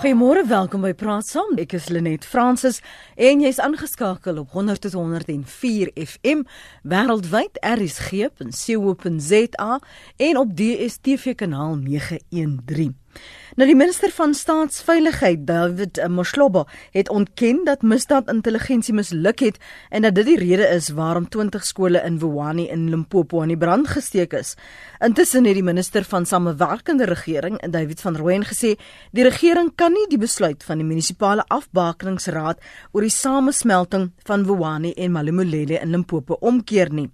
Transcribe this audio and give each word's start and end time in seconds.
Goeiemôre, 0.00 0.46
welkom 0.46 0.80
by 0.80 0.94
Praat 0.96 1.26
Saam. 1.28 1.58
Ek 1.60 1.74
is 1.76 1.90
Lenet 1.92 2.24
Fransis 2.24 2.78
en 3.20 3.42
jy's 3.44 3.58
aangeskakel 3.60 4.40
op 4.40 4.54
100.104 4.56 5.92
FM 5.92 6.46
wêreldwyd 6.88 7.60
rsg.co.za 7.60 9.68
en 10.16 10.40
op 10.40 10.56
DStv 10.56 11.36
kanaal 11.44 11.76
913. 11.84 12.96
Nou 13.58 13.66
die 13.66 13.74
minister 13.74 14.12
van 14.14 14.30
staatsveiligheid, 14.34 15.40
David 15.46 15.98
Moshlobo, 16.08 16.64
het 16.94 17.08
ontken 17.10 17.64
dat 17.66 17.82
misdaadintelligensie 17.82 18.94
misluk 18.94 19.42
het 19.42 19.58
en 19.90 20.06
dat 20.06 20.14
dit 20.14 20.28
die 20.28 20.38
rede 20.38 20.68
is 20.70 20.92
waarom 20.94 21.26
20 21.28 21.64
skole 21.66 22.02
in 22.06 22.20
Wuwani 22.22 22.68
in 22.70 22.86
Limpopo 22.90 23.42
aan 23.42 23.50
die 23.50 23.58
brand 23.58 23.88
gesteek 23.90 24.32
is. 24.38 24.54
Intussen 25.02 25.44
het 25.44 25.58
die 25.58 25.66
minister 25.66 26.04
van 26.04 26.26
samewerkende 26.26 27.04
regering, 27.10 27.58
David 27.72 28.00
van 28.00 28.16
Rooyen, 28.16 28.46
gesê 28.46 28.76
die 29.10 29.26
regering 29.26 29.74
kan 29.74 29.92
nie 29.92 30.06
die 30.08 30.20
besluit 30.22 30.62
van 30.64 30.78
die 30.78 30.86
munisipale 30.86 31.44
afbakeningsraad 31.48 32.62
oor 32.92 33.02
die 33.02 33.12
samesmelting 33.12 34.12
van 34.30 34.46
Wuwani 34.46 34.94
en 34.94 35.12
Malemolele 35.12 35.82
in 35.82 35.90
Limpopo 35.90 36.38
omkeer 36.40 36.94
nie. 36.94 37.10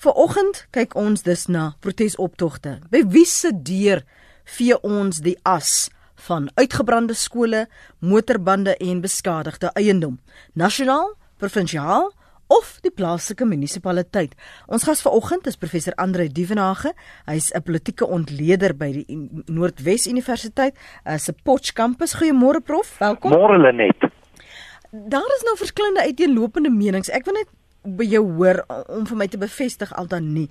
Vanoggend 0.00 0.66
kyk 0.72 0.96
ons 0.96 1.22
dus 1.22 1.46
na 1.46 1.74
protesoptogte. 1.80 2.78
By 2.90 3.04
wie 3.12 3.28
se 3.28 3.52
deur 3.52 4.04
vee 4.44 4.76
ons 4.82 5.20
die 5.24 5.36
as 5.42 5.90
van 6.26 6.48
uitgebrande 6.54 7.14
skole, 7.14 7.66
motorbande 7.98 8.76
en 8.76 9.00
beskadigde 9.00 9.70
eiendom, 9.74 10.18
nasionaal, 10.54 11.14
provinsiaal 11.42 12.12
of 12.52 12.78
die 12.84 12.92
plaaslike 12.92 13.46
munisipaliteit. 13.48 14.34
Ons 14.66 14.84
gas 14.84 15.02
vanoggend 15.04 15.46
is 15.50 15.58
professor 15.60 15.94
Andre 16.00 16.28
Dievenage. 16.28 16.92
Hy's 17.26 17.50
'n 17.54 17.62
politieke 17.62 18.06
ontleder 18.06 18.76
by 18.76 18.92
die 18.92 19.04
Noordwes 19.46 20.06
Universiteit 20.06 20.74
uh, 21.06 21.18
se 21.18 21.32
Potch 21.32 21.72
kampus. 21.72 22.14
Goeiemôre 22.14 22.60
prof, 22.60 22.98
welkom. 22.98 23.30
Môre 23.30 23.58
Lenet. 23.58 23.98
Daar 24.90 25.30
is 25.36 25.42
nou 25.42 25.56
verskillende 25.56 26.04
uiteenlopende 26.06 26.70
menings. 26.70 27.08
Ek 27.08 27.24
wil 27.24 27.34
net 27.34 27.48
by 27.82 28.04
jou 28.04 28.22
hoor 28.36 28.64
om 28.88 29.06
vir 29.06 29.16
my 29.16 29.26
te 29.26 29.38
bevestig 29.38 29.92
al 29.92 30.06
dan 30.06 30.32
nie. 30.32 30.48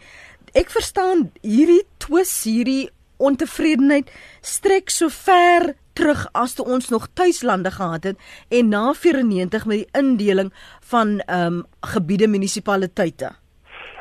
Ek 0.54 0.70
verstaan 0.70 1.32
hierdie 1.42 1.86
twis 1.98 2.44
hierdie 2.44 2.90
ontevredenheid 3.30 4.12
strek 4.42 4.90
so 4.90 5.08
ver 5.10 5.74
terug 5.94 6.26
as 6.34 6.56
toe 6.58 6.66
ons 6.66 6.90
nog 6.90 7.08
tuislande 7.14 7.72
gehad 7.72 8.04
het 8.04 8.18
en 8.50 8.70
na 8.70 8.94
94 8.94 9.66
met 9.66 9.78
die 9.78 10.02
indeling 10.02 10.52
van 10.92 11.20
ehm 11.20 11.46
um, 11.46 11.64
gebiede 11.94 12.28
munisipaliteite. 12.28 13.30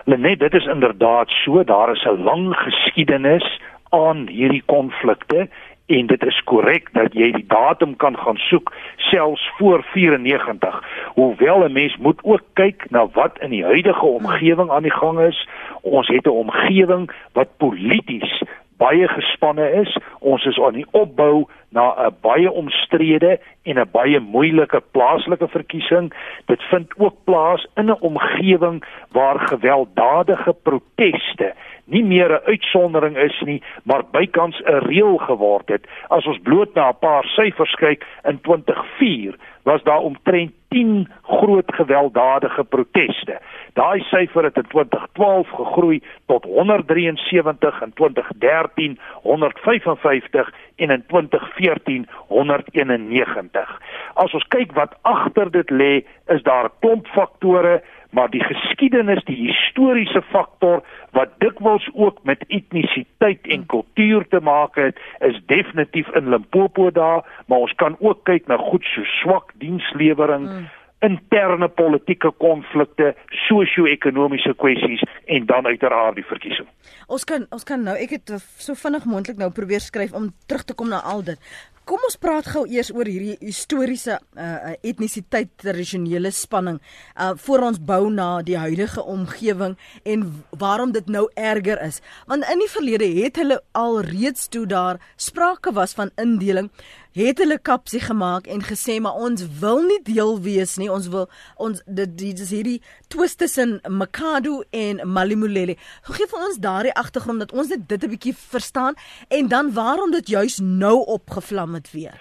Net 0.05 0.39
dit 0.39 0.55
is 0.55 0.67
inderdaad 0.67 1.31
so, 1.31 1.65
daar 1.65 1.93
is 1.93 2.05
'n 2.05 2.23
lang 2.23 2.56
geskiedenis 2.56 3.61
aan 3.89 4.27
hierdie 4.27 4.62
konflikte 4.67 5.48
en 5.87 6.06
dit 6.06 6.23
is 6.23 6.41
korrek 6.45 6.89
dat 6.93 7.12
jy 7.12 7.31
die 7.33 7.47
datum 7.47 7.97
kan 7.97 8.17
gaan 8.17 8.37
soek 8.37 8.73
selfs 8.97 9.50
voor 9.59 9.84
94. 9.93 10.83
Hoewel 11.15 11.65
'n 11.65 11.73
mens 11.73 11.97
moet 11.97 12.20
ook 12.23 12.43
kyk 12.53 12.91
na 12.91 13.06
wat 13.12 13.39
in 13.39 13.50
die 13.50 13.65
huidige 13.65 14.06
omgewing 14.06 14.70
aan 14.70 14.83
die 14.83 14.98
gang 15.03 15.20
is. 15.20 15.48
Ons 15.81 16.09
het 16.09 16.27
'n 16.27 16.39
omgewing 16.45 17.11
wat 17.33 17.56
polities 17.56 18.43
baie 18.83 19.08
gespanne 19.08 19.66
is. 19.83 19.97
Ons 20.19 20.44
is 20.50 20.58
aan 20.61 20.78
die 20.80 20.86
opbou 20.91 21.47
na 21.70 21.86
'n 22.06 22.16
baie 22.20 22.50
omstrede 22.50 23.38
en 23.62 23.78
'n 23.78 23.91
baie 23.92 24.20
moeilike 24.20 24.80
plaaslike 24.91 25.48
verkiesing. 25.48 26.12
Dit 26.47 26.62
vind 26.70 26.88
ook 26.98 27.16
plaas 27.25 27.66
in 27.75 27.86
'n 27.91 28.00
omgewing 28.00 28.83
waar 29.12 29.38
gewelddadige 29.38 30.53
proteste 30.62 31.55
nie 31.84 32.05
meer 32.05 32.30
'n 32.30 32.47
uitsondering 32.47 33.16
is 33.16 33.41
nie, 33.41 33.62
maar 33.84 34.02
bykans 34.11 34.61
'n 34.61 34.84
reël 34.86 35.19
geword 35.19 35.69
het. 35.69 35.86
As 36.08 36.27
ons 36.27 36.38
bloot 36.42 36.75
na 36.75 36.88
'n 36.88 36.98
paar 36.98 37.25
syfers 37.25 37.75
kyk, 37.75 38.06
in 38.25 38.41
2004 38.41 39.34
was 39.62 39.83
daar 39.83 40.00
omtrent 40.00 40.53
10 40.69 41.08
groot 41.22 41.75
gewelddadige 41.75 42.64
proteste. 42.64 43.41
Daai 43.72 44.00
syfer 44.00 44.44
het 44.44 44.56
in 44.56 44.66
2012 44.69 45.48
gegroei 45.48 46.03
tot 46.26 46.44
173 46.44 47.82
in 47.82 47.92
2013 47.92 48.98
155 49.22 50.53
en 50.76 50.91
in 50.91 51.04
2014 51.06 52.09
191. 52.26 53.81
As 54.15 54.32
ons 54.32 54.48
kyk 54.48 54.72
wat 54.72 54.97
agter 55.03 55.50
dit 55.50 55.71
lê, 55.71 56.04
is 56.26 56.42
daar 56.42 56.65
'n 56.65 56.78
klomp 56.81 57.06
faktore 57.06 57.82
maar 58.12 58.31
die 58.31 58.43
geskiedenis, 58.45 59.25
die 59.25 59.39
historiese 59.47 60.23
faktor 60.33 60.83
wat 61.17 61.33
dikwels 61.41 61.89
ook 61.93 62.21
met 62.28 62.45
etnisiteit 62.49 63.47
en 63.49 63.65
kultuur 63.67 64.27
te 64.28 64.41
maak 64.41 64.77
het, 64.81 65.00
is 65.21 65.41
definitief 65.47 66.09
in 66.17 66.28
Limpopo 66.28 66.91
daar, 66.91 67.25
maar 67.47 67.65
ons 67.65 67.75
kan 67.81 67.97
ook 68.01 68.25
kyk 68.28 68.47
na 68.47 68.61
goed 68.61 68.84
so 68.93 69.05
swak 69.05 69.53
dienslewering, 69.65 70.49
mm. 70.49 70.69
interne 71.03 71.69
politieke 71.69 72.31
konflikte, 72.39 73.15
sosio-ekonomiese 73.49 74.55
kwessies 74.61 75.03
en 75.25 75.49
dan 75.49 75.67
uiteraard 75.67 76.21
die 76.21 76.28
verkiesing. 76.28 76.69
Ons 77.09 77.25
kan 77.28 77.49
ons 77.51 77.65
kan 77.67 77.83
nou 77.83 77.97
ek 77.99 78.17
het 78.19 78.37
so 78.39 78.77
vinnig 78.78 79.09
moontlik 79.09 79.41
nou 79.41 79.51
probeer 79.56 79.83
skryf 79.83 80.12
om 80.12 80.31
terug 80.47 80.69
te 80.69 80.77
kom 80.77 80.93
na 80.93 81.01
al 81.03 81.25
dit. 81.27 81.41
Kom 81.82 81.98
ons 82.06 82.15
praat 82.15 82.47
gou 82.47 82.60
eers 82.70 82.93
oor 82.94 83.09
hierdie 83.10 83.34
historiese 83.43 84.15
uh, 84.38 84.75
etnisiteit 84.87 85.50
tradisionele 85.59 86.31
spanning 86.31 86.78
uh 87.19 87.32
voor 87.43 87.65
ons 87.66 87.81
bou 87.82 88.04
na 88.15 88.28
die 88.47 88.54
huidige 88.54 89.03
omgewing 89.03 89.75
en 90.06 90.22
waarom 90.62 90.92
dit 90.94 91.10
nou 91.10 91.25
erger 91.34 91.82
is. 91.82 91.98
Want 92.31 92.47
in 92.53 92.62
die 92.62 92.71
verlede 92.71 93.09
het 93.16 93.41
hulle 93.42 93.59
al 93.75 93.98
reeds 94.06 94.47
toe 94.54 94.62
daar 94.71 95.03
sprake 95.16 95.75
was 95.75 95.97
van 95.98 96.15
indeling 96.22 96.71
het 97.12 97.39
hulle 97.39 97.59
kapsie 97.59 98.00
gemaak 98.00 98.47
en 98.47 98.65
gesê 98.65 99.00
maar 99.00 99.19
ons 99.21 99.45
wil 99.61 99.83
nie 99.84 100.00
deel 100.03 100.41
wees 100.41 100.77
nie. 100.81 100.91
Ons 100.91 101.09
wil 101.12 101.28
ons 101.56 101.83
dit 101.87 102.19
dis 102.19 102.50
hierdie 102.50 102.81
twist 103.12 103.39
tussen 103.39 103.81
Makado 103.89 104.62
en 104.71 105.05
Malimulele. 105.05 105.77
Gee 106.09 106.27
vir 106.27 106.45
ons 106.49 106.59
daardie 106.59 106.95
agtergrond 106.97 107.45
dat 107.45 107.53
ons 107.53 107.69
dit 107.69 107.89
dit 107.89 108.05
'n 108.05 108.12
bietjie 108.17 108.34
verstaan 108.34 108.95
en 109.28 109.49
dan 109.49 109.72
waarom 109.72 110.11
dit 110.11 110.28
juis 110.28 110.59
nou 110.59 111.05
opgevlam 111.06 111.75
het 111.75 111.93
weer. 111.93 112.21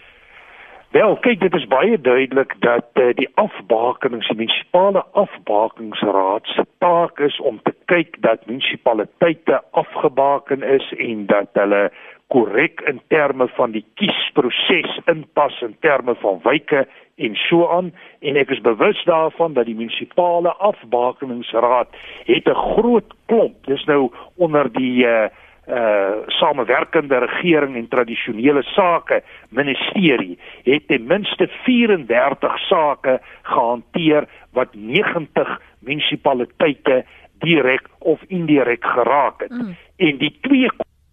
Wel, 0.92 1.14
kyk, 1.24 1.40
dit 1.40 1.54
is 1.56 1.68
baie 1.72 2.02
duidelik 2.02 2.52
dat 2.60 3.00
uh, 3.00 3.14
die 3.16 3.30
afbakenings, 3.40 4.28
die 4.28 4.36
munisipale 4.36 5.06
afbakeningsraad 5.16 6.50
se 6.52 6.66
taak 6.84 7.20
is 7.20 7.38
om 7.40 7.62
te 7.64 7.72
kyk 7.86 8.18
dat 8.26 8.44
munisipaliteite 8.46 9.62
afgebaken 9.72 10.64
is 10.64 10.94
en 10.98 11.26
dat 11.32 11.48
hulle 11.54 11.86
korrek 12.32 12.82
in 12.88 13.02
terme 13.08 13.48
van 13.58 13.74
die 13.76 13.84
kiesproses 14.00 15.00
inpas 15.12 15.60
in 15.62 15.76
terme 15.84 16.16
van 16.24 16.40
wyke 16.44 16.86
en 17.22 17.36
so 17.36 17.68
aan 17.68 17.92
en 18.20 18.40
ek 18.40 18.54
is 18.56 18.64
bewus 18.64 19.04
daarvan 19.06 19.54
dat 19.58 19.68
die 19.68 19.76
munisipale 19.76 20.54
afbakeningsraad 20.72 21.92
het 22.26 22.48
'n 22.48 22.64
groot 22.76 23.14
klomp 23.28 23.66
dis 23.68 23.84
nou 23.86 24.12
onder 24.36 24.72
die 24.72 25.06
uh 25.06 25.28
uh 25.68 26.28
samewerkende 26.28 27.18
regering 27.18 27.76
en 27.76 27.88
tradisionele 27.88 28.64
sake 28.64 29.24
ministerie 29.50 30.40
het 30.64 30.88
ten 30.88 31.06
minste 31.06 31.48
34 31.48 32.58
sake 32.60 33.20
gehanteer 33.42 34.28
wat 34.52 34.74
90 34.74 35.62
munisipaliteite 35.80 37.06
direk 37.40 37.88
of 38.00 38.20
indirek 38.28 38.86
geraak 38.86 39.42
het 39.42 39.52
mm. 39.52 39.76
en 39.98 40.18
die 40.18 40.38
twee 40.42 40.70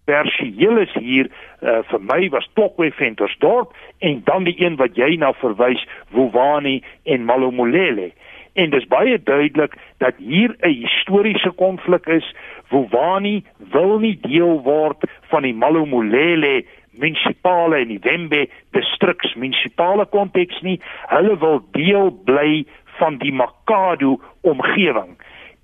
kontroversieel 0.09 0.77
is 0.77 0.93
hier 0.93 1.29
uh, 1.61 1.81
vir 1.89 2.01
my 2.01 2.29
was 2.29 2.47
Tokwe 2.53 2.91
Ventersdorp 2.91 3.75
en 3.99 4.21
dan 4.25 4.43
die 4.43 4.55
een 4.57 4.77
wat 4.77 4.97
jy 4.97 5.15
na 5.21 5.33
verwys 5.37 5.81
Wowani 6.15 6.81
en 7.03 7.25
Malomolele 7.25 8.11
en 8.59 8.73
dis 8.73 8.87
baie 8.89 9.19
duidelik 9.23 9.75
dat 10.01 10.17
hier 10.17 10.55
'n 10.59 10.73
historiese 10.73 11.51
konflik 11.51 12.05
is. 12.07 12.25
Wowani 12.69 13.43
wil 13.57 13.99
nie 13.99 14.17
deel 14.21 14.61
word 14.63 15.05
van 15.29 15.43
die 15.43 15.53
Malomolele 15.53 16.65
munisipale 16.91 17.77
en 17.77 17.87
die 17.87 18.01
Wembe 18.01 18.49
distriks 18.71 19.35
munisipale 19.35 20.05
konteks 20.05 20.61
nie. 20.61 20.81
Hulle 21.07 21.37
wil 21.37 21.61
deel 21.71 22.11
bly 22.25 22.65
van 22.97 23.17
die 23.17 23.31
Makado 23.31 24.19
omgewing 24.41 25.15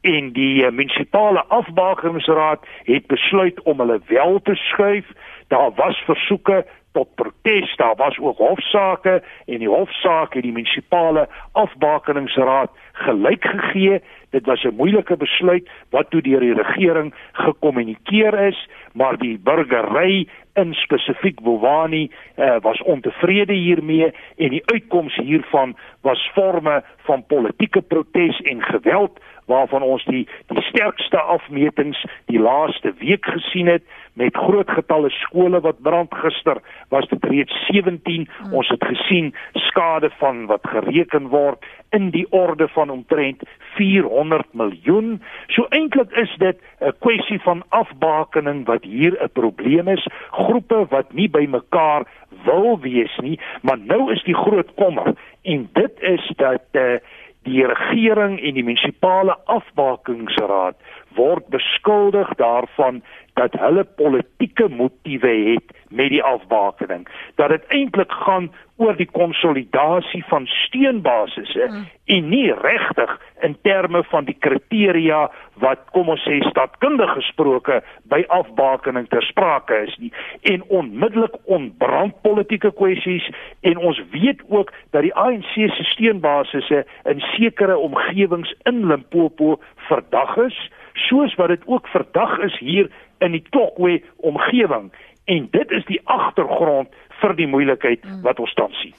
en 0.06 0.31
die 0.38 0.63
uh, 0.63 0.72
munisipale 0.72 1.44
afbakeningsraad 1.48 2.66
het 2.86 3.07
besluit 3.07 3.62
om 3.63 3.80
hulle 3.80 4.00
wel 4.07 4.40
te 4.44 4.56
skuif. 4.56 5.06
Daar 5.48 5.72
was 5.75 5.98
versoeke 6.06 6.66
tot 6.96 7.16
protes, 7.16 7.75
daar 7.75 7.96
was 7.96 8.18
ook 8.19 8.38
hofsaake 8.38 9.24
en 9.46 9.57
die 9.60 9.69
hofsaak 9.69 10.34
het 10.34 10.44
die 10.44 10.52
munisipale 10.52 11.28
afbakeningsraad 11.52 12.72
gelyk 12.92 13.44
gegee. 13.44 14.00
Dit 14.30 14.46
was 14.46 14.63
'n 14.63 14.75
moeilike 14.75 15.18
besluit 15.18 15.69
wat 15.90 16.10
toe 16.10 16.22
deur 16.22 16.40
die 16.40 16.54
regering 16.54 17.13
gekommunikeer 17.31 18.40
is, 18.48 18.69
maar 18.94 19.18
die 19.18 19.40
burgery 19.44 20.28
in 20.54 20.74
spesifiek 20.74 21.42
Bowani 21.42 22.12
uh, 22.38 22.56
was 22.62 22.81
ontevrede 22.81 23.54
hiermee 23.54 24.13
en 24.38 24.50
die 24.50 24.63
uitkoms 24.66 25.16
hiervan 25.16 25.75
was 26.01 26.31
forme 26.34 26.84
van 26.98 27.25
politieke 27.25 27.81
protes 27.81 28.42
en 28.42 28.62
geweld 28.63 29.19
waarvan 29.45 29.81
ons 29.81 30.06
die 30.06 30.27
die 30.47 30.63
sterkste 30.69 31.19
afmetings 31.19 32.06
die 32.25 32.39
laaste 32.39 32.94
week 33.00 33.25
gesien 33.25 33.68
het 33.68 33.83
met 34.13 34.38
groot 34.38 34.69
getalle 34.69 35.09
skole 35.09 35.59
wat 35.62 35.81
brand 35.81 36.13
gister 36.24 36.62
was 36.89 37.07
dit 37.12 37.25
reeds 37.25 37.65
17 37.68 38.27
hmm. 38.27 38.53
ons 38.53 38.68
het 38.68 38.83
gesien 38.83 39.33
skade 39.68 40.09
van 40.19 40.45
wat 40.51 40.68
gereken 40.68 41.27
word 41.33 41.65
in 41.95 42.09
die 42.12 42.25
orde 42.31 42.68
van 42.68 42.89
omtrent 42.89 43.44
400 43.75 44.47
miljoen. 44.51 45.21
So 45.48 45.68
eintlik 45.69 46.12
is 46.12 46.31
dit 46.38 46.57
'n 46.80 46.94
kwessie 47.00 47.39
van 47.39 47.63
afbakening 47.69 48.65
wat 48.65 48.83
hier 48.83 49.15
'n 49.24 49.30
probleem 49.33 49.88
is. 49.88 50.07
Groepe 50.31 50.86
wat 50.89 51.13
nie 51.13 51.30
by 51.30 51.45
mekaar 51.50 52.03
wil 52.45 52.80
wees 52.80 53.18
nie 53.21 53.39
maar 53.62 53.80
nou 53.80 54.12
is 54.13 54.24
die 54.24 54.36
groot 54.36 54.74
kommer. 54.75 55.13
En 55.44 55.69
dit 55.74 56.00
is 56.00 56.31
dat 56.36 56.63
uh, 56.71 56.98
die 57.45 57.65
regering 57.65 58.39
en 58.42 58.57
die 58.57 58.63
munisipale 58.65 59.38
afbakingsraad 59.45 60.77
word 61.15 61.47
beskuldig 61.53 62.33
daarvan 62.42 63.03
dat 63.36 63.54
hulle 63.60 63.84
politieke 63.84 64.68
motiewe 64.70 65.34
het 65.52 65.76
met 65.90 66.10
die 66.10 66.24
afbakening 66.24 67.08
dat 67.36 67.50
dit 67.50 67.66
eintlik 67.68 68.12
gaan 68.12 68.52
oor 68.78 68.96
die 69.00 69.10
konsolidasie 69.12 70.24
van 70.28 70.46
steunbasisse 70.46 71.68
mm. 71.72 71.84
en 72.16 72.30
nie 72.30 72.54
regtig 72.54 73.12
in 73.48 73.56
terme 73.68 74.04
van 74.12 74.28
die 74.28 74.36
kriteria 74.40 75.26
wat 75.64 75.84
kom 75.96 76.12
ons 76.12 76.24
sê 76.28 76.40
stadkundig 76.50 77.12
gesproke 77.16 77.82
by 78.12 78.22
afbakening 78.40 79.08
ter 79.12 79.24
sprake 79.28 79.82
is 79.88 79.96
nie 80.04 80.12
en 80.54 80.64
onmiddellik 80.80 81.36
ontbrand 81.58 82.16
politieke 82.28 82.72
kwessies 82.80 83.28
en 83.68 83.80
ons 83.92 84.02
weet 84.16 84.44
ook 84.48 84.72
dat 84.96 85.08
die 85.08 85.16
ANC 85.16 85.54
se 85.56 85.88
steunbasisse 85.92 86.84
in 87.12 87.24
sekere 87.36 87.78
omgewings 87.78 88.56
in 88.64 88.84
Limpopo 88.92 89.56
verdag 89.88 90.36
is 90.48 90.60
soos 91.08 91.36
wat 91.36 91.52
dit 91.52 91.64
ook 91.66 91.88
verdag 91.88 92.38
is 92.40 92.60
hier 92.60 92.92
in 93.19 93.31
die 93.31 93.44
Tokwe 93.50 94.01
omgewing 94.17 94.91
en 95.25 95.47
dit 95.51 95.71
is 95.71 95.85
die 95.85 96.01
agtergrond 96.03 96.89
vir 97.21 97.35
die 97.35 97.47
moeilikheid 97.47 98.03
mm. 98.03 98.21
wat 98.25 98.39
ons 98.39 98.53
tans 98.53 98.81
sien. 98.81 98.94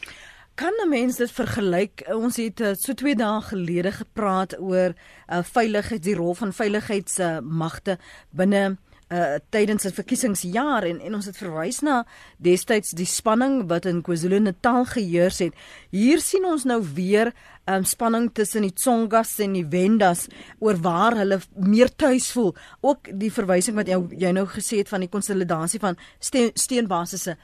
Kan 0.56 0.72
'n 0.82 0.88
mens 0.88 1.16
dit 1.16 1.32
vergelyk? 1.32 2.06
Ons 2.08 2.36
het 2.36 2.60
uh, 2.60 2.72
so 2.72 2.94
2 2.94 3.14
dae 3.14 3.40
gelede 3.40 3.92
gepraat 3.92 4.56
oor 4.60 4.94
uh, 4.94 5.42
veiligheid, 5.44 6.02
die 6.02 6.16
rol 6.16 6.34
van 6.34 6.52
veiligheidsmagte 6.52 7.90
uh, 7.90 8.04
binne 8.30 8.78
uh 9.08 9.38
tydens 9.50 9.84
'n 9.86 9.92
verkiesingsjaar 9.94 10.82
en 10.82 11.00
en 11.00 11.14
ons 11.14 11.26
het 11.26 11.36
verwys 11.36 11.80
na 11.80 12.06
destyds 12.38 12.90
die 12.90 13.06
spanning 13.06 13.68
wat 13.68 13.86
in 13.86 14.02
KwaZulu-Natal 14.02 14.84
geheers 14.84 15.38
het. 15.38 15.54
Hier 15.90 16.20
sien 16.20 16.44
ons 16.44 16.64
nou 16.64 16.82
weer 16.94 17.32
um 17.66 17.84
spanning 17.84 18.30
tussen 18.34 18.62
die 18.62 18.72
Tsongas 18.72 19.38
en 19.38 19.52
die 19.52 19.66
Wendas 19.66 20.26
oor 20.58 20.76
waar 20.82 21.16
hulle 21.16 21.40
meer 21.54 21.94
tuis 21.96 22.32
voel. 22.32 22.54
Ook 22.80 23.08
die 23.12 23.32
verwysing 23.32 23.76
wat 23.76 23.86
jy, 23.86 24.02
jy 24.18 24.32
nou 24.32 24.46
gesê 24.46 24.78
het 24.82 24.88
van 24.88 25.00
die 25.00 25.08
konsolidasie 25.08 25.80
van 25.80 25.96
steen, 26.18 26.50
steenbasisse. 26.54 27.36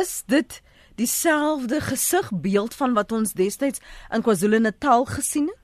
Is 0.00 0.22
dit 0.26 0.62
dieselfde 0.96 1.80
gesigbeeld 1.80 2.74
van 2.74 2.92
wat 2.94 3.12
ons 3.12 3.32
destyds 3.32 3.80
in 4.10 4.22
KwaZulu-Natal 4.22 5.04
gesien 5.04 5.46
het? 5.46 5.61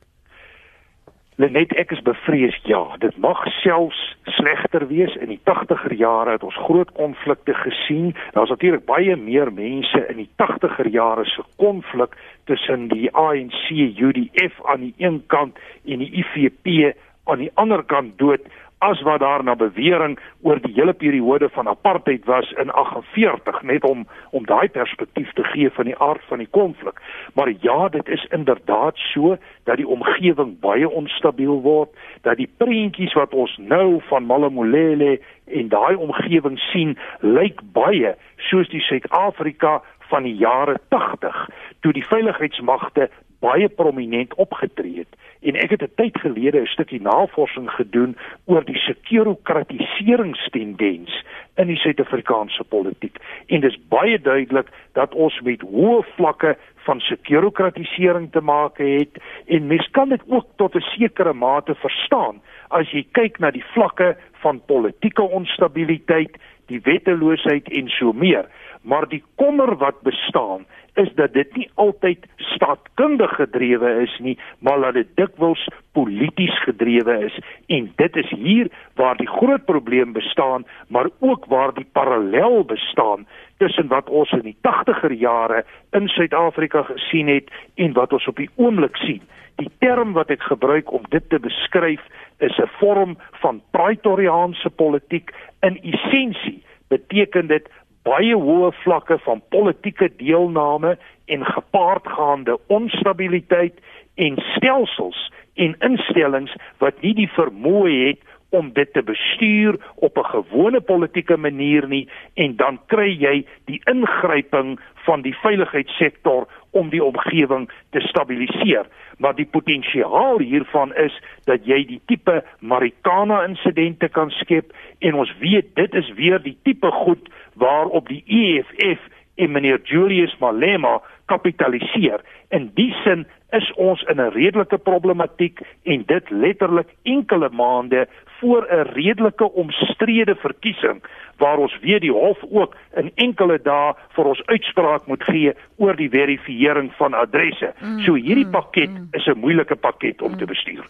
Net 1.38 1.70
ek 1.78 1.92
is 1.94 2.00
bevrees 2.02 2.56
ja, 2.66 2.80
dit 2.98 3.14
mag 3.22 3.38
selfs 3.60 3.98
slegter 4.34 4.88
wees 4.90 5.12
in 5.22 5.30
die 5.30 5.38
80er 5.46 5.92
jare 5.94 6.32
het 6.34 6.42
ons 6.42 6.56
groot 6.64 6.90
konflikte 6.96 7.54
gesien. 7.54 8.08
Daar's 8.34 8.50
natuurlik 8.50 8.82
baie 8.88 9.14
meer 9.16 9.52
mense 9.54 10.00
in 10.10 10.18
die 10.18 10.26
80er 10.42 10.90
jare 10.90 11.22
se 11.30 11.44
konflik 11.62 12.16
tussen 12.50 12.88
die 12.90 13.06
ANC 13.14 13.70
UDF 13.70 14.58
aan 14.66 14.88
die 14.88 14.94
een 14.98 15.20
kant 15.30 15.62
en 15.86 16.02
die 16.02 16.10
IFP 16.24 16.96
aan 17.30 17.46
die 17.46 17.52
ander 17.54 17.86
kant 17.86 18.18
dood 18.18 18.42
as 18.78 19.00
wat 19.02 19.20
daar 19.20 19.44
na 19.44 19.54
bewering 19.56 20.18
oor 20.42 20.60
die 20.62 20.72
hele 20.74 20.92
periode 20.92 21.48
van 21.48 21.68
apartheid 21.68 22.24
was 22.24 22.50
in 22.50 22.70
48 22.70 23.62
net 23.62 23.84
om 23.84 24.06
om 24.30 24.46
daai 24.46 24.68
perspektief 24.68 25.32
te 25.32 25.44
gee 25.44 25.70
van 25.70 25.84
die 25.84 25.98
aard 25.98 26.22
van 26.28 26.38
die 26.38 26.50
konflik. 26.50 27.00
Maar 27.34 27.52
ja, 27.60 27.88
dit 27.88 28.08
is 28.08 28.26
inderdaad 28.30 28.96
so 28.96 29.36
dat 29.64 29.76
die 29.76 29.88
omgewing 29.88 30.60
baie 30.60 30.88
onstabiel 30.88 31.60
word, 31.60 31.90
dat 32.22 32.36
die 32.36 32.50
prentjies 32.56 33.12
wat 33.12 33.34
ons 33.34 33.56
nou 33.56 34.00
van 34.08 34.26
Malamulele 34.26 35.20
en 35.46 35.68
daai 35.68 35.94
omgewing 35.94 36.58
sien, 36.58 36.98
lyk 37.20 37.60
baie 37.72 38.14
soos 38.36 38.68
die 38.68 38.80
Suid-Afrika 38.80 39.82
van 40.08 40.22
die 40.22 40.36
jare 40.36 40.78
80 40.88 41.48
toe 41.80 41.92
die 41.92 42.06
veiligheidsmagte 42.06 43.10
baie 43.38 43.68
prominent 43.68 44.34
opgetree 44.34 44.98
het. 44.98 45.16
En 45.40 45.54
ek 45.54 45.70
het 45.70 45.82
'n 45.82 45.92
tyd 45.94 46.20
gelede 46.20 46.60
'n 46.60 46.66
stukkie 46.66 47.00
navorsing 47.00 47.70
gedoen 47.70 48.16
oor 48.44 48.64
die 48.64 48.78
sekurokratiseringsstendens 48.78 51.24
in 51.54 51.66
die 51.66 51.76
Suid-Afrikaanse 51.76 52.64
politiek. 52.64 53.16
En 53.46 53.60
dit 53.60 53.70
is 53.70 53.78
baie 53.88 54.20
duidelik 54.20 54.68
dat 54.92 55.14
ons 55.14 55.40
met 55.40 55.60
hoë 55.60 56.02
vlakke 56.16 56.56
van 56.74 57.00
sekurokratisering 57.00 58.32
te 58.32 58.40
maak 58.40 58.78
het 58.78 59.22
en 59.46 59.66
mens 59.66 59.90
kan 59.90 60.08
dit 60.08 60.22
ook 60.26 60.46
tot 60.56 60.74
'n 60.74 60.80
sekere 60.80 61.32
mate 61.32 61.74
verstaan 61.74 62.40
as 62.68 62.90
jy 62.90 63.06
kyk 63.12 63.38
na 63.38 63.50
die 63.50 63.64
vlakke 63.74 64.16
van 64.32 64.60
politieke 64.66 65.22
onstabiliteit, 65.22 66.36
die 66.66 66.80
wetteloosheid 66.84 67.68
en 67.68 67.88
so 67.88 68.12
meer 68.12 68.46
maar 68.88 69.08
die 69.08 69.22
kommer 69.36 69.76
wat 69.76 70.00
bestaan 70.02 70.66
is 70.94 71.10
dat 71.14 71.32
dit 71.32 71.56
nie 71.56 71.68
altyd 71.74 72.24
staatkundig 72.36 73.34
gedrewe 73.36 73.90
is 74.02 74.14
nie, 74.18 74.38
maar 74.58 74.80
dat 74.80 74.96
dit 74.96 75.10
dikwels 75.20 75.68
polities 75.92 76.56
gedrewe 76.64 77.18
is 77.26 77.36
en 77.66 77.90
dit 78.00 78.16
is 78.16 78.30
hier 78.30 78.70
waar 78.98 79.16
die 79.20 79.28
groot 79.28 79.64
probleem 79.64 80.12
bestaan, 80.12 80.64
maar 80.88 81.10
ook 81.18 81.46
waar 81.52 81.74
die 81.74 81.86
parallel 81.92 82.64
bestaan 82.64 83.26
tussen 83.58 83.88
wat 83.88 84.08
ons 84.08 84.32
in 84.32 84.46
die 84.48 84.56
80er 84.66 85.14
jare 85.18 85.64
in 85.90 86.08
Suid-Afrika 86.08 86.82
gesien 86.82 87.28
het 87.28 87.52
en 87.74 87.92
wat 87.92 88.12
ons 88.12 88.26
op 88.26 88.36
die 88.36 88.50
oomblik 88.56 88.96
sien. 88.96 89.22
Die 89.58 89.70
term 89.78 90.12
wat 90.14 90.30
ek 90.30 90.42
gebruik 90.46 90.92
om 90.94 91.06
dit 91.10 91.24
te 91.28 91.38
beskryf 91.42 92.02
is 92.38 92.58
'n 92.58 92.70
vorm 92.78 93.18
van 93.42 93.62
praetoriaanse 93.70 94.70
politiek 94.70 95.34
in 95.60 95.78
essensie 95.82 96.62
beteken 96.88 97.46
dit 97.46 97.68
baie 98.08 98.36
hoë 98.36 98.72
vlakke 98.82 99.18
van 99.26 99.42
politieke 99.52 100.08
deelname 100.20 100.96
en 101.28 101.44
gepaardgaande 101.44 102.56
onstabiliteit 102.72 103.76
en 104.16 104.38
stelsels 104.54 105.20
en 105.54 105.76
instellings 105.84 106.54
wat 106.82 107.00
nie 107.04 107.14
die 107.18 107.30
vermoë 107.36 107.94
het 108.06 108.24
om 108.56 108.70
dit 108.72 108.92
te 108.96 109.02
bestuur 109.04 109.76
op 110.06 110.16
'n 110.18 110.30
gewone 110.34 110.80
politieke 110.80 111.36
manier 111.36 111.88
nie. 111.88 112.08
En 112.34 112.56
dan 112.56 112.80
kry 112.86 113.10
jy 113.20 113.44
die 113.64 113.80
ingryping 113.84 114.80
van 115.04 115.22
die 115.22 115.36
veiligheidssektor 115.36 116.48
om 116.70 116.90
die 116.90 117.04
omgewing 117.04 117.70
te 117.90 118.00
stabiliseer. 118.00 118.86
Maar 119.18 119.34
die 119.34 119.48
potensiaal 119.50 120.38
hiervan 120.38 120.94
is 120.94 121.14
dat 121.44 121.66
jy 121.66 121.84
die 121.86 122.00
tipe 122.06 122.44
Marikana 122.60 123.42
insidente 123.46 124.08
kan 124.08 124.30
skep 124.30 124.72
en 124.98 125.14
ons 125.14 125.32
weet 125.40 125.74
dit 125.74 125.94
is 125.94 126.12
weer 126.18 126.42
die 126.42 126.56
tipe 126.62 126.90
goed 126.90 127.30
waarop 127.58 128.08
die 128.08 128.22
EFF 128.26 129.00
en 129.38 129.52
meneer 129.54 129.80
Julius 129.84 130.34
Malema 130.42 130.98
kapitaliseer. 131.30 132.20
In 132.50 132.70
die 132.74 132.90
sin 133.04 133.26
is 133.56 133.68
ons 133.76 134.02
in 134.10 134.20
'n 134.20 134.32
redelike 134.34 134.78
problematiek 134.78 135.60
en 135.84 136.02
dit 136.06 136.30
letterlik 136.30 136.88
enkele 137.02 137.48
maande 137.50 138.08
voor 138.40 138.66
'n 138.70 138.88
redelike 138.92 139.52
omstrede 139.52 140.34
verkiesing 140.34 141.02
waar 141.36 141.58
ons 141.58 141.78
weer 141.80 142.00
die 142.00 142.12
hof 142.12 142.38
ook 142.50 142.76
in 142.94 143.10
enkele 143.14 143.58
dae 143.62 143.94
vir 144.08 144.24
ons 144.24 144.42
uitspraak 144.46 145.06
moet 145.06 145.24
gee 145.24 145.52
oor 145.76 145.96
die 145.96 146.10
verifisering 146.10 146.92
van 146.92 147.14
adresse. 147.14 147.72
Mm, 147.80 148.00
so 148.00 148.14
hierdie 148.14 148.44
mm, 148.44 148.50
pakket 148.50 148.90
mm, 148.90 149.08
is 149.10 149.26
'n 149.26 149.38
moeilike 149.38 149.76
pakket 149.76 150.22
om 150.22 150.32
mm. 150.32 150.38
te 150.38 150.44
bestuur. 150.44 150.84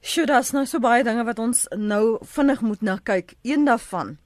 Sjoe, 0.00 0.26
daar's 0.26 0.52
nou 0.52 0.64
so 0.64 0.80
baie 0.80 1.04
dinge 1.04 1.24
wat 1.24 1.38
ons 1.38 1.68
nou 1.76 2.18
vinnig 2.20 2.60
moet 2.60 2.82
na 2.82 2.98
kyk. 3.02 3.34
Een 3.42 3.64
daarvan 3.64 4.16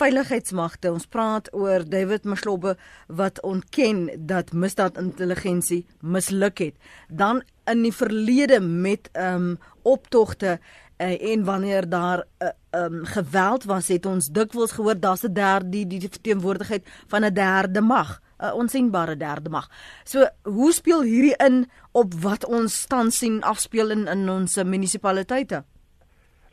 veiligheidsmagte. 0.00 0.92
Ons 0.92 1.06
praat 1.06 1.50
oor 1.54 1.84
David 1.88 2.24
Mashlobe 2.24 2.76
wat 3.06 3.40
ontken 3.42 4.10
dat 4.26 4.52
misdaadintelligensie 4.52 5.84
misluk 6.00 6.58
het. 6.58 6.74
Dan 7.08 7.42
in 7.70 7.82
die 7.82 7.94
verlede 7.94 8.60
met 8.60 9.08
ehm 9.12 9.34
um, 9.34 9.58
optogte 9.84 10.58
uh, 10.98 11.32
en 11.32 11.44
wanneer 11.44 11.88
daar 11.88 12.24
uh, 12.38 12.48
um, 12.70 13.04
geweld 13.04 13.64
was, 13.64 13.88
het 13.88 14.06
ons 14.06 14.30
dikwels 14.32 14.72
gehoor 14.72 15.00
daar's 15.00 15.22
'n 15.22 15.32
derde 15.32 15.68
die 15.68 15.86
die 15.86 16.08
teenwoordigheid 16.08 16.88
van 17.06 17.24
'n 17.24 17.34
derde 17.34 17.80
mag, 17.80 18.20
'n 18.38 18.52
onsigbare 18.52 19.16
derde 19.16 19.50
mag. 19.50 19.70
So, 20.04 20.28
hoe 20.42 20.72
speel 20.72 21.02
hierdie 21.02 21.36
in 21.36 21.70
op 21.92 22.14
wat 22.14 22.44
ons 22.44 22.86
tans 22.86 23.18
sien 23.18 23.42
afspeel 23.42 23.90
in 23.90 24.06
in 24.06 24.28
ons 24.28 24.62
munisipaliteite? 24.62 25.64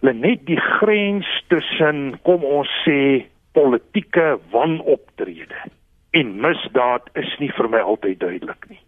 Net 0.02 0.46
die 0.48 0.58
grens 0.58 1.28
tussen 1.48 2.16
kom 2.26 2.42
ons 2.44 2.70
sê 2.82 3.26
politieke 3.54 4.40
wanoptrede 4.50 5.60
en 6.18 6.32
misdaad 6.42 7.12
is 7.22 7.30
nie 7.40 7.52
vir 7.54 7.70
my 7.70 7.82
altyd 7.86 8.18
duidelik 8.24 8.66
nie. 8.70 8.80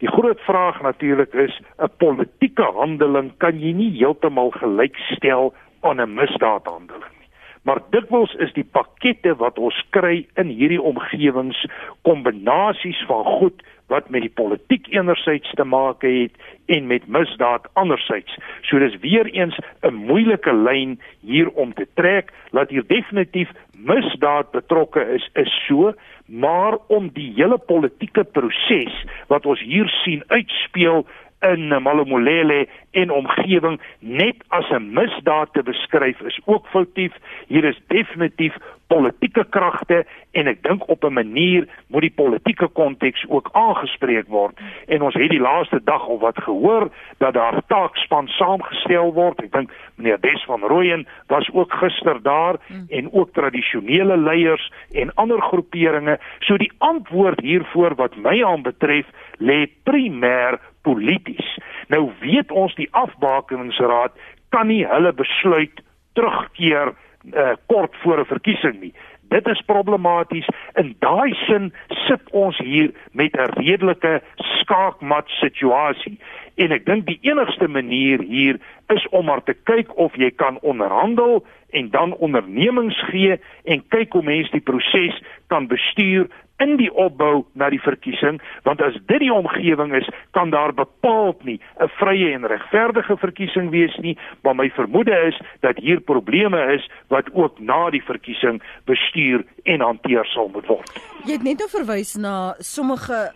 Die 0.00 0.08
groot 0.08 0.38
vraag 0.46 0.78
natuurlik 0.86 1.34
is 1.34 1.58
'n 1.82 1.90
politieke 1.98 2.62
handeling 2.78 3.32
kan 3.38 3.58
jy 3.58 3.72
nie 3.72 3.90
heeltemal 3.98 4.50
gelykstel 4.50 5.52
aan 5.82 6.00
'n 6.00 6.14
misdaadhandeling 6.14 7.14
nie. 7.18 7.30
Maar 7.62 7.82
dikwels 7.90 8.34
is 8.34 8.52
die 8.52 8.64
pakkette 8.64 9.34
wat 9.36 9.58
ons 9.58 9.82
kry 9.90 10.26
in 10.36 10.48
hierdie 10.48 10.82
omgewings 10.82 11.66
kombinasies 12.02 13.04
van 13.06 13.24
goed 13.24 13.62
wat 13.90 14.08
met 14.08 14.22
die 14.22 14.34
politiek 14.34 14.86
enerzijds 14.94 15.50
te 15.58 15.64
maak 15.64 16.02
het 16.06 16.34
en 16.66 16.86
met 16.86 17.06
misdaad 17.06 17.66
anderzijds. 17.72 18.38
So 18.60 18.78
dis 18.78 18.96
weer 19.00 19.26
eens 19.26 19.58
'n 19.82 19.94
moeilike 19.94 20.54
lyn 20.54 21.00
hier 21.20 21.48
om 21.48 21.74
te 21.74 21.86
trek 21.94 22.32
dat 22.50 22.70
hier 22.70 22.86
definitief 22.86 23.50
misdaad 23.74 24.50
betrokke 24.50 25.00
is 25.14 25.30
is 25.32 25.66
so, 25.66 25.92
maar 26.26 26.78
om 26.86 27.10
die 27.12 27.32
hele 27.36 27.58
politieke 27.58 28.24
proses 28.24 29.04
wat 29.26 29.46
ons 29.46 29.60
hier 29.60 29.88
sien 29.88 30.22
uitspeel 30.26 31.06
in 31.40 31.82
Malomolele 31.82 32.68
en 32.90 33.10
omgewing 33.10 33.80
net 33.98 34.36
as 34.48 34.70
'n 34.70 34.92
misdaad 34.92 35.52
te 35.52 35.62
beskryf 35.62 36.20
is 36.20 36.40
ook 36.44 36.66
foutief. 36.66 37.12
Hier 37.46 37.64
is 37.64 37.80
definitief 37.86 38.56
politieke 38.86 39.44
kragte 39.50 40.04
en 40.30 40.46
ek 40.46 40.62
dink 40.62 40.88
op 40.88 41.04
'n 41.04 41.12
manier 41.12 41.68
moet 41.86 42.00
die 42.00 42.16
politieke 42.22 42.68
konteks 42.68 43.24
ook 43.28 43.48
aangespreek 43.52 44.26
word. 44.28 44.58
En 44.86 45.02
ons 45.02 45.14
het 45.14 45.30
die 45.30 45.40
laaste 45.40 45.80
dag 45.84 46.06
of 46.06 46.20
wat 46.20 46.42
gehoor 46.42 46.90
dat 47.18 47.34
daar 47.34 47.62
taakspan 47.66 48.28
saamgestel 48.28 49.12
word. 49.12 49.42
Ek 49.42 49.52
dink 49.52 49.70
meneer 49.94 50.20
Des 50.20 50.44
van 50.44 50.60
Rooyen 50.60 51.06
was 51.26 51.50
ook 51.52 51.72
gister 51.72 52.22
daar 52.22 52.56
hmm. 52.66 52.86
en 52.88 53.12
ook 53.12 53.32
tradisionele 53.32 54.16
leiers 54.16 54.72
en 54.92 55.14
ander 55.14 55.40
groeperinge. 55.40 56.18
So 56.38 56.56
die 56.56 56.72
antwoord 56.78 57.40
hiervoor 57.40 57.94
wat 57.94 58.16
my 58.16 58.44
aanbetref 58.44 59.06
lê 59.40 59.66
primêr 59.88 60.60
polities. 60.86 61.46
Nou 61.88 62.10
weet 62.20 62.52
ons 62.52 62.74
die 62.78 62.88
afbakeningsraad 62.96 64.12
kan 64.54 64.68
nie 64.70 64.84
hulle 64.86 65.12
besluit 65.16 65.82
terugkeer 66.18 66.92
uh, 66.92 67.54
kort 67.66 67.96
voor 68.02 68.20
'n 68.20 68.32
verkiesing 68.32 68.80
nie. 68.80 68.94
Dit 69.30 69.46
is 69.46 69.62
problematies. 69.66 70.48
In 70.74 70.94
daai 70.98 71.34
sin 71.46 71.72
sit 71.88 72.30
ons 72.30 72.58
hier 72.58 72.90
met 73.12 73.36
'n 73.36 73.52
redelike 73.60 74.22
skaakmat 74.36 75.28
situasie. 75.28 76.18
En 76.60 76.74
ek 76.76 76.84
dink 76.84 77.06
die 77.08 77.18
enigste 77.24 77.68
manier 77.72 78.20
hier 78.20 78.60
is 78.92 79.06
om 79.16 79.24
maar 79.30 79.40
te 79.46 79.54
kyk 79.54 79.94
of 79.96 80.16
jy 80.20 80.28
kan 80.36 80.58
onderhandel 80.60 81.40
en 81.70 81.90
dan 81.90 82.12
ondernemings 82.20 82.98
gee 83.08 83.38
en 83.64 83.84
kyk 83.88 84.12
hoe 84.12 84.26
mense 84.26 84.52
die 84.52 84.64
proses 84.64 85.16
kan 85.48 85.70
bestuur 85.70 86.28
in 86.60 86.76
die 86.76 86.90
opbou 86.92 87.44
na 87.56 87.70
die 87.72 87.80
verkiesing 87.80 88.40
want 88.66 88.82
as 88.84 88.98
dit 89.08 89.22
die 89.22 89.32
omgewing 89.32 89.94
is 89.96 90.08
kan 90.36 90.52
daar 90.52 90.74
bepaald 90.76 91.44
nie 91.48 91.60
'n 91.80 91.88
vrye 91.96 92.32
en 92.34 92.46
regverdige 92.46 93.16
verkiesing 93.16 93.70
wees 93.70 93.96
nie 93.96 94.16
maar 94.42 94.54
my 94.54 94.70
vermoede 94.70 95.16
is 95.30 95.40
dat 95.60 95.78
hier 95.78 96.00
probleme 96.00 96.60
is 96.74 96.90
wat 97.08 97.32
ook 97.32 97.58
na 97.58 97.90
die 97.90 98.04
verkiesing 98.04 98.62
bestuur 98.84 99.44
en 99.64 99.80
hanteer 99.80 100.24
sal 100.24 100.48
moet 100.52 100.66
word. 100.66 100.90
Jy 101.24 101.32
het 101.32 101.42
net 101.42 101.58
nou 101.58 101.68
verwys 101.68 102.14
na 102.16 102.54
sommige 102.58 103.32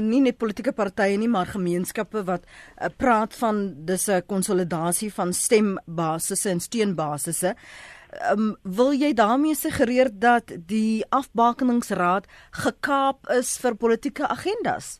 nie 0.00 0.20
net 0.20 0.38
politieke 0.38 0.72
partye 0.72 1.16
nie 1.18 1.28
maar 1.28 1.46
gemeenskappe 1.46 2.24
wat 2.24 2.44
uh, 2.46 2.88
praat 2.96 3.34
van 3.34 3.84
dis 3.86 4.08
'n 4.08 4.22
konsolidasie 4.26 5.12
van 5.12 5.32
stembasisse 5.32 6.50
en 6.50 6.60
steunbasisse 6.60 7.56
um, 8.32 8.54
wil 8.62 8.92
jy 8.92 9.12
daarmee 9.16 9.54
suggereer 9.54 10.10
dat 10.12 10.52
die 10.68 11.04
afbakeningsraad 11.08 12.28
gekaap 12.64 13.30
is 13.38 13.54
vir 13.62 13.76
politieke 13.76 14.28
agendas? 14.28 14.98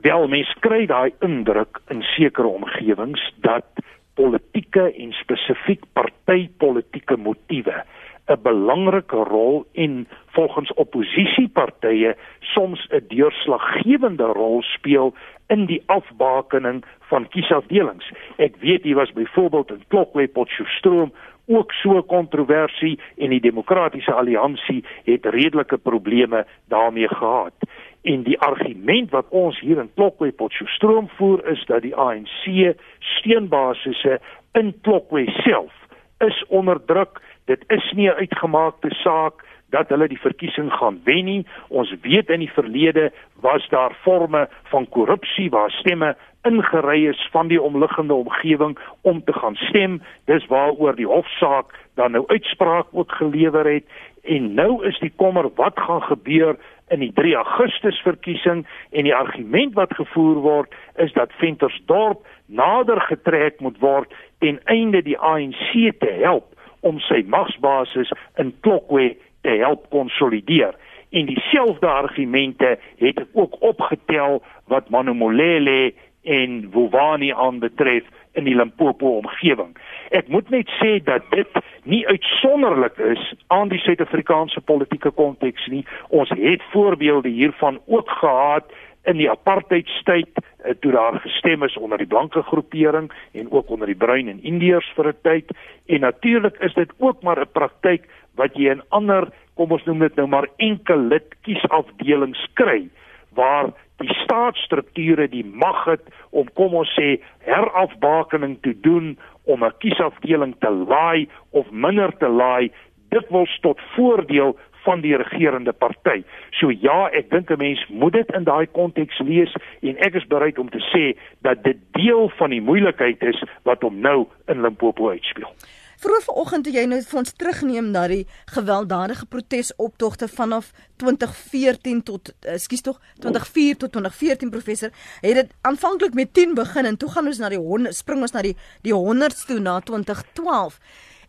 Wel, 0.00 0.28
mens 0.32 0.50
kry 0.64 0.86
daai 0.88 1.12
indruk 1.26 1.80
in 1.92 2.02
sekere 2.14 2.48
omgewings 2.48 3.22
dat 3.44 3.82
politieke 4.14 4.88
en 4.90 5.12
spesifiek 5.20 5.84
partytetiese 5.96 7.16
motiewe 7.16 7.82
'n 8.26 8.42
belangrike 8.42 9.16
rol 9.16 9.66
en 9.72 10.08
volgens 10.26 10.72
oppositiepartye 10.74 12.16
soms 12.40 12.86
'n 12.90 13.04
deurslaggewende 13.08 14.24
rol 14.24 14.62
speel 14.62 15.14
in 15.46 15.66
die 15.66 15.82
afbakening 15.86 16.84
van 17.10 17.28
kiesafdelings. 17.28 18.12
Ek 18.36 18.56
weet 18.62 18.84
jy 18.84 18.94
was 18.94 19.12
byvoorbeeld 19.12 19.70
in 19.70 19.82
Klokwe 19.88 20.28
Potchefstroom 20.28 21.12
ook 21.50 21.72
so 21.72 22.02
kontroversie 22.02 22.98
en 23.16 23.30
die 23.34 23.40
demokratiese 23.40 24.12
alliansie 24.12 24.84
het 25.04 25.26
redelike 25.26 25.78
probleme 25.78 26.46
daarmee 26.68 27.08
gehad. 27.08 27.54
En 28.02 28.22
die 28.22 28.38
argument 28.38 29.10
wat 29.10 29.26
ons 29.28 29.60
hier 29.60 29.78
in 29.78 29.90
Klokwe 29.94 30.32
Potchefstroom 30.32 31.08
voer 31.16 31.46
is 31.50 31.64
dat 31.66 31.82
die 31.82 31.96
ANC 31.96 32.74
steunbasisse 32.98 34.20
in 34.52 34.74
Klokwe 34.82 35.26
self 35.42 35.74
is 36.18 36.44
onder 36.48 36.84
druk. 36.84 37.20
Dit 37.50 37.64
is 37.66 37.92
nie 37.92 38.08
'n 38.08 38.20
uitgemaakte 38.22 38.90
saak 38.90 39.44
dat 39.70 39.88
hulle 39.88 40.08
die 40.08 40.20
verkiesing 40.20 40.72
gaan 40.72 41.00
wen 41.04 41.24
nie. 41.24 41.46
Ons 41.68 41.94
weet 42.02 42.28
in 42.28 42.38
die 42.38 42.52
verlede 42.52 43.12
was 43.40 43.68
daar 43.68 43.94
forme 44.02 44.48
van 44.62 44.88
korrupsie 44.88 45.50
waar 45.50 45.70
stemme 45.70 46.16
ingery 46.42 47.06
is 47.06 47.28
van 47.30 47.48
die 47.48 47.62
omliggende 47.62 48.14
omgewing 48.14 48.78
om 49.00 49.24
te 49.24 49.32
gaan 49.32 49.54
stem. 49.54 50.02
Dis 50.24 50.46
waaroor 50.46 50.94
die 50.94 51.06
hofsaak 51.06 51.74
dan 51.94 52.12
nou 52.12 52.24
uitspraak 52.26 52.86
ook 52.92 53.12
gelewer 53.12 53.72
het 53.72 53.84
en 54.22 54.54
nou 54.54 54.86
is 54.86 54.98
die 54.98 55.12
kommer 55.16 55.50
wat 55.54 55.80
gaan 55.80 56.02
gebeur 56.02 56.56
in 56.88 57.00
die 57.00 57.12
3 57.12 57.34
Augustus 57.34 58.00
verkiesing 58.00 58.66
en 58.90 59.02
die 59.02 59.14
argument 59.14 59.74
wat 59.74 59.94
gevoer 59.94 60.34
word 60.34 60.74
is 60.96 61.12
dat 61.12 61.32
Ventersdorp 61.32 62.26
nader 62.46 63.00
getrek 63.00 63.60
moet 63.60 63.78
word 63.78 64.14
ten 64.38 64.60
einde 64.64 65.02
die 65.02 65.18
ANC 65.18 65.98
te 65.98 66.18
help 66.22 66.58
om 66.80 66.98
sy 66.98 67.22
magsbasis 67.26 68.12
in 68.40 68.54
Klokwe 68.60 69.16
te 69.40 69.56
help 69.62 69.88
konsolideer 69.90 70.74
en 71.10 71.26
dieselfde 71.26 71.86
argumente 71.86 72.78
het 72.96 73.18
ek 73.18 73.28
ook 73.32 73.56
opgetel 73.60 74.42
wat 74.70 74.90
Manomolele 74.94 75.92
en 76.22 76.70
Wowani 76.70 77.32
aanbetref 77.32 78.04
in 78.32 78.44
die 78.44 78.54
Limpopo 78.54 79.16
omgewing. 79.18 79.72
Ek 80.14 80.28
moet 80.28 80.50
net 80.54 80.70
sê 80.78 80.98
dat 81.02 81.24
dit 81.34 81.58
nie 81.82 82.04
uitsonderlik 82.06 82.98
is 83.10 83.22
aan 83.46 83.72
die 83.72 83.80
Suid-Afrikaanse 83.82 84.60
politieke 84.60 85.10
konteks 85.10 85.66
nie. 85.66 85.82
Ons 86.08 86.30
het 86.36 86.62
voorbeelde 86.70 87.28
hiervan 87.28 87.80
ook 87.86 88.10
gehad 88.20 88.70
in 89.10 89.18
die 89.20 89.30
apartheidstyd 89.30 90.38
eh, 90.38 90.74
toe 90.80 90.92
daar 90.92 91.20
gestem 91.24 91.62
is 91.66 91.76
onder 91.76 91.98
die 91.98 92.08
blanke 92.10 92.42
groepering 92.42 93.10
en 93.32 93.50
ook 93.50 93.70
onder 93.70 93.90
die 93.90 93.98
bruin 93.98 94.28
en 94.28 94.42
indiërs 94.42 94.92
vir 94.96 95.08
'n 95.08 95.20
tyd. 95.22 95.52
En 95.86 96.00
natuurlik 96.00 96.56
is 96.60 96.74
dit 96.74 96.90
ook 96.98 97.22
maar 97.22 97.40
'n 97.40 97.52
praktyk 97.52 98.08
wat 98.36 98.54
jy 98.54 98.70
in 98.70 98.82
ander 98.88 99.28
kom 99.54 99.72
ons 99.72 99.84
noem 99.84 99.98
dit 99.98 100.16
nou 100.16 100.26
maar 100.26 100.48
enkel 100.56 100.98
lid 101.12 101.34
kiesafdelings 101.44 102.46
kry 102.54 102.88
waar 103.36 103.72
die 104.00 104.14
staatsstrukture 104.22 105.28
die 105.28 105.44
mag 105.44 105.84
het 105.84 106.06
om 106.30 106.48
kom 106.54 106.74
ons 106.74 106.92
sê 106.96 107.18
herafbakening 107.44 108.56
te 108.64 108.72
doen 108.86 109.18
om 109.44 109.64
'n 109.64 109.76
kiesafdeling 109.78 110.54
te 110.60 110.70
laai 110.70 111.28
of 111.50 111.70
minder 111.70 112.12
te 112.18 112.28
laai 112.28 112.72
dikwels 113.10 113.58
tot 113.60 113.80
voordeel 113.96 114.56
van 114.84 115.00
die 115.00 115.16
regerende 115.16 115.72
party. 115.72 116.22
So 116.50 116.70
ja, 116.70 117.08
ek 117.12 117.30
dink 117.30 117.50
'n 117.50 117.58
mens 117.58 117.84
moet 117.88 118.12
dit 118.12 118.30
in 118.30 118.44
daai 118.44 118.66
konteks 118.66 119.18
lees 119.18 119.52
en 119.82 119.96
ek 119.98 120.14
is 120.14 120.26
bereid 120.26 120.58
om 120.58 120.70
te 120.70 120.82
sê 120.92 121.18
dat 121.42 121.62
dit 121.64 121.76
deel 121.92 122.28
van 122.38 122.50
die 122.50 122.60
moeilikheid 122.60 123.22
is 123.22 123.44
wat 123.62 123.82
hom 123.82 124.00
nou 124.00 124.26
in 124.46 124.62
Limpopo 124.62 125.10
uitspeel. 125.10 125.52
Vroeg 126.00 126.24
vanoggend 126.24 126.64
toe 126.64 126.72
jy 126.72 126.86
nou 126.88 126.98
vir 127.04 127.18
ons 127.20 127.32
terugneem 127.36 127.90
na 127.92 128.06
die 128.08 128.22
gewelddadige 128.54 129.26
protesoptogte 129.28 130.28
vanaf 130.32 130.70
2014 131.02 132.00
tot 132.08 132.30
ekskuus 132.54 132.86
tog 132.86 133.02
2004 133.20 133.76
tot 133.82 133.92
2014 133.98 134.52
professor 134.54 134.94
het 135.20 135.36
dit 135.42 135.52
aanvanklik 135.60 136.16
met 136.16 136.32
10 136.32 136.56
begin 136.56 136.88
en 136.88 136.96
toe 136.96 137.10
gaan 137.12 137.28
ons 137.28 137.42
na 137.42 137.52
die 137.52 137.60
100 137.60 137.98
spring 137.98 138.24
ons 138.24 138.32
na 138.32 138.40
die 138.48 138.54
die 138.80 138.96
100s 138.96 139.44
toe 139.50 139.60
na 139.60 139.76
2012 139.92 140.80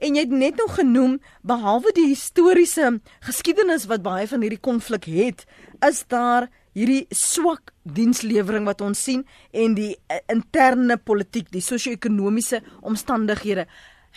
en 0.01 0.17
jy 0.17 0.23
het 0.25 0.33
net 0.33 0.57
nou 0.59 0.67
genoem 0.73 1.19
behalwe 1.47 1.93
die 1.97 2.07
historiese 2.09 2.97
geskiedenis 3.27 3.87
wat 3.91 4.03
baie 4.05 4.27
van 4.29 4.43
hierdie 4.43 4.61
konflik 4.61 5.07
het 5.11 5.45
is 5.87 6.03
daar 6.11 6.49
hierdie 6.77 7.05
swak 7.15 7.73
dienslewering 7.83 8.65
wat 8.69 8.81
ons 8.81 9.01
sien 9.03 9.25
en 9.51 9.75
die 9.77 9.93
eh, 10.07 10.21
interne 10.31 10.97
politiek 10.97 11.49
die 11.51 11.63
sosio-ekonomiese 11.63 12.61
omstandighede 12.81 13.67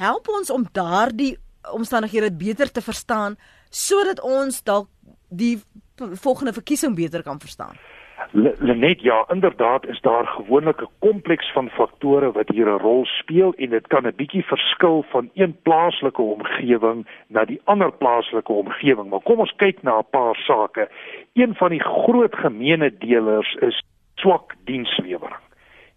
help 0.01 0.29
ons 0.29 0.51
om 0.55 0.67
daardie 0.73 1.35
omstandighede 1.75 2.33
beter 2.37 2.71
te 2.73 2.83
verstaan 2.85 3.39
sodat 3.71 4.21
ons 4.25 4.63
dalk 4.63 4.89
die 5.35 5.59
volgende 5.97 6.53
verkiesing 6.53 6.95
beter 6.95 7.23
kan 7.23 7.41
verstaan. 7.41 7.79
Lenet 8.59 9.01
ja, 9.01 9.25
inderdaad 9.29 9.87
is 9.87 10.01
daar 10.01 10.27
gewoonlik 10.27 10.81
'n 10.81 10.89
kompleks 10.99 11.53
van 11.53 11.69
faktore 11.69 12.33
wat 12.33 12.49
hier 12.49 12.69
'n 12.69 12.79
rol 12.79 13.05
speel 13.05 13.55
en 13.55 13.71
dit 13.71 13.87
kan 13.87 14.07
'n 14.07 14.17
bietjie 14.17 14.45
verskil 14.45 15.05
van 15.09 15.31
een 15.35 15.57
plaaslike 15.63 16.23
omgewing 16.23 17.07
na 17.29 17.45
die 17.45 17.61
ander 17.65 17.93
plaaslike 17.93 18.53
omgewing, 18.53 19.09
maar 19.09 19.21
kom 19.21 19.39
ons 19.39 19.55
kyk 19.57 19.83
na 19.83 19.99
'n 19.99 20.11
paar 20.11 20.37
sake. 20.37 20.89
Een 21.33 21.55
van 21.55 21.71
die 21.71 21.83
groot 21.83 22.37
gemeene 22.37 22.99
delers 22.99 23.55
is 23.55 23.83
swak 24.15 24.55
dienslewering. 24.65 25.43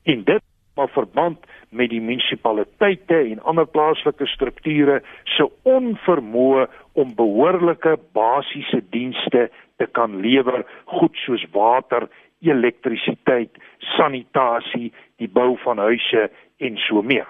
En 0.04 0.24
dit 0.24 0.42
maar 0.76 0.90
verband 0.90 1.38
met 1.70 1.90
die 1.90 2.02
munisipaliteite 2.02 3.16
en 3.16 3.42
ander 3.44 3.68
plaaslike 3.68 4.28
strukture 4.28 5.02
se 5.24 5.50
onvermoë 5.64 6.68
om 6.94 7.16
behoorlike 7.16 7.98
basiese 8.14 8.84
dienste 8.90 9.50
te 9.78 9.88
kan 9.98 10.20
lewer, 10.22 10.66
goed 10.86 11.16
soos 11.26 11.46
water, 11.52 12.08
elektrisiteit, 12.46 13.58
sanitasie, 13.98 14.92
die 15.18 15.30
bou 15.30 15.56
van 15.64 15.82
huise 15.82 16.30
en 16.58 16.78
so 16.78 17.02
meer. 17.02 17.30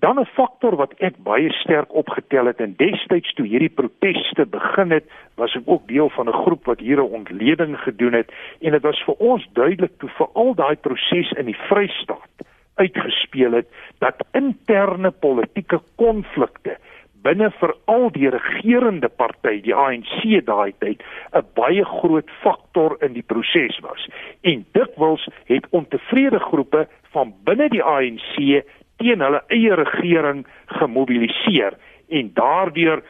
Dan 0.00 0.18
'n 0.18 0.24
faktor 0.24 0.76
wat 0.76 0.94
ek 0.98 1.16
baie 1.22 1.52
sterk 1.52 1.92
opgetel 1.94 2.46
het 2.46 2.60
en 2.60 2.74
destyds 2.76 3.32
toe 3.34 3.46
hierdie 3.46 3.74
proteste 3.80 4.46
begin 4.46 4.90
het, 4.90 5.04
was 5.36 5.54
ek 5.54 5.62
ook 5.66 5.88
deel 5.88 6.08
van 6.08 6.28
'n 6.28 6.42
groep 6.44 6.64
wat 6.64 6.80
hier 6.80 6.96
'n 6.96 7.12
ontleding 7.20 7.78
gedoen 7.80 8.12
het 8.12 8.32
en 8.60 8.72
dit 8.72 8.82
was 8.82 9.02
vir 9.02 9.14
ons 9.18 9.48
duidelik 9.52 9.98
toe 9.98 10.08
vir 10.08 10.28
al 10.32 10.54
daai 10.54 10.76
proses 10.76 11.32
in 11.32 11.46
die 11.46 11.60
Vrystaat 11.68 12.30
uitgespeel 12.74 13.52
het 13.52 13.68
dat 13.98 14.24
interne 14.32 15.10
politieke 15.10 15.80
konflikte 15.96 16.78
binne 17.22 17.50
veral 17.50 18.10
die 18.14 18.28
regerende 18.32 19.08
party, 19.08 19.60
die 19.64 19.74
ANC 19.74 20.22
daai 20.46 20.72
tyd, 20.78 21.02
'n 21.32 21.44
baie 21.54 21.84
groot 21.84 22.30
faktor 22.42 22.96
in 23.00 23.12
die 23.12 23.22
proses 23.22 23.78
was. 23.80 24.08
En 24.42 24.66
dikwels 24.72 25.28
het 25.44 25.66
ontevrede 25.70 26.38
groepe 26.38 26.88
van 27.12 27.34
binne 27.44 27.68
die 27.68 27.82
ANC 27.82 28.64
teen 28.96 29.20
hulle 29.20 29.42
eie 29.48 29.74
regering 29.74 30.46
gemobiliseer 30.66 31.76
en 32.08 32.30
daardeur 32.34 33.02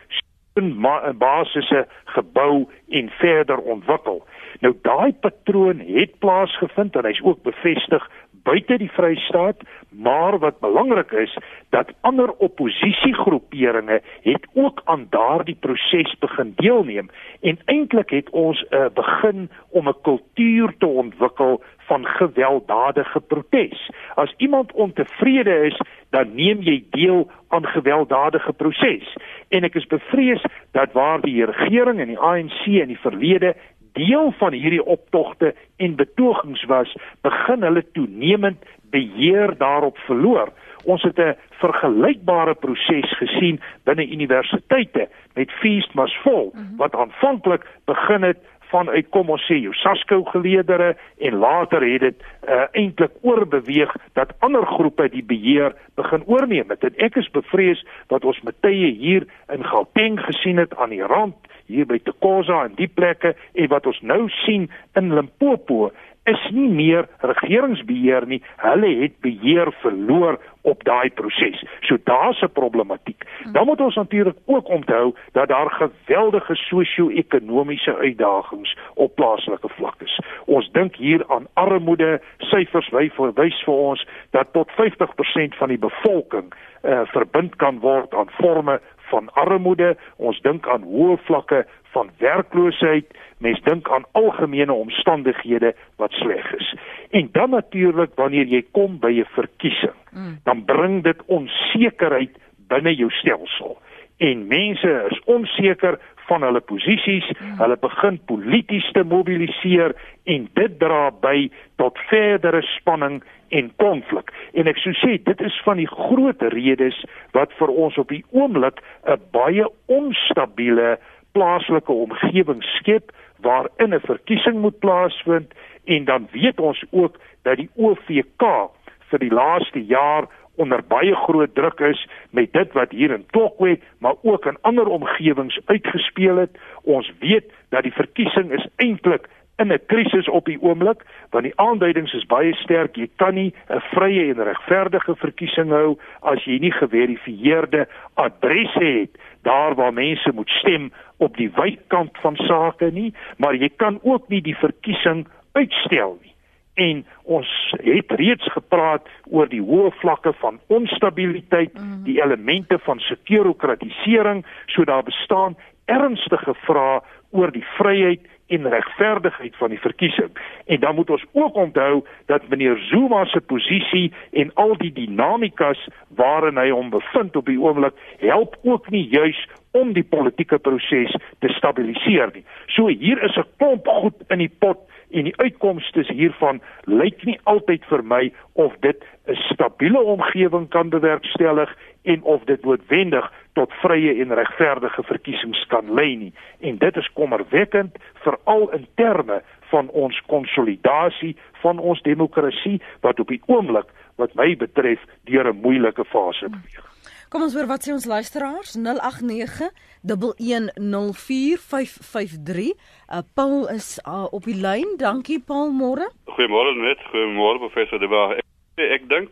basisse 1.18 1.86
gebou 2.04 2.66
en 2.88 3.08
verder 3.08 3.58
ontwikkel. 3.58 4.26
Nou 4.60 4.74
daai 4.82 5.12
patroon 5.12 5.78
het 5.78 6.18
plaasgevind 6.18 6.96
en 6.96 7.04
hy's 7.04 7.22
ook 7.22 7.42
bevestig 7.42 8.10
buite 8.50 8.78
die 8.82 8.90
Vrystaat, 8.90 9.62
maar 9.90 10.38
wat 10.38 10.58
belangrik 10.60 11.12
is 11.12 11.36
dat 11.70 11.92
ander 12.00 12.32
oppositiegroeperinge 12.32 14.00
het 14.22 14.46
ook 14.54 14.80
aan 14.84 15.06
daardie 15.10 15.56
proses 15.60 16.16
begin 16.18 16.52
deelneem 16.56 17.10
en 17.40 17.58
eintlik 17.64 18.10
het 18.10 18.30
ons 18.30 18.64
'n 18.70 18.74
uh, 18.74 18.86
begin 18.94 19.50
om 19.70 19.88
'n 19.88 20.00
kultuur 20.02 20.74
te 20.78 20.86
ontwikkel 20.86 21.62
van 21.90 22.06
gewelddadige 22.06 23.20
protes. 23.20 23.90
As 24.14 24.34
iemand 24.36 24.72
ontevrede 24.72 25.54
is, 25.66 25.80
dan 26.10 26.34
neem 26.34 26.60
jy 26.60 26.84
deel 26.90 27.30
aan 27.48 27.66
gewelddadige 27.66 28.52
proses. 28.52 29.16
En 29.48 29.64
ek 29.64 29.74
is 29.74 29.86
bevrees 29.86 30.42
dat 30.72 30.92
waar 30.92 31.20
die 31.20 31.44
regering 31.44 32.00
en 32.00 32.06
die 32.06 32.18
ANC 32.18 32.66
in 32.66 32.86
die 32.86 32.98
verlede 32.98 33.54
deel 33.92 34.32
van 34.38 34.52
hierdie 34.52 34.84
optogte 34.84 35.54
en 35.76 35.96
betogings 35.96 36.64
was, 36.64 36.96
begin 37.20 37.62
hulle 37.62 37.84
toenemend 37.92 38.64
beheer 38.90 39.54
daarop 39.58 39.98
verloor. 39.98 40.52
Ons 40.84 41.02
het 41.02 41.18
'n 41.18 41.36
vergelykbare 41.50 42.54
proses 42.54 43.16
gesien 43.16 43.60
binne 43.84 44.06
universiteite 44.08 45.08
met 45.34 45.50
Feast 45.50 45.94
Must 45.94 46.16
Fall 46.16 46.50
mhm. 46.52 46.76
wat 46.76 46.94
aanvanklik 46.94 47.66
begin 47.84 48.22
het 48.22 48.38
vanuit 48.70 49.08
kom 49.14 49.30
ons 49.30 49.44
sê 49.48 49.58
jou 49.60 49.74
Saskou 49.82 50.22
geleedere 50.30 50.94
en 51.18 51.38
later 51.42 51.84
het 51.86 52.06
dit 52.06 52.24
uh, 52.48 52.66
eintlik 52.72 53.12
oorbeweeg 53.26 53.92
dat 54.18 54.32
ander 54.46 54.66
groepe 54.66 55.08
die 55.12 55.24
beheer 55.26 55.74
begin 56.00 56.24
oorneem 56.26 56.70
het. 56.72 56.84
En 56.86 56.98
ek 57.02 57.18
is 57.20 57.30
bevrees 57.34 57.82
wat 58.12 58.24
ons 58.24 58.40
met 58.46 58.56
tye 58.64 58.92
hier 58.96 59.26
in 59.52 59.64
Gauteng 59.66 60.20
gesien 60.24 60.62
het 60.62 60.76
aan 60.76 60.94
die 60.94 61.04
rand 61.04 61.36
hier 61.70 61.86
by 61.86 62.00
Tekosa 62.02 62.64
en 62.66 62.76
die 62.78 62.90
plekke 62.90 63.34
en 63.54 63.70
wat 63.70 63.86
ons 63.86 64.00
nou 64.02 64.24
sien 64.42 64.68
in 64.98 65.12
Limpopo 65.14 65.90
is 66.24 66.50
nie 66.52 66.68
meer 66.68 67.08
regeringsbeheer 67.24 68.26
nie. 68.26 68.42
Hulle 68.60 68.90
het 69.00 69.20
beheer 69.24 69.72
verloor 69.80 70.38
op 70.68 70.84
daai 70.84 71.10
proses. 71.10 71.64
So 71.80 71.96
daar's 72.04 72.42
'n 72.42 72.52
problematiek. 72.52 73.24
Dan 73.52 73.66
moet 73.66 73.80
ons 73.80 73.94
natuurlik 73.94 74.36
ook 74.46 74.68
onthou 74.68 75.14
dat 75.32 75.48
daar 75.48 75.70
geweldige 75.70 76.54
sosio-ekonomiese 76.54 77.96
uitdagings 77.96 78.76
op 78.94 79.14
plaaslike 79.14 79.68
vlak 79.68 80.00
is. 80.00 80.20
Ons 80.44 80.70
dink 80.70 80.96
hier 80.96 81.24
aan 81.28 81.46
armoede. 81.54 82.20
Syfers 82.38 82.88
wys 82.88 83.62
vir 83.64 83.74
ons 83.74 84.06
dat 84.30 84.52
tot 84.52 84.70
50% 84.70 85.56
van 85.56 85.68
die 85.68 85.78
bevolking 85.78 86.54
uh, 86.82 87.00
verbind 87.04 87.56
kan 87.56 87.78
word 87.78 88.14
aan 88.14 88.30
forme 88.30 88.80
van 89.10 89.28
armoede, 89.38 89.96
ons 90.16 90.40
dink 90.46 90.68
aan 90.68 90.86
hoë 90.86 91.18
vlakke 91.26 91.64
van 91.94 92.10
werkloosheid, 92.22 93.10
mens 93.38 93.60
dink 93.66 93.90
aan 93.90 94.06
algemene 94.18 94.72
omstandighede 94.72 95.74
wat 95.98 96.12
sleg 96.12 96.52
is. 96.58 96.74
En 97.10 97.28
dan 97.32 97.50
natuurlik 97.50 98.14
wanneer 98.14 98.46
jy 98.46 98.62
kom 98.72 98.98
by 99.02 99.12
'n 99.20 99.34
verkiesing, 99.34 99.98
mm. 100.12 100.38
dan 100.44 100.64
bring 100.64 101.02
dit 101.02 101.20
onsekerheid 101.26 102.36
binne 102.68 102.94
jou 102.94 103.10
stelsel. 103.10 103.78
En 104.20 104.46
mense 104.50 104.90
is 105.10 105.20
onseker 105.24 105.98
van 106.28 106.44
hulle 106.46 106.60
posisies, 106.60 107.26
mm. 107.32 107.58
hulle 107.58 107.76
begin 107.80 108.18
polities 108.30 108.86
te 108.94 109.02
mobiliseer 109.02 109.94
en 110.30 110.48
dit 110.58 110.78
dra 110.78 111.08
by 111.24 111.48
tot 111.82 111.98
verdere 112.10 112.60
spanning 112.76 113.20
en 113.56 113.70
konflik. 113.82 114.30
En 114.54 114.70
ek 114.70 114.78
sou 114.84 114.92
sê 115.00 115.16
dit 115.26 115.46
is 115.46 115.56
van 115.66 115.80
die 115.80 115.88
groot 115.90 116.42
redes 116.54 116.98
wat 117.34 117.54
vir 117.58 117.72
ons 117.86 117.98
op 117.98 118.12
die 118.14 118.22
oomblik 118.30 118.78
'n 119.08 119.18
baie 119.34 119.66
onstabiele 119.86 120.98
plaaslike 121.34 121.92
omgewing 121.92 122.62
skep 122.76 123.10
waarin 123.42 123.94
'n 123.94 124.06
verkiesing 124.06 124.60
moet 124.60 124.78
plaasvind 124.78 125.50
en 125.84 126.04
dan 126.04 126.28
weet 126.32 126.60
ons 126.60 126.84
ook 126.90 127.18
dat 127.42 127.56
die 127.56 127.70
OVK 127.74 128.70
vir 129.10 129.18
die 129.18 129.34
laaste 129.34 129.82
jaar 129.86 130.28
onder 130.60 130.82
baie 130.88 131.14
groot 131.24 131.54
druk 131.54 131.80
is 131.80 132.06
met 132.30 132.52
dit 132.52 132.72
wat 132.76 132.92
hier 132.92 133.10
in 133.16 133.26
Tokwe 133.32 133.78
maar 133.98 134.14
ook 134.22 134.46
in 134.46 134.58
ander 134.60 134.86
omgewings 134.86 135.60
uitgespeel 135.64 136.36
het. 136.36 136.58
Ons 136.82 137.12
weet 137.18 137.52
dat 137.68 137.82
die 137.82 137.96
verkiesing 137.96 138.52
is 138.52 138.66
eintlik 138.76 139.28
in 139.60 139.72
'n 139.72 139.86
krisis 139.86 140.28
op 140.28 140.44
die 140.44 140.60
oomblik 140.60 141.02
want 141.30 141.44
die 141.44 141.58
aanduidings 141.60 142.12
is 142.12 142.26
baie 142.26 142.54
sterk 142.54 142.96
jy 142.96 143.08
kan 143.16 143.34
nie 143.34 143.52
'n 143.68 143.80
vrye 143.92 144.24
en 144.32 144.44
regverdige 144.50 145.14
verkiesing 145.16 145.70
hou 145.70 145.98
as 146.20 146.44
jy 146.44 146.58
nie 146.58 146.72
geverifieerde 146.72 147.86
adresse 148.14 148.84
het 149.00 149.12
daar 149.42 149.74
waar 149.74 149.92
mense 149.92 150.32
moet 150.34 150.50
stem 150.50 150.92
op 151.16 151.36
die 151.36 151.50
wykant 151.54 152.18
van 152.22 152.36
sake 152.36 152.90
nie 152.90 153.14
maar 153.36 153.54
jy 153.54 153.68
kan 153.76 154.00
ook 154.02 154.28
nie 154.28 154.40
die 154.40 154.56
verkiesing 154.56 155.26
uitstel 155.52 156.18
nie 156.22 156.34
en 156.80 157.04
ons 157.24 157.48
het 157.84 158.12
reeds 158.20 158.52
gepraat 158.52 159.08
oor 159.28 159.48
die 159.48 159.62
hoë 159.62 159.92
vlakke 160.00 160.32
van 160.40 160.60
onstabiliteit, 160.66 161.72
mm 161.74 161.80
-hmm. 161.80 162.04
die 162.04 162.22
elemente 162.22 162.78
van 162.78 162.98
sekurokratisering, 162.98 164.44
so 164.66 164.84
daar 164.84 165.02
bestaan 165.02 165.56
ernstige 165.84 166.54
vrae 166.54 167.00
oor 167.30 167.52
die 167.52 167.64
vryheid 167.76 168.20
en 168.50 168.68
regverdigheid 168.68 169.56
van 169.56 169.68
die 169.68 169.78
verkiesing. 169.78 170.30
En 170.66 170.80
dan 170.80 170.94
moet 170.94 171.10
ons 171.10 171.24
ook 171.32 171.54
onthou 171.54 172.04
dat 172.26 172.48
meneer 172.48 172.78
Zuma 172.78 173.24
se 173.24 173.40
posisie 173.40 174.12
en 174.32 174.50
al 174.54 174.76
die 174.76 174.92
dinamikas 174.92 175.88
waarin 176.08 176.58
hy 176.58 176.70
hom 176.70 176.90
bevind 176.90 177.36
op 177.36 177.46
die 177.46 177.60
oomblik 177.60 177.94
help 178.18 178.56
ook 178.62 178.90
nie 178.90 179.06
juis 179.08 179.48
om 179.70 179.92
die 179.92 180.04
politieke 180.04 180.58
proses 180.58 181.14
te 181.38 181.48
stabiliseer 181.48 182.30
nie. 182.34 182.44
So 182.66 182.88
hier 182.88 183.22
is 183.22 183.36
'n 183.36 183.46
klomp 183.56 183.86
goed 183.86 184.18
in 184.28 184.38
die 184.38 184.54
pot 184.58 184.78
en 185.10 185.24
die 185.24 185.36
uitkomste 185.36 186.04
hiervan 186.08 186.60
lyk 186.84 187.24
nie 187.24 187.38
altyd 187.50 187.84
vir 187.90 188.02
my 188.04 188.32
of 188.52 188.74
dit 188.80 189.04
'n 189.26 189.36
stabiele 189.52 190.00
omgewing 190.00 190.68
kan 190.68 190.88
bewerkstellig 190.88 191.76
en 192.02 192.22
of 192.22 192.44
dit 192.44 192.64
noodwendig 192.64 193.32
tot 193.52 193.72
vrye 193.82 194.14
en 194.22 194.34
regverdige 194.34 195.02
verkiesings 195.02 195.66
kan 195.66 195.94
lei 195.94 196.16
nie 196.16 196.32
en 196.60 196.78
dit 196.78 196.96
is 196.96 197.12
kommerwekkend 197.12 197.98
veral 198.14 198.70
in 198.70 198.86
terme 198.94 199.42
van 199.70 199.88
ons 199.88 200.22
konsolidasie 200.26 201.36
van 201.62 201.78
ons 201.78 202.02
demokrasie 202.02 202.80
wat 203.00 203.20
op 203.20 203.28
die 203.28 203.42
oomblik 203.46 203.86
wat 204.16 204.34
my 204.34 204.56
betref 204.56 205.00
deur 205.24 205.52
'n 205.52 205.60
moeilike 205.60 206.04
fase 206.04 206.48
beweeg. 206.48 206.89
Kom 207.30 207.44
ons 207.46 207.52
hoor 207.54 207.68
wat 207.70 207.86
sê 207.86 207.92
ons 207.94 208.10
luisteraars 208.10 208.74
089 208.74 209.70
1104553. 210.02 212.74
Uh, 212.74 213.22
Paul 213.38 213.70
is 213.70 214.02
uh, 214.02 214.26
op 214.34 214.50
die 214.50 214.58
lyn. 214.58 214.98
Dankie 214.98 215.38
Paul, 215.38 215.70
môre. 215.70 216.10
Goeiemôre 216.26 216.74
net. 216.74 216.98
Goeiemôre 217.12 217.62
professor 217.62 218.02
De 218.02 218.10
Waag. 218.10 218.42
Ek, 218.42 218.50
ek 218.98 219.06
dink 219.14 219.30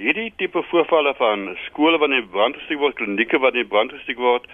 hierdie 0.00 0.32
tipe 0.40 0.64
voorvalle 0.72 1.12
van 1.20 1.52
skole 1.66 2.00
wat 2.00 2.08
in 2.08 2.24
brand 2.32 2.56
gesteek 2.56 2.80
word, 2.80 2.96
klinieke 2.96 3.36
wat 3.44 3.52
in 3.52 3.68
brand 3.68 3.92
gesteek 3.98 4.16
word, 4.16 4.48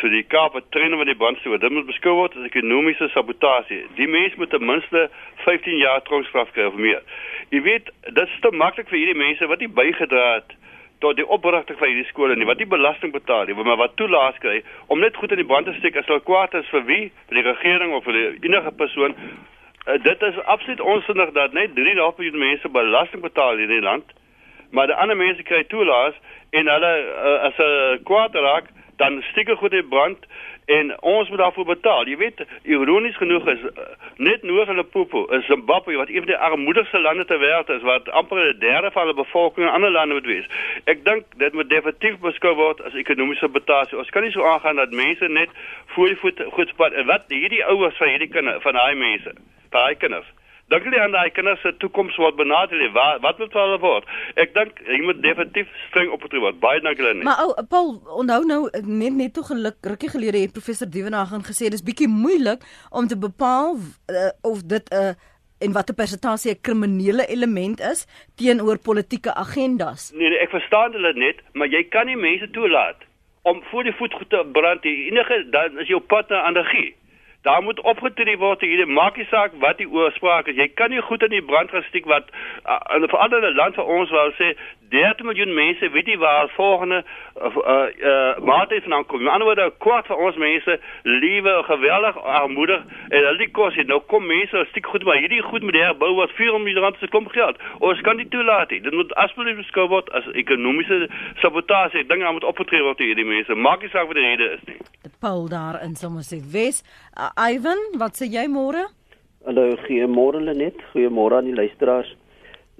so 0.00 0.08
die 0.08 0.24
Kaap 0.24 0.56
wat 0.56 0.72
treine 0.72 0.96
wat 0.96 1.12
in 1.12 1.20
brand 1.20 1.36
gesteek 1.36 1.52
word, 1.52 1.68
dit 1.68 1.76
moet 1.76 1.92
beskou 1.92 2.16
word 2.22 2.32
as 2.40 2.48
ekonomiese 2.48 3.12
sabotasie. 3.12 3.84
Die 4.00 4.08
mense 4.08 4.40
moet 4.40 4.56
ten 4.56 4.64
minste 4.64 5.12
15 5.44 5.84
jaar 5.84 6.00
tronkstraf 6.08 6.48
kry 6.56 6.64
of 6.72 6.80
meer. 6.80 7.04
Jy 7.52 7.60
weet, 7.68 7.92
dit 8.08 8.24
is 8.24 8.40
te 8.40 8.48
maklik 8.56 8.88
vir 8.88 9.04
hierdie 9.04 9.20
mense 9.20 9.44
wat 9.52 9.60
nie 9.60 9.76
bygedra 9.84 10.24
het 10.38 10.56
tot 11.04 11.16
die 11.16 11.26
oprigting 11.28 11.78
van 11.78 11.88
hierdie 11.90 12.08
skole 12.08 12.36
nie, 12.36 12.48
wat 12.48 12.58
nie 12.58 12.68
belasting 12.70 13.12
betaal 13.12 13.44
nie, 13.46 13.56
maar 13.58 13.76
wat 13.80 13.96
toelaat 14.00 14.38
kry 14.40 14.62
om 14.86 15.00
net 15.00 15.16
goed 15.16 15.34
in 15.34 15.42
die 15.42 15.48
brand 15.48 15.68
te 15.68 15.74
steek 15.78 15.96
as 15.96 16.08
hulle 16.08 16.24
kwaad 16.24 16.54
is 16.54 16.70
vir 16.72 16.86
wie? 16.88 17.02
Vir 17.28 17.40
die 17.40 17.46
regering 17.48 17.92
of 17.96 18.04
vir 18.08 18.20
enige 18.40 18.72
persoon 18.80 19.16
uh, 19.16 19.98
dit 20.02 20.22
is 20.22 20.40
absoluut 20.44 20.80
onsinnig 20.80 21.34
dat 21.36 21.52
net 21.52 21.76
3.5 21.76 22.20
miljoen 22.20 22.38
mense 22.38 22.68
belasting 22.68 23.22
betaal 23.22 23.58
in 23.58 23.72
die 23.72 23.82
land, 23.84 24.16
maar 24.70 24.88
die 24.90 24.96
ander 24.96 25.16
mense 25.16 25.42
kry 25.42 25.62
toelaas 25.68 26.16
en 26.50 26.72
hulle 26.72 26.92
uh, 27.04 27.36
as 27.50 27.60
'n 27.60 28.02
kwaad 28.08 28.34
raak, 28.34 28.72
dan 28.96 29.22
steek 29.30 29.50
goed 29.60 29.72
in 29.72 29.88
brand 29.88 30.26
en 30.66 31.02
ons 31.02 31.28
moet 31.28 31.38
daarvoor 31.38 31.64
betaal. 31.64 32.06
Jy 32.10 32.16
weet, 32.16 32.40
ironies 32.62 33.16
genoeg 33.16 33.46
is 33.52 33.62
uh, 33.62 33.86
net 34.16 34.42
noord 34.42 34.66
van 34.66 34.80
Limpopo, 34.80 35.24
is 35.36 35.46
Zimbabwe 35.46 35.96
wat 35.96 36.08
een 36.08 36.24
van 36.24 36.32
die 36.32 36.38
armoedigste 36.48 37.00
lande 37.00 37.24
ter 37.24 37.38
wêreld 37.38 37.70
is 37.70 37.82
wat 37.86 38.08
amper 38.10 38.40
'n 38.42 38.58
derde 38.58 38.90
van 38.90 39.06
die 39.06 39.14
bevolking 39.14 39.66
in 39.66 39.72
ander 39.72 39.90
lande 39.90 40.14
moet 40.14 40.26
wees. 40.26 40.46
Ek 40.84 41.04
dink 41.04 41.24
dit 41.36 41.52
moet 41.52 41.70
definitief 41.70 42.18
beskou 42.18 42.54
word 42.54 42.82
as 42.82 42.94
ekonomiese 42.94 43.48
betaling. 43.48 43.92
Ons 43.92 44.10
kan 44.10 44.22
nie 44.22 44.34
so 44.34 44.44
aangaan 44.44 44.76
dat 44.76 44.90
mense 44.90 45.28
net 45.28 45.50
voor 45.86 46.06
die 46.06 46.16
voet 46.16 46.42
goed 46.50 46.68
spat 46.68 46.92
en 46.92 47.06
wat 47.06 47.24
hierdie 47.28 47.64
ouers 47.64 47.96
van 47.96 48.08
hierdie 48.08 48.30
kinders 48.30 48.62
van 48.62 48.72
daai 48.72 48.94
mense, 48.94 49.32
daai 49.70 49.94
kinders 49.94 50.26
Dink 50.72 50.88
jy 50.90 50.98
aan 50.98 51.12
daai 51.14 51.30
kinders 51.30 51.60
se 51.62 51.70
toekoms 51.78 52.16
word 52.18 52.34
benadeel? 52.40 52.88
Wat 52.94 53.20
wat 53.22 53.38
moet 53.38 53.52
hulle 53.54 53.78
word? 53.78 54.08
Ek 54.42 54.50
dink 54.56 54.80
jy 54.82 54.98
moet 55.06 55.20
definitief 55.22 55.70
streng 55.84 56.10
opgetree 56.10 56.42
word. 56.42 56.58
Baie 56.62 56.80
dankie 56.82 57.06
Lenie. 57.06 57.22
Maar 57.28 57.44
ou 57.44 57.54
Paul, 57.70 57.92
onthou 58.22 58.40
nou 58.50 58.58
net 58.74 59.14
net 59.14 59.34
toe 59.36 59.44
geluk 59.46 59.78
rukkie 59.92 60.10
gelede 60.10 60.42
het 60.42 60.56
professor 60.56 60.90
Dievenhagen 60.90 61.46
gesê 61.46 61.70
dis 61.70 61.86
bietjie 61.86 62.10
moeilik 62.10 62.66
om 62.90 63.06
te 63.06 63.14
bepaal 63.14 63.78
uh, 63.78 64.32
of 64.42 64.66
dit 64.66 64.90
'n 64.90 65.14
uh, 65.14 65.14
en 65.62 65.72
watter 65.72 65.94
persentasie 65.94 66.50
'n 66.50 66.60
kriminele 66.60 67.26
element 67.26 67.80
is 67.80 68.06
teenoor 68.36 68.78
politieke 68.78 69.34
agendas. 69.34 70.10
Nee, 70.14 70.28
nee, 70.28 70.38
ek 70.38 70.50
verstaan 70.50 70.92
hulle 70.92 71.12
net, 71.14 71.40
maar 71.52 71.68
jy 71.68 71.84
kan 71.88 72.06
nie 72.06 72.16
mense 72.16 72.50
toelaat 72.50 73.06
om 73.42 73.62
voor 73.70 73.82
die 73.82 73.94
voet 73.94 74.14
te 74.28 74.46
brand. 74.52 74.82
Die 74.82 75.10
enige 75.10 75.46
dan 75.50 75.78
is 75.78 75.86
jou 75.86 76.00
pad 76.00 76.28
na 76.28 76.42
anargie. 76.42 76.96
Daar 77.46 77.62
moet 77.62 77.80
opgetree 77.80 78.38
word 78.42 78.60
hier, 78.66 78.88
maak 78.88 79.16
nie 79.16 79.26
saak 79.30 79.52
wat 79.62 79.78
die 79.78 79.86
oorsprake 79.86 80.50
is. 80.50 80.58
Jy 80.58 80.68
kan 80.74 80.90
nie 80.90 81.02
goed 81.08 81.22
in 81.22 81.30
die 81.30 81.44
brand 81.50 81.70
gestiek 81.70 82.08
wat 82.10 82.32
uh, 82.66 82.80
in 82.96 83.06
'n 83.06 83.12
veranderde 83.12 83.54
land 83.54 83.78
vir 83.78 83.92
ons 83.98 84.10
wou 84.10 84.30
sê 84.40 84.48
30 84.88 85.22
miljoen 85.26 85.54
mense 85.54 85.90
weet 85.90 86.06
nie 86.06 86.18
waar 86.18 86.48
volgende 86.48 87.04
uh 87.36 87.56
uh, 87.56 87.86
uh 88.10 88.38
maatheid 88.38 88.82
vandaan 88.82 89.06
kom. 89.06 89.22
Met 89.22 89.32
ander 89.32 89.46
woorde, 89.46 89.72
kwart 89.78 90.06
van 90.06 90.16
ons 90.16 90.36
mense 90.36 90.80
lewe 91.02 91.62
geweldig 91.62 92.18
armoedig 92.22 92.82
en 93.08 93.26
al 93.26 93.36
die 93.36 93.50
kos 93.50 93.74
het 93.74 93.86
nou 93.86 94.00
kom 94.06 94.26
mense 94.26 94.66
stiek 94.70 94.86
goed 94.86 95.04
maar 95.04 95.16
hierdie 95.16 95.42
goed 95.42 95.62
met 95.62 95.74
herbou 95.74 96.14
wat 96.14 96.30
400 96.30 96.64
miljoen 96.64 96.82
rand 96.82 96.96
se 96.98 97.08
klomp 97.08 97.28
geld. 97.28 97.62
Ons 97.78 98.00
kan 98.00 98.16
dit 98.16 98.30
toelaat 98.30 98.70
nie. 98.70 98.80
Dit 98.80 98.92
moet 98.92 99.14
asseblief 99.14 99.56
beskou 99.56 99.88
word 99.88 100.10
as 100.10 100.26
ekonomiese 100.32 101.08
sabotasie. 101.42 102.06
Dinge 102.06 102.32
moet 102.32 102.44
opgetree 102.44 102.82
word 102.82 102.98
hierdie 102.98 103.24
mense. 103.26 103.54
Maak 103.54 103.82
nie 103.82 103.90
saak 103.90 104.06
wat 104.06 104.18
die 104.18 104.26
rede 104.26 104.50
is 104.58 104.64
nie. 104.70 104.78
Paul 105.18 105.48
daar 105.48 105.82
in 105.82 105.96
Somerset 105.96 106.50
Wes. 106.52 106.82
Uh, 107.16 107.30
Ivan, 107.36 107.76
wat 108.00 108.16
sê 108.16 108.30
jy 108.32 108.46
môre? 108.48 108.86
Hallo, 109.44 109.64
goeiemôre 109.84 110.38
Lenet. 110.40 110.78
Goeiemôre 110.94 111.36
aan 111.36 111.50
die 111.50 111.56
luisteraars. 111.58 112.08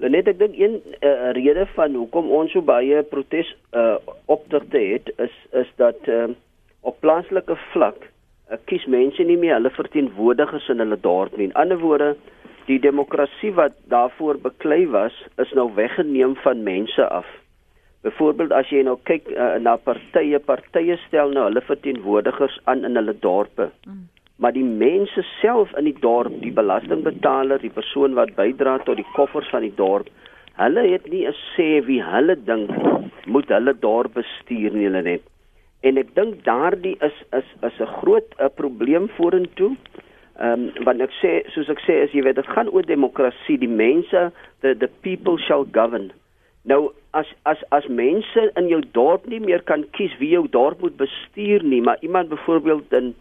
Lenet, 0.00 0.30
ek 0.32 0.38
dink 0.40 0.56
een 0.56 0.78
uh, 1.04 1.34
rede 1.36 1.66
van 1.74 1.92
hoekom 1.92 2.30
ons 2.32 2.54
so 2.56 2.64
baie 2.64 3.02
protes 3.10 3.50
uh, 3.76 3.98
opdigte 4.32 4.80
het 4.80 5.12
is 5.26 5.34
is 5.60 5.68
dat 5.82 6.08
uh, 6.08 6.30
op 6.88 6.96
plaaslike 7.04 7.58
vlak 7.74 8.00
uh, 8.00 8.56
kies 8.72 8.88
mense 8.96 9.28
nie 9.28 9.36
meer 9.44 9.58
hulle 9.58 9.74
verteenwoordigers 9.76 10.72
in 10.72 10.80
hulle 10.80 11.00
dorp 11.04 11.36
nie. 11.36 11.50
In 11.50 11.54
ander 11.60 11.82
woorde, 11.84 12.14
die 12.64 12.80
demokrasie 12.80 13.52
wat 13.60 13.76
daarvoor 13.92 14.40
beklei 14.48 14.86
was, 14.96 15.20
is 15.36 15.52
nou 15.52 15.68
weggeneem 15.76 16.32
van 16.48 16.64
mense 16.64 17.12
af. 17.20 17.28
Byvoorbeeld 18.08 18.56
as 18.56 18.72
jy 18.72 18.86
nou 18.88 18.96
kyk 19.04 19.28
uh, 19.36 19.60
na 19.60 19.76
partye, 19.76 20.40
partye 20.40 20.96
stel 21.04 21.36
nou 21.36 21.44
hulle 21.50 21.68
verteenwoordigers 21.68 22.62
aan 22.64 22.88
in 22.88 22.96
hulle 22.96 23.20
dorpe. 23.20 23.74
Mm 23.84 24.06
maar 24.36 24.52
die 24.52 24.64
mense 24.64 25.22
self 25.40 25.72
in 25.76 25.88
die 25.88 25.96
dorp, 26.00 26.32
die 26.42 26.52
belastingbetaler, 26.52 27.60
die 27.62 27.72
persoon 27.72 28.16
wat 28.18 28.34
bydra 28.36 28.78
tot 28.84 29.00
die 29.00 29.12
koffers 29.14 29.48
van 29.52 29.64
die 29.64 29.74
dorp, 29.76 30.10
hulle 30.60 30.84
het 30.88 31.08
nie 31.12 31.26
'n 31.26 31.36
sê 31.54 31.84
wie 31.86 32.02
hulle 32.02 32.36
dink 32.36 32.70
moet 33.26 33.48
hulle 33.48 33.74
dorp 33.80 34.14
bestuur 34.14 34.72
nie 34.72 34.88
hulle 34.88 35.02
net. 35.02 35.22
En 35.82 35.98
ek 35.98 36.14
dink 36.14 36.44
daardie 36.44 36.96
is 37.00 37.16
is 37.32 37.48
is 37.62 37.80
'n 37.80 37.92
groot 38.00 38.28
'n 38.38 38.50
probleem 38.54 39.08
vorentoe. 39.16 39.76
Ehm 40.40 40.52
um, 40.52 40.84
want 40.84 41.00
ek 41.00 41.12
sê 41.22 41.48
soos 41.52 41.68
ek 41.68 41.80
sê 41.80 42.02
as 42.04 42.12
jy 42.12 42.22
weet 42.22 42.36
dit 42.36 42.46
gaan 42.46 42.68
oor 42.68 42.82
demokrasie, 42.82 43.58
die 43.58 43.68
mense, 43.84 44.32
the 44.60 44.74
the 44.74 44.90
people 45.00 45.38
shall 45.38 45.64
govern. 45.72 46.12
Nou 46.64 46.92
as 47.12 47.26
as 47.44 47.62
as 47.70 47.86
mense 47.88 48.50
in 48.56 48.68
jou 48.68 48.82
dorp 48.92 49.26
nie 49.26 49.40
meer 49.40 49.62
kan 49.62 49.84
kies 49.90 50.18
wie 50.18 50.30
jou 50.30 50.46
dorp 50.48 50.80
moet 50.80 50.96
bestuur 50.96 51.62
nie, 51.62 51.80
maar 51.80 51.96
iemand 52.00 52.28
byvoorbeeld 52.28 52.92
in 52.92 53.14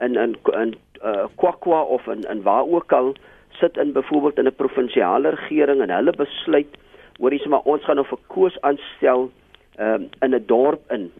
in 0.00 0.16
in 0.16 0.36
in 0.52 0.74
uh, 1.04 1.26
Kwakwa 1.36 1.80
of 1.82 2.06
in 2.06 2.22
in 2.30 2.42
waar 2.42 2.64
ook 2.64 2.92
al 2.92 3.14
sit 3.60 3.76
in 3.76 3.92
byvoorbeeld 3.92 4.38
in 4.38 4.46
'n 4.46 4.54
provinsiale 4.54 5.28
regering 5.28 5.80
en 5.80 5.90
hulle 5.90 6.12
besluit 6.12 6.76
hoor 7.18 7.32
jy 7.32 7.38
sommer 7.38 7.60
ons 7.64 7.84
gaan 7.84 7.96
nou 7.96 8.06
vir 8.06 8.18
koers 8.26 8.60
aanstel 8.60 9.30
um, 9.78 10.08
in 10.20 10.34
'n 10.34 10.44
dorp 10.46 10.92
in. 10.92 11.12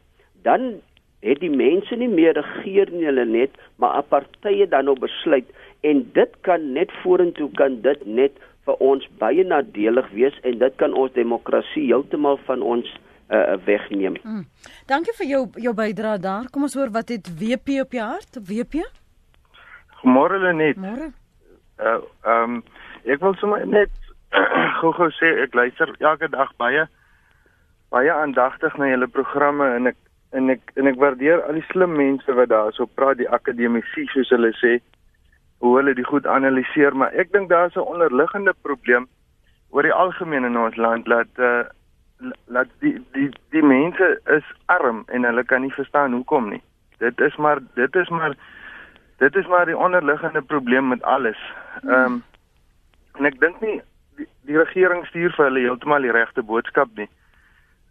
Dan 0.43 0.81
het 1.21 1.41
die 1.41 1.51
mense 1.51 1.97
nie 1.97 2.09
meer 2.09 2.35
regeer 2.35 2.91
nie 2.91 3.05
hulle 3.05 3.25
net 3.25 3.51
maar 3.77 3.99
'n 3.99 4.09
partye 4.09 4.69
dan 4.69 4.85
nou 4.85 4.99
besluit. 4.99 5.49
En 5.81 6.11
dit 6.13 6.31
kan 6.41 6.73
net 6.73 6.93
vorentoe 7.03 7.51
kan 7.55 7.81
dit 7.81 8.07
net 8.07 8.33
vir 8.65 8.75
ons 8.75 9.09
baie 9.19 9.45
nadelig 9.45 10.09
wees 10.11 10.37
en 10.43 10.59
dit 10.59 10.77
kan 10.77 10.95
ons 10.95 11.13
demokrasie 11.13 11.87
heeltemal 11.87 12.37
van 12.37 12.63
ons 12.63 12.95
uh, 13.29 13.57
wegneem. 13.65 14.17
Mm. 14.23 14.47
Dankie 14.87 15.15
vir 15.19 15.27
jou 15.27 15.43
jou 15.55 15.75
bydrae 15.75 16.19
daar. 16.19 16.51
Kom 16.51 16.63
ons 16.63 16.75
hoor 16.75 16.91
wat 16.91 17.09
het 17.09 17.29
WP 17.29 17.81
op 17.83 17.93
jou 17.93 18.07
hart? 18.07 18.39
WP? 18.41 18.85
Môre 20.03 20.39
Lenet. 20.39 20.77
Môre. 20.77 21.13
Uh 21.79 22.01
ehm 22.25 22.43
um, 22.43 22.63
ek 23.05 23.21
wil 23.21 23.35
sommer 23.35 23.67
net 23.67 23.91
gou-gou 24.81 25.11
sê 25.19 25.33
ek 25.45 25.55
luister 25.55 25.93
elke 25.99 26.29
dag 26.29 26.53
baie 26.57 26.87
baie 27.95 28.13
aandagtig 28.13 28.75
na 28.79 28.89
julle 28.91 29.09
programme 29.09 29.69
en 29.77 29.93
ek 29.93 29.99
en 30.37 30.51
ek 30.51 30.73
en 30.75 30.91
ek 30.91 30.99
waardeer 31.01 31.43
al 31.47 31.59
die 31.59 31.67
slim 31.71 31.95
mense 31.99 32.37
wat 32.39 32.51
daar 32.51 32.73
so 32.75 32.89
praat 32.99 33.21
die 33.21 33.31
akademici 33.39 34.07
soos 34.13 34.33
hulle 34.35 34.53
sê 34.61 34.79
hoe 35.65 35.77
hulle 35.79 35.95
dit 35.95 36.09
goed 36.09 36.27
analiseer 36.27 36.97
maar 36.97 37.15
ek 37.15 37.33
dink 37.33 37.49
daar's 37.53 37.77
'n 37.77 37.87
onderliggende 37.95 38.55
probleem 38.63 39.07
oor 39.71 39.83
die 39.83 39.99
algemeen 40.05 40.45
in 40.45 40.59
ons 40.59 40.77
land 40.77 41.07
dat 41.07 41.31
uh 41.39 41.65
laat 42.45 42.69
die 42.81 42.95
die 43.13 43.31
die 43.51 43.63
mense 43.63 44.21
is 44.37 44.45
arm 44.67 45.05
en 45.07 45.25
hulle 45.25 45.45
kan 45.45 45.61
nie 45.61 45.73
verstaan 45.73 46.13
hoekom 46.13 46.49
nie. 46.51 46.63
Dit 46.99 47.21
is 47.21 47.37
maar 47.37 47.61
dit 47.75 47.97
is 47.97 48.09
maar 48.09 48.35
dit 49.19 49.37
is 49.37 49.47
maar 49.47 49.67
die 49.67 49.77
onderliggende 49.77 50.43
probleem 50.43 50.89
met 50.89 51.03
alles. 51.03 51.39
Hmm. 51.81 51.91
Ehm 51.91 52.13
um, 52.13 52.23
en 53.17 53.25
ek 53.25 53.41
dink 53.41 53.61
nie 53.61 53.81
die, 54.17 54.29
die 54.49 54.59
regering 54.59 55.07
stuur 55.07 55.33
vir 55.33 55.49
hulle 55.49 55.65
heeltemal 55.65 56.05
die 56.05 56.13
regte 56.13 56.43
boodskap 56.43 56.93
nie. 56.95 57.09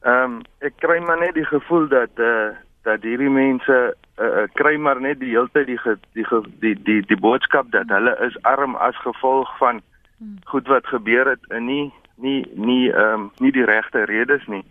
Ehm 0.02 0.24
um, 0.24 0.42
ek 0.60 0.78
kry 0.82 1.00
maar 1.00 1.20
net 1.20 1.34
die 1.34 1.50
gevoel 1.50 1.88
dat 1.88 2.20
eh 2.20 2.32
uh, 2.32 2.56
dat 2.86 3.02
hierdie 3.02 3.30
mense 3.34 3.96
uh, 4.22 4.44
kry 4.54 4.78
maar 4.78 5.02
net 5.02 5.20
die 5.20 5.34
hele 5.34 5.50
tyd 5.54 5.68
die, 5.68 5.80
die 6.14 6.26
die 6.62 6.76
die 6.88 7.02
die 7.10 7.18
boodskap 7.18 7.72
dat 7.74 7.90
hulle 7.90 8.14
is 8.28 8.38
arm 8.44 8.76
as 8.76 8.98
gevolg 9.02 9.50
van 9.58 9.82
hmm. 10.18 10.38
goed 10.52 10.68
wat 10.68 10.88
gebeur 10.94 11.30
het 11.34 11.50
en 11.50 11.66
nie 11.66 11.94
nie 12.16 12.46
nie 12.54 12.92
ehm 12.92 13.14
um, 13.14 13.32
nie 13.40 13.52
die 13.52 13.66
regte 13.66 14.06
redes 14.06 14.48
nie. 14.48 14.64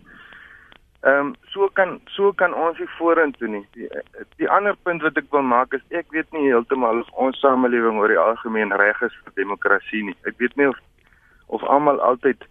Ehm 1.05 1.19
um, 1.19 1.35
so 1.53 1.69
kan 1.73 1.99
so 2.09 2.33
kan 2.33 2.53
ons 2.53 2.79
nie 2.79 2.89
vorentoe 2.97 3.47
nie. 3.47 3.65
Die, 3.73 3.89
die 4.37 4.49
ander 4.49 4.75
punt 4.83 5.03
wat 5.05 5.17
ek 5.17 5.29
wil 5.31 5.45
maak 5.45 5.73
is 5.73 5.83
ek 5.89 6.11
weet 6.15 6.31
nie 6.33 6.49
heeltemal 6.49 7.03
of 7.03 7.11
ons 7.27 7.39
samelewing 7.39 7.99
oor 8.01 8.09
die 8.09 8.21
algemeen 8.21 8.73
reg 8.73 9.01
is 9.05 9.13
vir 9.23 9.35
demokrasie 9.41 10.03
nie. 10.07 10.17
Ek 10.25 10.39
weet 10.41 10.55
nie 10.57 10.71
of 10.71 10.81
of 11.47 11.63
almal 11.69 12.01
altyd 12.01 12.41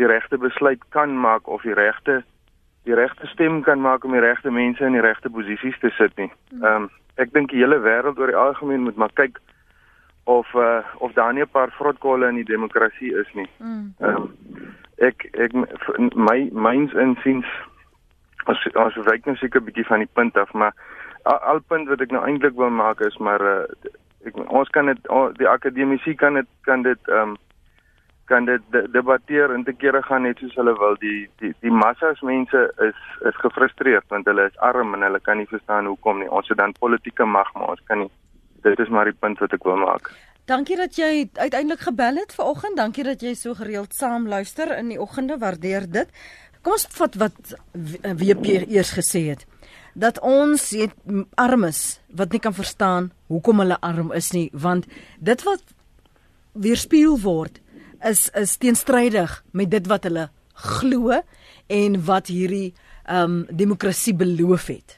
die 0.00 0.06
regte 0.08 0.38
besluit 0.38 0.80
kan 0.96 1.12
maak 1.26 1.48
of 1.48 1.62
die 1.62 1.76
regte 1.76 2.22
die 2.88 2.96
regte 2.96 3.26
stem 3.26 3.60
kan 3.62 3.80
maak 3.84 4.04
om 4.04 4.16
die 4.16 4.24
regte 4.24 4.50
mense 4.50 4.84
in 4.86 4.96
die 4.96 5.04
regte 5.04 5.28
posisies 5.28 5.76
te 5.82 5.92
sit 5.98 6.16
nie. 6.16 6.30
Hmm. 6.50 6.64
Ehm 6.64 6.88
um, 6.88 6.90
ek 7.18 7.32
dink 7.34 7.50
die 7.50 7.60
hele 7.60 7.80
wêreld 7.82 8.18
oor 8.18 8.30
die 8.30 8.40
algemeen 8.46 8.84
moet 8.86 8.96
maar 8.96 9.12
kyk 9.18 9.40
of 10.28 10.54
uh, 10.54 10.84
of 10.98 11.12
daar 11.12 11.32
nie 11.32 11.42
'n 11.42 11.54
paar 11.56 11.70
vrotkolle 11.70 12.28
in 12.28 12.34
die 12.34 12.50
demokrasie 12.54 13.12
is 13.22 13.30
nie. 13.32 13.48
Mm. 13.58 13.94
Um, 13.98 14.34
ek 14.96 15.28
ek 15.32 15.52
my 16.14 16.50
myns 16.52 16.92
insiens 16.92 17.46
as 18.44 18.60
as 18.74 18.94
wyk 19.08 19.26
net 19.26 19.38
seker 19.38 19.60
'n 19.60 19.64
bietjie 19.64 19.86
van 19.86 19.98
die 19.98 20.12
punt 20.12 20.36
af, 20.36 20.52
maar 20.52 20.74
al, 21.22 21.38
al 21.38 21.60
punt 21.60 21.88
wat 21.88 22.00
ek 22.00 22.10
nou 22.14 22.24
eintlik 22.24 22.56
wil 22.56 22.70
maak 22.70 23.00
is 23.00 23.16
maar 23.16 23.42
uh, 23.42 23.64
ek 24.28 24.38
ons 24.46 24.70
kan 24.76 24.86
dit 24.90 25.10
die 25.40 25.48
akademici 25.48 26.14
kan 26.14 26.34
dit 26.40 26.48
kan 26.68 26.82
dit 26.82 27.12
ehm 27.12 27.34
um, 27.34 27.36
kan 28.28 28.44
dit 28.44 28.60
debatteer 28.92 29.52
en 29.54 29.62
te 29.64 29.72
kere 29.72 30.02
gaan 30.04 30.26
net 30.28 30.40
soos 30.42 30.56
hulle 30.60 30.74
wil 30.76 30.98
die 31.00 31.30
die 31.40 31.54
die 31.64 31.72
massas 31.72 32.20
mense 32.20 32.60
is 32.86 32.98
is 33.30 33.38
gefrustreerd 33.44 34.04
want 34.12 34.28
hulle 34.28 34.44
is 34.50 34.58
arm 34.70 34.94
en 34.94 35.06
hulle 35.06 35.20
kan 35.28 35.40
nie 35.40 35.48
verstaan 35.52 35.88
hoekom 35.88 36.20
nie 36.20 36.28
ons 36.40 36.48
het 36.52 36.60
dan 36.60 36.76
politieke 36.80 37.24
mag 37.24 37.54
maar 37.54 37.72
ons 37.76 37.84
kan 37.88 38.04
nie 38.04 38.10
dit 38.62 38.78
is 38.78 38.88
maar 38.88 39.10
die 39.10 39.18
punt 39.20 39.38
wat 39.38 39.52
ek 39.52 39.64
wil 39.64 39.78
maak. 39.80 40.10
Dankie 40.48 40.78
dat 40.80 40.96
jy 40.96 41.28
uiteindelik 41.36 41.82
gebel 41.84 42.22
het 42.22 42.32
vanoggend. 42.32 42.76
Dankie 42.76 43.04
dat 43.04 43.20
jy 43.20 43.34
so 43.36 43.54
gereeld 43.54 43.94
saam 43.94 44.28
luister 44.28 44.72
in 44.78 44.88
die 44.88 45.00
oggende. 45.00 45.36
Waardeer 45.38 45.84
dit. 45.90 46.08
Kom 46.62 46.72
ons 46.72 46.86
vat 46.96 47.18
wat 47.20 47.54
WP 47.74 48.64
eers 48.66 48.94
gesê 48.96 49.26
het. 49.28 49.44
Dat 49.92 50.20
ons 50.24 50.70
het 50.72 50.94
armes 51.36 52.00
wat 52.08 52.32
nie 52.32 52.40
kan 52.40 52.54
verstaan 52.54 53.10
hoekom 53.28 53.60
hulle 53.60 53.76
arm 53.84 54.12
is 54.16 54.30
nie, 54.32 54.48
want 54.52 54.86
dit 55.20 55.42
wat 55.44 55.62
weerspieël 56.52 57.18
word 57.20 57.60
is 58.06 58.28
is 58.38 58.56
teenstrydig 58.56 59.42
met 59.52 59.70
dit 59.70 59.86
wat 59.90 60.06
hulle 60.08 60.28
glo 60.54 61.20
en 61.66 61.98
wat 62.04 62.32
hierdie 62.32 62.72
ehm 63.08 63.24
um, 63.24 63.44
demokrasie 63.50 64.14
beloof 64.14 64.66
het. 64.66 64.97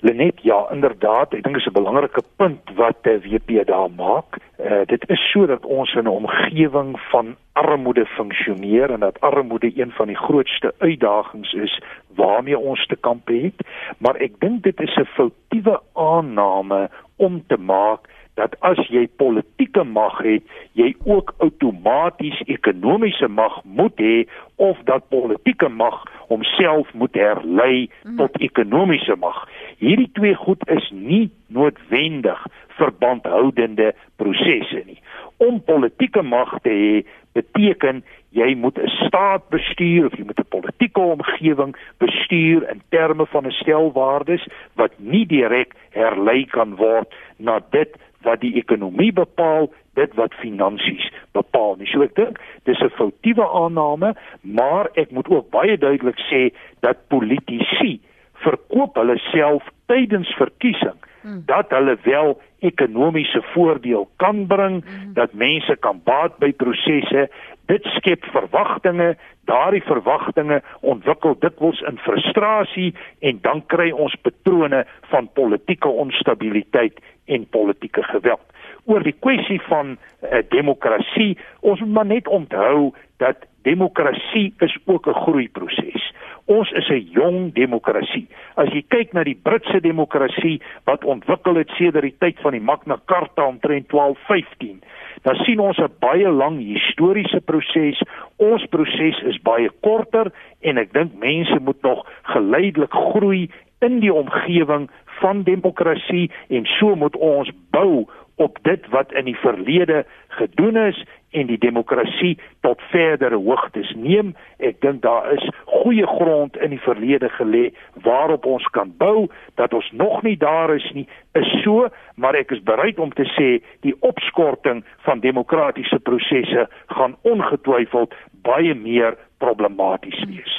Lenet, 0.00 0.42
ja, 0.42 0.66
inderdaad, 0.70 1.32
ek 1.34 1.42
dink 1.42 1.56
dit 1.56 1.66
is 1.66 1.66
'n 1.66 1.74
belangrike 1.74 2.22
punt 2.36 2.70
wat 2.74 3.02
die 3.02 3.18
WP 3.18 3.66
daar 3.66 3.90
maak. 3.90 4.38
Uh, 4.58 4.86
dit 4.86 5.08
is 5.08 5.30
sodat 5.30 5.64
ons 5.64 5.94
in 5.94 6.04
'n 6.04 6.16
omgewing 6.22 7.00
van 7.10 7.36
armoede 7.52 8.06
funksioneer 8.06 8.90
en 8.90 9.00
dat 9.00 9.20
armoede 9.20 9.72
een 9.74 9.90
van 9.90 10.06
die 10.06 10.16
grootste 10.16 10.74
uitdagings 10.78 11.52
is 11.52 11.82
waarmee 12.14 12.58
ons 12.58 12.86
te 12.86 12.96
kamp 12.96 13.28
het, 13.28 13.58
maar 13.98 14.14
ek 14.16 14.40
dink 14.40 14.62
dit 14.62 14.80
is 14.80 14.96
'n 14.96 15.04
foutiewe 15.04 15.80
aanname 15.92 16.90
om 17.16 17.42
te 17.46 17.56
maak 17.56 18.08
dat 18.38 18.54
as 18.66 18.78
jy 18.92 19.06
politieke 19.20 19.82
mag 19.84 20.20
het, 20.22 20.44
jy 20.78 20.92
ook 21.04 21.34
outomaties 21.44 22.38
ekonomiese 22.46 23.28
mag 23.28 23.58
moet 23.64 23.98
hê 23.98 24.16
of 24.56 24.78
dat 24.90 25.08
politieke 25.10 25.68
mag 25.68 26.04
homself 26.30 26.92
moet 26.94 27.18
herlei 27.18 27.88
mhm. 27.88 28.16
tot 28.20 28.38
ekonomiese 28.40 29.16
mag. 29.18 29.42
Hierdie 29.82 30.10
twee 30.18 30.34
goed 30.38 30.62
is 30.70 30.86
nie 30.94 31.28
noodwendig 31.46 32.46
verbandhoudende 32.78 33.92
prosesse 34.16 34.84
nie. 34.86 35.00
Om 35.42 35.62
politieke 35.66 36.22
mag 36.22 36.54
te 36.62 36.70
hê 36.70 36.94
beteken 37.38 38.02
jy 38.34 38.54
moet 38.54 38.78
'n 38.78 38.88
staat 39.06 39.48
bestuur 39.48 40.06
of 40.06 40.16
jy 40.18 40.24
moet 40.24 40.40
'n 40.40 40.54
politieke 40.54 41.00
omgewing 41.00 41.76
bestuur 41.98 42.68
in 42.70 42.82
terme 42.88 43.26
van 43.26 43.46
'n 43.46 43.58
stel 43.62 43.92
waardes 43.92 44.46
wat 44.74 44.92
nie 44.96 45.26
direk 45.26 45.74
herlei 45.90 46.44
kan 46.44 46.76
word 46.76 47.14
na 47.36 47.60
dit 47.70 47.96
wat 48.22 48.40
die 48.40 48.54
ekonomie 48.54 49.12
bepaal, 49.12 49.70
dit 49.94 50.14
wat 50.14 50.34
finansies 50.34 51.06
bepaal 51.32 51.76
nie. 51.78 51.86
So 51.90 52.02
ek 52.02 52.14
dink 52.14 52.38
dis 52.64 52.80
'n 52.80 52.94
foutiewe 52.98 53.46
aanname, 53.46 54.14
maar 54.42 54.90
ek 54.94 55.10
moet 55.10 55.28
ook 55.28 55.50
baie 55.50 55.78
duidelik 55.78 56.18
sê 56.30 56.50
dat 56.80 57.06
politici 57.08 58.00
verkoop 58.44 58.96
hulle 58.98 59.18
self 59.30 59.66
tydens 59.90 60.30
verkiesing 60.38 60.98
hmm. 61.22 61.42
dat 61.46 61.70
hulle 61.74 61.96
wel 62.02 62.36
ekonomiese 62.58 63.42
voordeel 63.52 64.08
kan 64.16 64.46
bring, 64.46 64.82
hmm. 64.84 65.12
dat 65.14 65.32
mense 65.32 65.76
kan 65.76 66.00
baat 66.04 66.38
by 66.42 66.52
prosesse. 66.52 67.28
Dit 67.68 67.84
skep 67.98 68.24
verwagtinge, 68.32 69.12
daardie 69.48 69.82
verwagtinge 69.84 70.62
ontwikkel 70.80 71.36
dikwels 71.40 71.80
in 71.88 72.00
frustrasie 72.04 72.94
en 73.20 73.40
dan 73.44 73.62
kry 73.66 73.90
ons 73.92 74.16
patrone 74.24 74.84
van 75.12 75.28
politieke 75.36 75.88
onstabiliteit 75.88 77.00
en 77.28 77.46
politieke 77.52 78.02
geweld. 78.02 78.44
Oor 78.88 79.04
die 79.04 79.16
kwessie 79.20 79.60
van 79.68 79.96
uh, 79.98 80.40
demokrasie, 80.48 81.36
ons 81.60 81.80
moet 81.84 81.92
maar 81.92 82.08
net 82.08 82.28
onthou 82.28 82.94
dat 83.20 83.44
demokrasie 83.62 84.54
is 84.58 84.78
ook 84.84 85.06
'n 85.06 85.20
groeiproses. 85.24 86.12
Ons 86.44 86.70
is 86.70 86.88
'n 86.88 87.08
jong 87.10 87.52
demokrasie. 87.54 88.26
As 88.54 88.68
jy 88.72 88.84
kyk 88.88 89.12
na 89.12 89.22
die 89.22 89.40
Britse 89.42 89.80
demokrasie 89.80 90.62
wat 90.84 91.04
ontwikkel 91.04 91.54
het 91.54 91.68
sedert 91.68 92.02
die 92.02 92.16
tyd 92.18 92.40
van 92.40 92.52
die 92.52 92.60
Magna 92.60 93.00
Carta 93.04 93.46
omtrent 93.46 93.88
1215, 93.88 94.80
dan 95.22 95.34
sien 95.34 95.60
ons 95.60 95.78
'n 95.78 95.92
baie 95.98 96.28
lang 96.28 96.58
historiese 96.58 97.40
proses. 97.40 98.02
Ons 98.36 98.66
proses 98.66 99.22
is 99.22 99.42
baie 99.42 99.70
korter 99.80 100.32
en 100.60 100.78
ek 100.78 100.92
dink 100.92 101.12
mense 101.14 101.58
moet 101.60 101.82
nog 101.82 102.06
geleidelik 102.22 102.92
groei 102.92 103.50
in 103.78 104.00
die 104.00 104.12
omgewing 104.12 104.90
van 105.04 105.42
demokrasie 105.42 106.30
en 106.48 106.64
so 106.64 106.94
moet 106.94 107.16
ons 107.16 107.50
bou 107.70 108.06
op 108.38 108.58
dit 108.62 108.86
wat 108.94 109.12
in 109.12 109.26
die 109.26 109.38
verlede 109.38 110.04
gedoen 110.38 110.76
is 110.76 110.98
en 111.30 111.46
die 111.50 111.58
demokrasie 111.58 112.38
tot 112.64 112.80
verdere 112.92 113.36
hoogtes 113.36 113.90
neem. 113.96 114.32
Ek 114.62 114.80
dink 114.84 115.02
daar 115.02 115.26
is 115.34 115.44
goeie 115.68 116.06
grond 116.06 116.56
in 116.62 116.72
die 116.72 116.82
verlede 116.82 117.28
gelê 117.36 117.68
waarop 118.06 118.46
ons 118.46 118.66
kan 118.76 118.92
bou 119.00 119.26
dat 119.60 119.74
ons 119.76 119.90
nog 119.92 120.22
nie 120.22 120.36
daar 120.40 120.72
is 120.76 120.86
nie. 120.94 121.08
Is 121.38 121.50
so, 121.64 121.88
maar 122.14 122.38
ek 122.38 122.54
is 122.56 122.64
bereid 122.64 122.98
om 123.02 123.12
te 123.12 123.26
sê 123.34 123.50
die 123.86 123.96
opskorting 124.06 124.84
van 125.06 125.24
demokratiese 125.24 125.98
prosesse 125.98 126.68
gaan 126.94 127.18
ongetwyfeld 127.28 128.14
baie 128.46 128.74
meer 128.74 129.18
problematies 129.42 130.22
wees. 130.30 130.54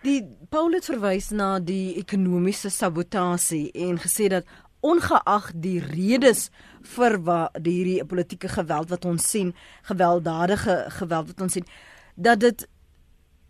Die 0.00 0.22
Paulus 0.50 0.88
verwys 0.88 1.28
na 1.36 1.58
die 1.60 1.98
ekonomiese 2.00 2.70
sabotasie 2.72 3.68
en 3.86 3.98
gesê 4.00 4.30
dat 4.32 4.48
ongeag 4.80 5.50
die 5.54 5.78
redes 5.84 6.48
vir 6.96 7.18
wat 7.26 7.56
hierdie 7.64 8.04
politieke 8.04 8.48
geweld 8.48 8.90
wat 8.90 9.04
ons 9.04 9.30
sien, 9.30 9.54
gewelddadige 9.88 10.84
geweld 11.00 11.32
wat 11.32 11.40
ons 11.40 11.58
sien, 11.58 11.66
dat 12.16 12.40
dit 12.40 12.68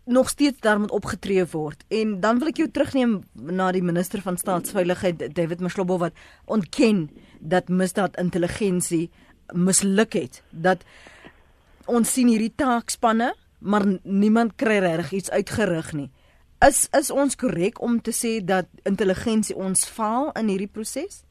nog 0.05 0.29
steeds 0.29 0.59
daar 0.59 0.79
moet 0.79 0.91
opgetree 0.91 1.45
word. 1.45 1.83
En 1.87 2.19
dan 2.19 2.39
wil 2.39 2.51
ek 2.51 2.61
jou 2.63 2.69
terugneem 2.71 3.21
na 3.33 3.71
die 3.71 3.83
minister 3.85 4.21
van 4.21 4.37
staatsveiligheid 4.37 5.21
David 5.35 5.61
Mashlobo 5.61 5.97
wat 6.01 6.17
ontken 6.45 7.09
dat 7.39 7.69
misdaad 7.69 8.17
intelligensie 8.19 9.09
misluk 9.53 10.17
het. 10.17 10.41
Dat 10.49 10.83
ons 11.85 12.11
sien 12.11 12.27
hierdie 12.31 12.53
taakspanne, 12.55 13.33
maar 13.59 13.85
niemand 14.03 14.57
kry 14.57 14.79
regtig 14.81 15.11
iets 15.21 15.31
uitgerig 15.31 15.93
nie. 15.93 16.09
Is 16.67 16.85
is 16.93 17.09
ons 17.09 17.35
korrek 17.35 17.79
om 17.81 17.97
te 18.05 18.11
sê 18.13 18.37
dat 18.45 18.67
intelligensie 18.85 19.55
ons 19.57 19.81
faal 19.89 20.29
in 20.37 20.49
hierdie 20.51 20.69
proses? 20.69 21.23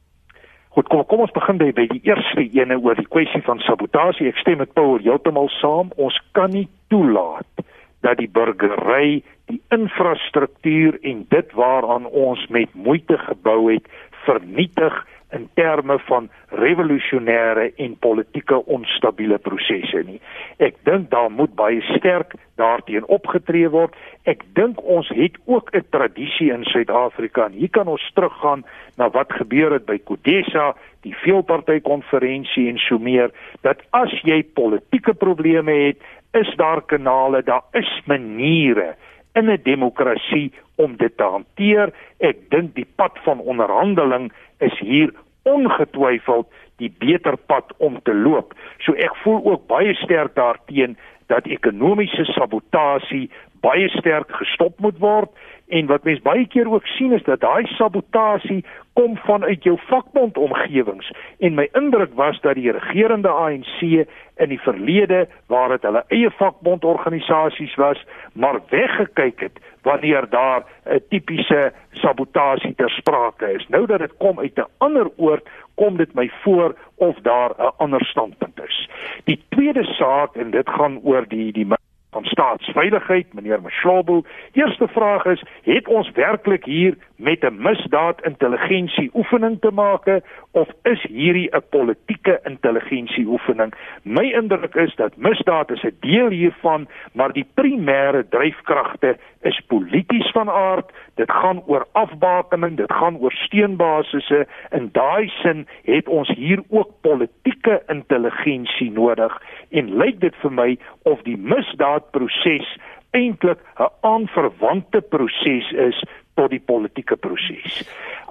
Goed, 0.75 0.89
kom 0.91 1.05
kom 1.07 1.23
ons 1.23 1.35
begin 1.35 1.61
by 1.61 1.69
by 1.77 1.85
die 1.93 2.01
eerste 2.09 2.43
ene 2.59 2.79
oor 2.83 2.99
die 2.99 3.07
kwessie 3.07 3.43
van 3.47 3.63
sabotasie. 3.63 4.27
Ek 4.31 4.41
stem 4.43 4.59
met 4.59 4.75
Paul 4.75 4.99
heeltemal 5.05 5.47
saam. 5.61 5.93
Ons 6.03 6.19
kan 6.35 6.51
nie 6.51 6.67
toelaat 6.91 7.63
dat 8.03 8.19
die 8.19 8.27
burgery 8.27 9.21
die 9.51 9.61
infrastruktuur 9.75 10.99
en 11.07 11.23
dit 11.31 11.55
waaraan 11.59 12.11
ons 12.11 12.43
met 12.51 12.75
moeite 12.75 13.19
gebou 13.29 13.61
het 13.71 13.87
vernietig 14.27 14.99
in 15.33 15.49
terme 15.55 15.99
van 15.99 16.29
revolusionêre 16.49 17.73
en 17.77 17.97
politieke 17.99 18.59
onstabiele 18.67 19.39
prosesse 19.39 20.03
nie. 20.07 20.21
Ek 20.59 20.77
dink 20.85 21.11
daar 21.11 21.31
moet 21.31 21.55
baie 21.55 21.83
sterk 21.97 22.35
daarteen 22.61 23.07
opgetree 23.07 23.69
word. 23.71 23.95
Ek 24.29 24.43
dink 24.59 24.83
ons 24.83 25.09
het 25.15 25.39
ook 25.47 25.71
'n 25.75 25.87
tradisie 25.91 26.51
in 26.53 26.65
Suid-Afrika 26.65 27.47
en 27.47 27.53
hier 27.53 27.71
kan 27.71 27.87
ons 27.87 28.11
teruggaan 28.15 28.65
na 28.97 29.11
wat 29.11 29.33
gebeur 29.33 29.73
het 29.73 29.87
by 29.87 29.99
Kodesa, 29.99 30.75
die 31.03 31.15
veelpartytjie-konferensie 31.15 32.69
en 32.69 32.79
so 32.79 32.99
meer, 32.99 33.31
dat 33.63 33.79
as 33.91 34.13
jy 34.23 34.43
politieke 34.43 35.15
probleme 35.15 35.73
het, 35.73 35.97
is 36.33 36.55
daar 36.57 36.83
kanale, 36.83 37.43
daar 37.43 37.65
is 37.73 38.01
maniere 38.05 38.95
in 39.35 39.51
'n 39.51 39.61
demokrasie 39.63 40.53
om 40.75 40.97
dit 40.97 41.17
te 41.17 41.23
hanteer. 41.23 41.93
Ek 42.19 42.37
dink 42.51 42.75
die 42.75 42.87
pad 42.97 43.19
van 43.25 43.39
onderhandeling 43.39 44.33
is 44.61 44.77
hier 44.79 45.13
ongetwyfeld 45.49 46.49
die 46.81 46.93
beter 46.99 47.37
pad 47.37 47.73
om 47.79 47.99
te 48.05 48.15
loop. 48.15 48.55
So 48.85 48.97
ek 48.97 49.17
voel 49.25 49.41
ook 49.53 49.67
baie 49.69 49.95
sterk 50.01 50.35
daarteen 50.39 50.97
dat 51.33 51.47
ekonomiese 51.47 52.25
sabotasie 52.33 53.29
baie 53.65 53.89
sterk 53.93 54.33
gestop 54.41 54.79
moet 54.81 54.99
word 54.99 55.31
en 55.71 55.87
wat 55.87 56.05
mens 56.05 56.23
baie 56.23 56.47
keer 56.47 56.71
ook 56.73 56.87
sien 56.87 57.13
is 57.13 57.23
dat 57.23 57.41
daai 57.41 57.67
sabotasie 57.67 58.65
kom 58.93 59.17
vanuit 59.17 59.63
jou 59.63 59.77
vakbond 59.87 60.39
omgewings. 60.39 61.13
En 61.39 61.55
my 61.55 61.69
indruk 61.73 62.15
was 62.15 62.41
dat 62.41 62.55
die 62.59 62.73
regerende 62.73 63.29
ANC 63.29 63.81
in 63.81 64.49
die 64.49 64.61
verlede 64.61 65.29
waar 65.47 65.69
dit 65.69 65.87
hulle 65.87 66.05
eie 66.09 66.31
vakbondorganisasies 66.31 67.75
was 67.81 68.03
maar 68.33 68.61
weggekyk 68.69 69.41
het 69.41 69.61
wanneer 69.83 70.27
daar 70.31 70.63
'n 70.85 71.01
tipiese 71.09 71.73
sabotasie 71.91 72.75
ter 72.75 72.91
sprake 72.91 73.53
is. 73.53 73.67
Nou 73.69 73.87
dat 73.87 73.99
dit 73.99 74.17
kom 74.17 74.39
uit 74.39 74.59
'n 74.59 74.71
ander 74.79 75.11
oord 75.17 75.49
kom 75.75 75.97
dit 75.97 76.15
my 76.15 76.31
voor 76.43 76.75
of 76.95 77.17
daar 77.23 77.51
'n 77.51 77.73
ander 77.77 78.05
standpunt 78.05 78.61
is. 78.67 78.89
Die 79.25 79.45
tweede 79.49 79.85
saak 79.85 80.35
en 80.35 80.51
dit 80.51 80.69
gaan 80.69 81.01
oor 81.03 81.25
die 81.29 81.53
die 81.53 81.67
van 82.11 82.25
staatsveiligheid, 82.25 83.33
meneer 83.33 83.63
Mashlobo. 83.63 84.23
Eerste 84.53 84.89
vraag 84.89 85.25
is, 85.25 85.45
het 85.63 85.89
ons 85.89 86.11
werklik 86.11 86.65
hier 86.65 86.97
met 87.17 87.43
'n 87.43 87.57
misdaad 87.63 88.23
intelligensie 88.23 89.11
oefening 89.15 89.61
te 89.61 89.71
maak 89.71 90.07
of 90.53 90.69
is 90.83 91.03
hierdie 91.03 91.49
'n 91.53 91.63
politieke 91.71 92.41
intelligensie 92.45 93.27
oefening? 93.27 93.73
My 94.03 94.33
indruk 94.33 94.75
is 94.75 94.95
dat 94.95 95.17
misdaad 95.17 95.71
is 95.71 95.83
'n 95.83 95.97
deel 96.01 96.29
hiervan, 96.29 96.89
maar 97.13 97.33
die 97.33 97.47
primêre 97.55 98.29
dryfkragte 98.29 99.17
is 99.43 99.61
polities 99.67 100.31
van 100.31 100.51
aard. 100.51 100.93
Dit 101.15 101.31
gaan 101.31 101.63
oor 101.67 101.87
afbakening, 101.93 102.77
dit 102.77 102.93
gaan 102.93 103.17
oor 103.17 103.33
steunbasisse. 103.33 104.47
In 104.71 104.89
daai 104.93 105.29
sin 105.29 105.67
het 105.85 106.09
ons 106.09 106.29
hier 106.29 106.63
ook 106.69 106.91
politieke 107.01 107.83
intelligensie 107.87 108.91
nodig 108.91 109.43
en 109.71 109.97
lyk 109.97 110.21
dit 110.21 110.35
vir 110.37 110.53
my 110.53 110.79
of 111.03 111.23
die 111.23 111.37
misdaadproses 111.37 112.77
eintlik 113.11 113.59
'n 113.79 113.93
aanverwante 114.01 115.01
proses 115.01 115.73
is 115.73 116.05
tot 116.41 116.55
die 116.55 116.63
politieke 116.73 117.19
proses. 117.21 117.83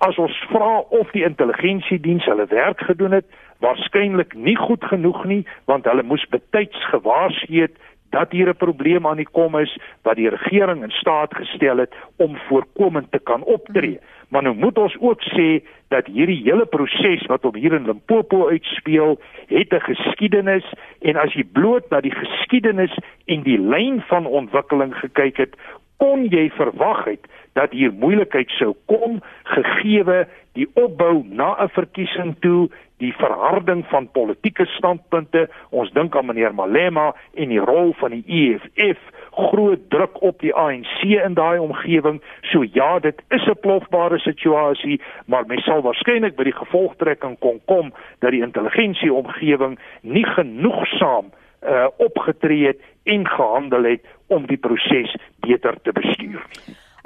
As 0.05 0.17
ons 0.17 0.35
vra 0.49 0.79
of 1.01 1.11
die 1.13 1.25
intelligensiediens 1.27 2.25
hulle 2.25 2.47
werk 2.49 2.81
gedoen 2.89 3.19
het, 3.19 3.27
waarskynlik 3.63 4.33
nie 4.33 4.57
goed 4.57 4.83
genoeg 4.91 5.23
nie, 5.29 5.43
want 5.69 5.85
hulle 5.89 6.05
moes 6.07 6.25
betyds 6.33 6.89
gewaarsku 6.93 7.61
het 7.67 7.77
dat 8.09 8.31
hier 8.31 8.49
'n 8.49 8.57
probleem 8.57 9.07
aan 9.07 9.21
die 9.21 9.31
kom 9.31 9.59
is 9.59 9.77
wat 10.01 10.15
die 10.15 10.29
regering 10.29 10.83
in 10.83 10.91
staat 10.91 11.35
gestel 11.35 11.77
het 11.77 11.93
om 12.15 12.37
voorkomend 12.47 13.11
te 13.11 13.19
kan 13.19 13.43
optree. 13.43 13.99
Maar 14.29 14.43
nou 14.43 14.55
moet 14.55 14.77
ons 14.77 14.97
ook 14.99 15.21
sê 15.21 15.63
dat 15.87 16.05
hierdie 16.05 16.41
hele 16.43 16.65
proses 16.65 17.25
wat 17.25 17.45
op 17.45 17.55
hier 17.55 17.73
in 17.73 17.85
Limpopo 17.85 18.47
uitspeel, 18.49 19.19
het 19.47 19.73
'n 19.73 19.79
geskiedenis 19.79 20.73
en 21.01 21.15
as 21.15 21.33
jy 21.33 21.43
bloot 21.43 21.89
na 21.89 22.01
die 22.01 22.15
geskiedenis 22.15 22.97
en 23.25 23.41
die 23.43 23.59
lyn 23.59 24.01
van 24.01 24.25
ontwikkeling 24.25 24.95
gekyk 24.95 25.37
het, 25.37 25.55
kon 25.99 26.27
jy 26.31 26.49
verwag 26.55 27.05
het 27.05 27.27
dat 27.59 27.71
hier 27.75 27.93
moeilikheid 27.93 28.51
sou 28.57 28.73
kom 28.91 29.19
gegeewe 29.51 30.25
die 30.57 30.67
opbou 30.73 31.23
na 31.27 31.55
'n 31.63 31.69
verkiesing 31.75 32.35
toe 32.39 32.69
die 32.99 33.13
verharding 33.15 33.85
van 33.91 34.09
politieke 34.11 34.65
standpunte 34.65 35.47
ons 35.69 35.91
dink 35.91 36.15
aan 36.15 36.25
meneer 36.25 36.53
Malema 36.55 37.13
en 37.33 37.49
die 37.49 37.63
rol 37.71 37.93
van 38.01 38.11
die 38.11 38.23
EFF 38.27 38.99
groot 39.31 39.89
druk 39.89 40.21
op 40.21 40.39
die 40.39 40.53
ANC 40.55 41.03
in 41.03 41.33
daai 41.33 41.59
omgewing 41.59 42.21
so 42.51 42.63
ja 42.73 42.99
dit 42.99 43.21
is 43.29 43.47
'n 43.47 43.59
plofbare 43.61 44.19
situasie 44.19 45.01
maar 45.25 45.45
mens 45.45 45.63
sal 45.63 45.81
waarskynlik 45.81 46.35
by 46.35 46.43
die 46.43 46.59
gevolgtrekking 46.61 47.39
kon 47.39 47.59
kom 47.65 47.93
dat 48.19 48.31
die 48.31 48.43
intelligensie 48.43 49.13
omgewing 49.13 49.79
nie 50.01 50.25
genoegsaam 50.25 51.31
uh, 51.63 51.87
opgetree 51.97 52.67
het 52.67 52.79
en 53.03 53.27
gehandel 53.27 53.83
het 53.83 54.01
om 54.29 54.45
die 54.47 54.57
proses 54.57 55.15
beter 55.45 55.77
te 55.83 55.91
bestuur 55.91 56.45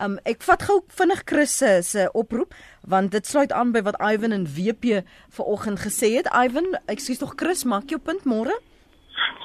Um 0.01 0.17
ek 0.25 0.41
vat 0.47 0.63
gou 0.67 0.79
vinnig 0.97 1.21
Chris 1.29 1.53
se 1.61 1.81
se 1.85 2.07
oproep 2.17 2.53
want 2.93 3.11
dit 3.11 3.25
sluit 3.25 3.51
aan 3.51 3.71
by 3.71 3.83
wat 3.85 3.99
Ivan 4.01 4.33
en 4.35 4.45
WP 4.57 5.03
vanoggend 5.37 5.79
gesê 5.79 6.15
het. 6.17 6.27
Ivan, 6.33 6.73
ekskuus 6.91 7.21
tog 7.21 7.35
Chris, 7.39 7.63
maak 7.63 7.93
jou 7.93 7.99
punt 8.01 8.25
môre. 8.25 8.55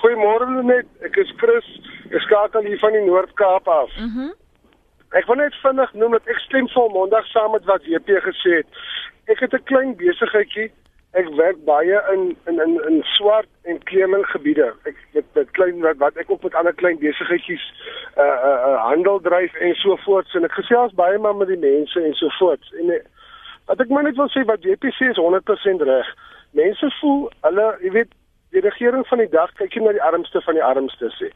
Goeiemôre 0.00 0.48
net. 0.64 0.88
Ek 1.04 1.16
is 1.20 1.30
Chris. 1.36 1.68
Ek 2.10 2.24
skakel 2.26 2.66
hier 2.66 2.80
van 2.80 2.96
die 2.96 3.04
Noord-Kaap 3.06 3.68
af. 3.68 3.90
Mhm. 3.96 4.28
Mm 4.28 4.36
ek 5.16 5.24
wil 5.24 5.38
net 5.40 5.54
vinnig 5.62 5.92
noem 5.96 6.12
dat 6.18 6.26
ek 6.28 6.36
stem 6.44 6.66
volmondig 6.68 7.24
saam 7.32 7.54
met 7.54 7.64
wat 7.64 7.86
WP 7.88 8.18
gesê 8.26 8.58
het. 8.58 8.66
Ek 9.32 9.40
het 9.40 9.54
'n 9.54 9.64
klein 9.64 9.96
besigheidjie 9.96 10.68
ek 11.16 11.28
werk 11.36 11.60
baie 11.64 12.00
in 12.12 12.36
in 12.46 12.60
in 12.60 12.74
in 12.88 12.98
swart 13.16 13.48
en 13.62 13.80
kleminggebiede. 13.90 14.72
Ek 14.84 14.96
dit 15.12 15.24
dit 15.34 15.50
klein 15.56 15.80
wat, 15.80 15.96
wat 16.02 16.16
ek 16.16 16.30
op 16.30 16.42
met 16.42 16.54
ander 16.54 16.74
klein 16.74 16.98
besigheidjies 17.00 17.64
uh 18.16 18.22
uh, 18.22 18.56
uh 18.68 18.76
handel 18.88 19.20
dryf 19.20 19.54
en 19.54 19.74
so 19.74 19.96
voort 20.04 20.34
en 20.34 20.44
ek 20.44 20.58
gesels 20.60 20.94
baie 20.94 21.18
maar 21.18 21.36
met 21.36 21.48
die 21.48 21.60
mense 21.64 22.02
en 22.02 22.14
so 22.14 22.28
voort. 22.38 22.72
En 22.80 22.92
uh, 22.92 23.00
wat 23.70 23.80
ek 23.80 23.88
maar 23.88 24.04
net 24.04 24.20
wil 24.20 24.30
sê 24.32 24.44
wat 24.44 24.64
JPC 24.64 25.12
is 25.12 25.20
100% 25.20 25.86
reg. 25.88 26.14
Mense 26.56 26.90
voel 27.00 27.28
hulle, 27.44 27.66
jy 27.84 27.90
weet, 27.92 28.12
die 28.56 28.64
regering 28.64 29.04
van 29.08 29.20
die 29.20 29.32
dag 29.32 29.52
kyk 29.56 29.74
jy 29.76 29.82
na 29.84 29.96
die 29.96 30.04
armste 30.04 30.40
van 30.44 30.56
die 30.56 30.64
armste 30.64 31.12
sê 31.16 31.32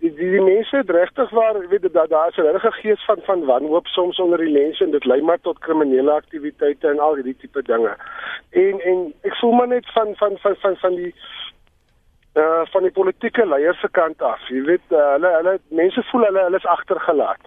die 0.00 0.10
die, 0.16 0.30
die 0.32 0.40
mense 0.40 0.76
het 0.76 0.90
regtig 0.90 1.30
waar 1.30 1.58
weet 1.68 1.92
dat 1.92 2.08
daar 2.08 2.28
is 2.28 2.36
'n 2.36 2.40
regte 2.40 2.72
gees 2.72 3.04
van 3.04 3.18
van 3.22 3.44
wanhoop 3.44 3.86
soms 3.86 4.18
onder 4.18 4.38
die 4.38 4.52
mense 4.52 4.84
en 4.84 4.90
dit 4.90 5.04
lei 5.04 5.22
maar 5.22 5.40
tot 5.40 5.58
kriminele 5.58 6.10
aktiwiteite 6.10 6.88
en 6.88 6.98
al 6.98 7.14
hierdie 7.14 7.36
tipe 7.36 7.62
dinge. 7.62 7.96
En 8.50 8.80
en 8.80 9.14
ek 9.22 9.36
voel 9.36 9.52
maar 9.52 9.68
net 9.68 9.86
van 9.92 10.14
van 10.16 10.38
van 10.38 10.54
van 10.56 10.76
van 10.76 10.94
die 10.94 11.14
uh 12.34 12.62
van 12.64 12.82
die 12.82 12.92
politieke 12.92 13.46
leiers 13.46 13.80
se 13.80 13.88
kant 13.90 14.22
af. 14.22 14.48
Jy 14.48 14.62
weet 14.62 14.86
uh, 14.88 15.10
hulle 15.12 15.30
hulle 15.36 15.58
mense 15.68 16.02
voel 16.02 16.24
hulle 16.24 16.42
hulle 16.42 16.56
is 16.56 16.66
agtergelaat. 16.66 17.44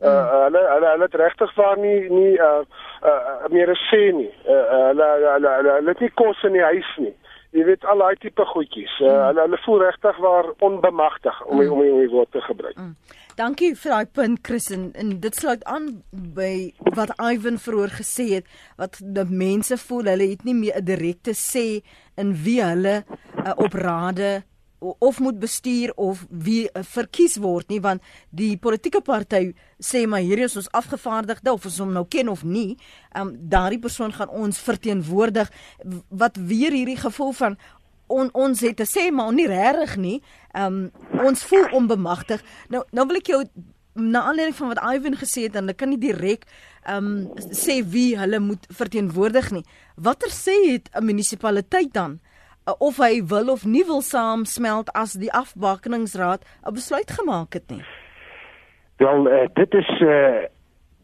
Uh, 0.00 0.08
uh 0.08 0.42
hulle 0.44 0.62
hulle 0.74 0.86
hulle 0.86 1.02
het 1.02 1.14
regtig 1.14 1.54
waar 1.54 1.78
nie 1.78 2.10
nie 2.10 2.38
uh 2.38 2.62
uh 3.02 3.48
meer 3.48 3.76
sê 3.90 4.12
nie. 4.12 4.32
Uh 4.46 4.86
hulle 4.88 5.08
hulle 5.32 5.48
hulle 5.48 5.88
het 5.88 6.00
nie 6.00 6.12
kos 6.14 6.42
in 6.42 6.52
die 6.52 6.68
huis 6.72 6.96
nie 6.96 7.14
jy 7.52 7.64
weet 7.68 7.84
al 7.84 8.00
daai 8.04 8.16
tipe 8.20 8.44
goedjies. 8.52 8.92
Uh, 9.00 9.08
mm. 9.08 9.24
Hulle 9.26 9.44
hulle 9.46 9.58
voel 9.64 9.82
regtig 9.86 10.20
waar 10.24 10.52
onbemagtig 10.68 11.42
om 11.46 11.60
mm. 11.60 11.72
om 11.72 11.82
hierdie 11.84 12.12
woord 12.12 12.32
te 12.32 12.40
gebruik. 12.40 12.76
Mm. 12.76 12.94
Dankie 13.36 13.72
vir 13.80 13.94
daai 13.94 14.08
punt 14.18 14.40
Chris 14.44 14.68
en, 14.74 14.90
en 15.00 15.12
dit 15.24 15.36
sluit 15.36 15.64
aan 15.64 15.88
by 16.36 16.52
wat 16.98 17.14
Ivan 17.16 17.58
vroeër 17.60 17.94
gesê 18.00 18.26
het 18.36 18.48
wat 18.80 18.98
die 19.00 19.24
mense 19.28 19.78
voel 19.80 20.10
hulle 20.12 20.30
het 20.34 20.44
nie 20.44 20.56
meer 20.56 20.80
'n 20.80 20.84
direkte 20.84 21.32
sê 21.36 21.82
in 22.20 22.34
wie 22.44 22.60
hulle 22.60 23.02
uh, 23.02 23.54
op 23.56 23.72
rade 23.72 24.42
of 24.82 25.20
moet 25.20 25.38
bestuur 25.38 25.92
of 25.94 26.24
wie 26.28 26.66
uh, 26.66 26.82
verkies 26.82 27.36
word 27.42 27.68
nie 27.70 27.80
want 27.80 28.02
die 28.30 28.56
politieke 28.56 29.00
party 29.00 29.52
sê 29.82 30.06
maar 30.06 30.24
hierdie 30.24 30.48
is 30.48 30.56
ons 30.56 30.70
afgevaardigde 30.76 31.52
of 31.52 31.66
ons 31.68 31.78
hom 31.82 31.92
nou 31.92 32.04
ken 32.08 32.28
of 32.32 32.42
nie, 32.44 32.78
um, 33.18 33.34
daardie 33.36 33.80
persoon 33.82 34.12
gaan 34.12 34.28
ons 34.28 34.58
verteenwoordig 34.58 35.50
wat 36.08 36.36
weer 36.36 36.74
hierdie 36.74 36.98
gevoel 37.00 37.32
van 37.38 37.58
on, 38.12 38.30
ons 38.32 38.60
het 38.60 38.76
te 38.76 38.86
sê 38.88 39.08
maar 39.14 39.32
nie 39.34 39.48
regtig 39.48 39.96
nie. 40.00 40.16
Um, 40.58 40.90
ons 41.24 41.44
voel 41.48 41.70
onbemagtig. 41.78 42.42
Nou 42.72 42.84
nou 42.92 43.06
wil 43.08 43.20
ek 43.22 43.30
jou 43.32 43.40
na 43.94 44.22
aanleiding 44.28 44.56
van 44.56 44.72
wat 44.72 44.82
Ivan 44.96 45.16
gesê 45.20 45.46
het 45.46 45.56
en 45.56 45.66
hulle 45.66 45.76
kan 45.76 45.90
nie 45.92 46.00
direk 46.00 46.46
um, 46.88 47.28
sê 47.52 47.82
wie 47.84 48.16
hulle 48.18 48.40
moet 48.40 48.66
verteenwoordig 48.72 49.50
nie. 49.52 49.64
Watter 49.96 50.32
sê 50.32 50.54
het 50.70 50.88
'n 50.94 51.04
munisipaliteit 51.04 51.92
dan? 51.92 52.20
Uh, 52.64 52.74
of 52.78 52.96
hy 53.02 53.24
wil 53.26 53.50
of 53.50 53.64
nie 53.66 53.84
wil 53.84 54.00
saamsmelt 54.06 54.92
as 54.94 55.12
die 55.18 55.32
afbakeningsraad 55.32 56.44
'n 56.62 56.74
besluit 56.74 57.10
gemaak 57.10 57.52
het 57.52 57.70
nie. 57.70 57.84
Wel 58.96 59.26
uh, 59.26 59.48
dit 59.54 59.74
is 59.74 59.90
'n 60.00 60.04
uh, 60.04 60.46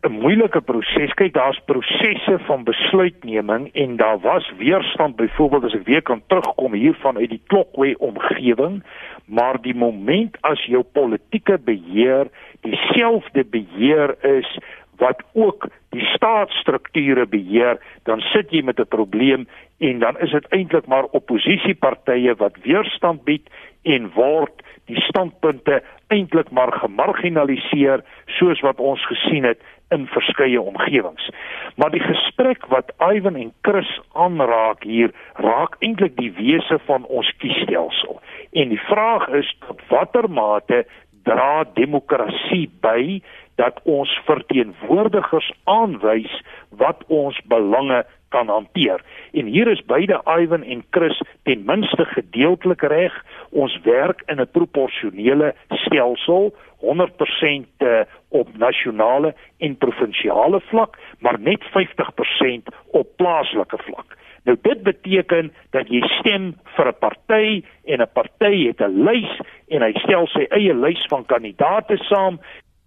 moeilike 0.06 0.60
proses. 0.60 1.14
Kyk, 1.14 1.34
daar's 1.34 1.60
prosesse 1.64 2.38
van 2.46 2.64
besluitneming 2.64 3.72
en 3.74 3.96
daar 3.96 4.20
was 4.20 4.52
weerstand 4.58 5.16
byvoorbeeld 5.16 5.64
as 5.64 5.74
ek 5.74 5.86
weer 5.86 6.02
kan 6.02 6.22
terugkom 6.26 6.72
hiervan 6.72 7.16
uit 7.16 7.30
die 7.30 7.42
Klokway 7.46 7.94
omgewing, 7.98 8.84
maar 9.24 9.58
die 9.62 9.74
moment 9.74 10.36
as 10.40 10.62
jou 10.64 10.82
politieke 10.82 11.58
beheer 11.58 12.30
dieselfde 12.60 13.44
beheer 13.44 14.14
is 14.22 14.58
wat 14.98 15.22
ook 15.32 15.68
die 15.94 16.04
staatsstrukture 16.14 17.26
beheer, 17.26 17.78
dan 18.02 18.20
sit 18.20 18.50
jy 18.50 18.62
met 18.62 18.80
'n 18.80 18.88
probleem 18.88 19.48
en 19.78 19.98
dan 19.98 20.18
is 20.18 20.30
dit 20.30 20.46
eintlik 20.48 20.86
maar 20.86 21.04
oppositiepartye 21.04 22.34
wat 22.34 22.56
weerstand 22.62 23.24
bied 23.24 23.48
en 23.82 24.10
word 24.14 24.62
die 24.88 25.00
standpunte 25.00 25.82
eintlik 26.06 26.50
maar 26.50 26.72
gemarginaliseer 26.72 28.04
soos 28.38 28.60
wat 28.60 28.80
ons 28.80 29.06
gesien 29.06 29.44
het 29.44 29.60
in 29.94 30.06
verskeie 30.06 30.60
omgewings. 30.60 31.30
Maar 31.76 31.90
die 31.90 32.02
gesprek 32.04 32.66
wat 32.72 32.92
Ivan 33.14 33.36
en 33.36 33.52
Chris 33.62 34.00
aanraak 34.12 34.82
hier, 34.82 35.12
raak 35.34 35.76
eintlik 35.80 36.16
die 36.16 36.32
wese 36.36 36.78
van 36.84 37.04
ons 37.04 37.30
kiesstelsel. 37.40 38.20
En 38.52 38.68
die 38.68 38.80
vraag 38.88 39.28
is 39.28 39.48
tot 39.66 39.80
watter 39.88 40.28
mate 40.30 40.84
dra 41.28 41.64
demokrasie 41.76 42.66
by 42.80 43.20
dat 43.60 43.80
ons 43.90 44.10
verteenwoordigers 44.28 45.50
aanwys 45.64 46.34
wat 46.80 47.02
ons 47.08 47.40
belange 47.50 48.04
kan 48.28 48.48
hanteer. 48.48 49.02
En 49.32 49.48
hier 49.48 49.68
is 49.72 49.84
beide 49.84 50.20
Iwan 50.28 50.62
en 50.62 50.84
Chris 50.90 51.20
ten 51.48 51.64
minste 51.64 52.04
gedeeltelik 52.04 52.82
reg. 52.92 53.14
Ons 53.50 53.78
werk 53.84 54.22
in 54.26 54.40
'n 54.40 54.50
proporsionele 54.52 55.54
stelsel, 55.68 56.54
100% 56.80 57.66
eh, 57.76 58.00
op 58.28 58.48
nasionale 58.56 59.34
en 59.58 59.76
provinsiale 59.76 60.60
vlak, 60.60 60.98
maar 61.18 61.40
net 61.40 61.64
50% 61.64 62.68
op 62.90 63.06
plaaslike 63.16 63.78
vlak. 63.78 64.16
Nou 64.48 64.56
dit 64.62 64.82
beteken 64.82 65.50
dat 65.76 65.90
jy 65.92 66.00
stem 66.18 66.44
vir 66.76 66.88
'n 66.88 66.98
party 67.04 67.62
en 67.84 68.00
'n 68.00 68.12
party 68.12 68.66
het 68.66 68.80
'n 68.80 69.04
lys 69.04 69.32
en 69.68 69.82
hy 69.82 69.92
stel 69.92 70.26
sy 70.26 70.46
eie 70.48 70.74
lys 70.74 71.04
van 71.08 71.26
kandidaate 71.26 71.96
saam. 71.96 72.40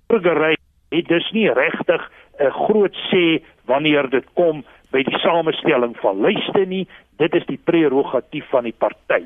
Burgery 0.07 0.55
het 0.89 1.07
dus 1.07 1.31
nie 1.31 1.53
regtig 1.53 2.11
'n 2.39 2.49
groot 2.49 2.95
sê 3.11 3.43
wanneer 3.65 4.09
dit 4.09 4.25
kom 4.33 4.65
by 4.91 5.03
die 5.03 5.19
samestelling 5.19 5.95
van 5.97 6.21
lyste 6.21 6.65
nie. 6.65 6.87
Dit 7.17 7.35
is 7.35 7.45
die 7.45 7.61
prerogatief 7.63 8.49
van 8.49 8.63
die 8.63 8.77
party. 8.77 9.23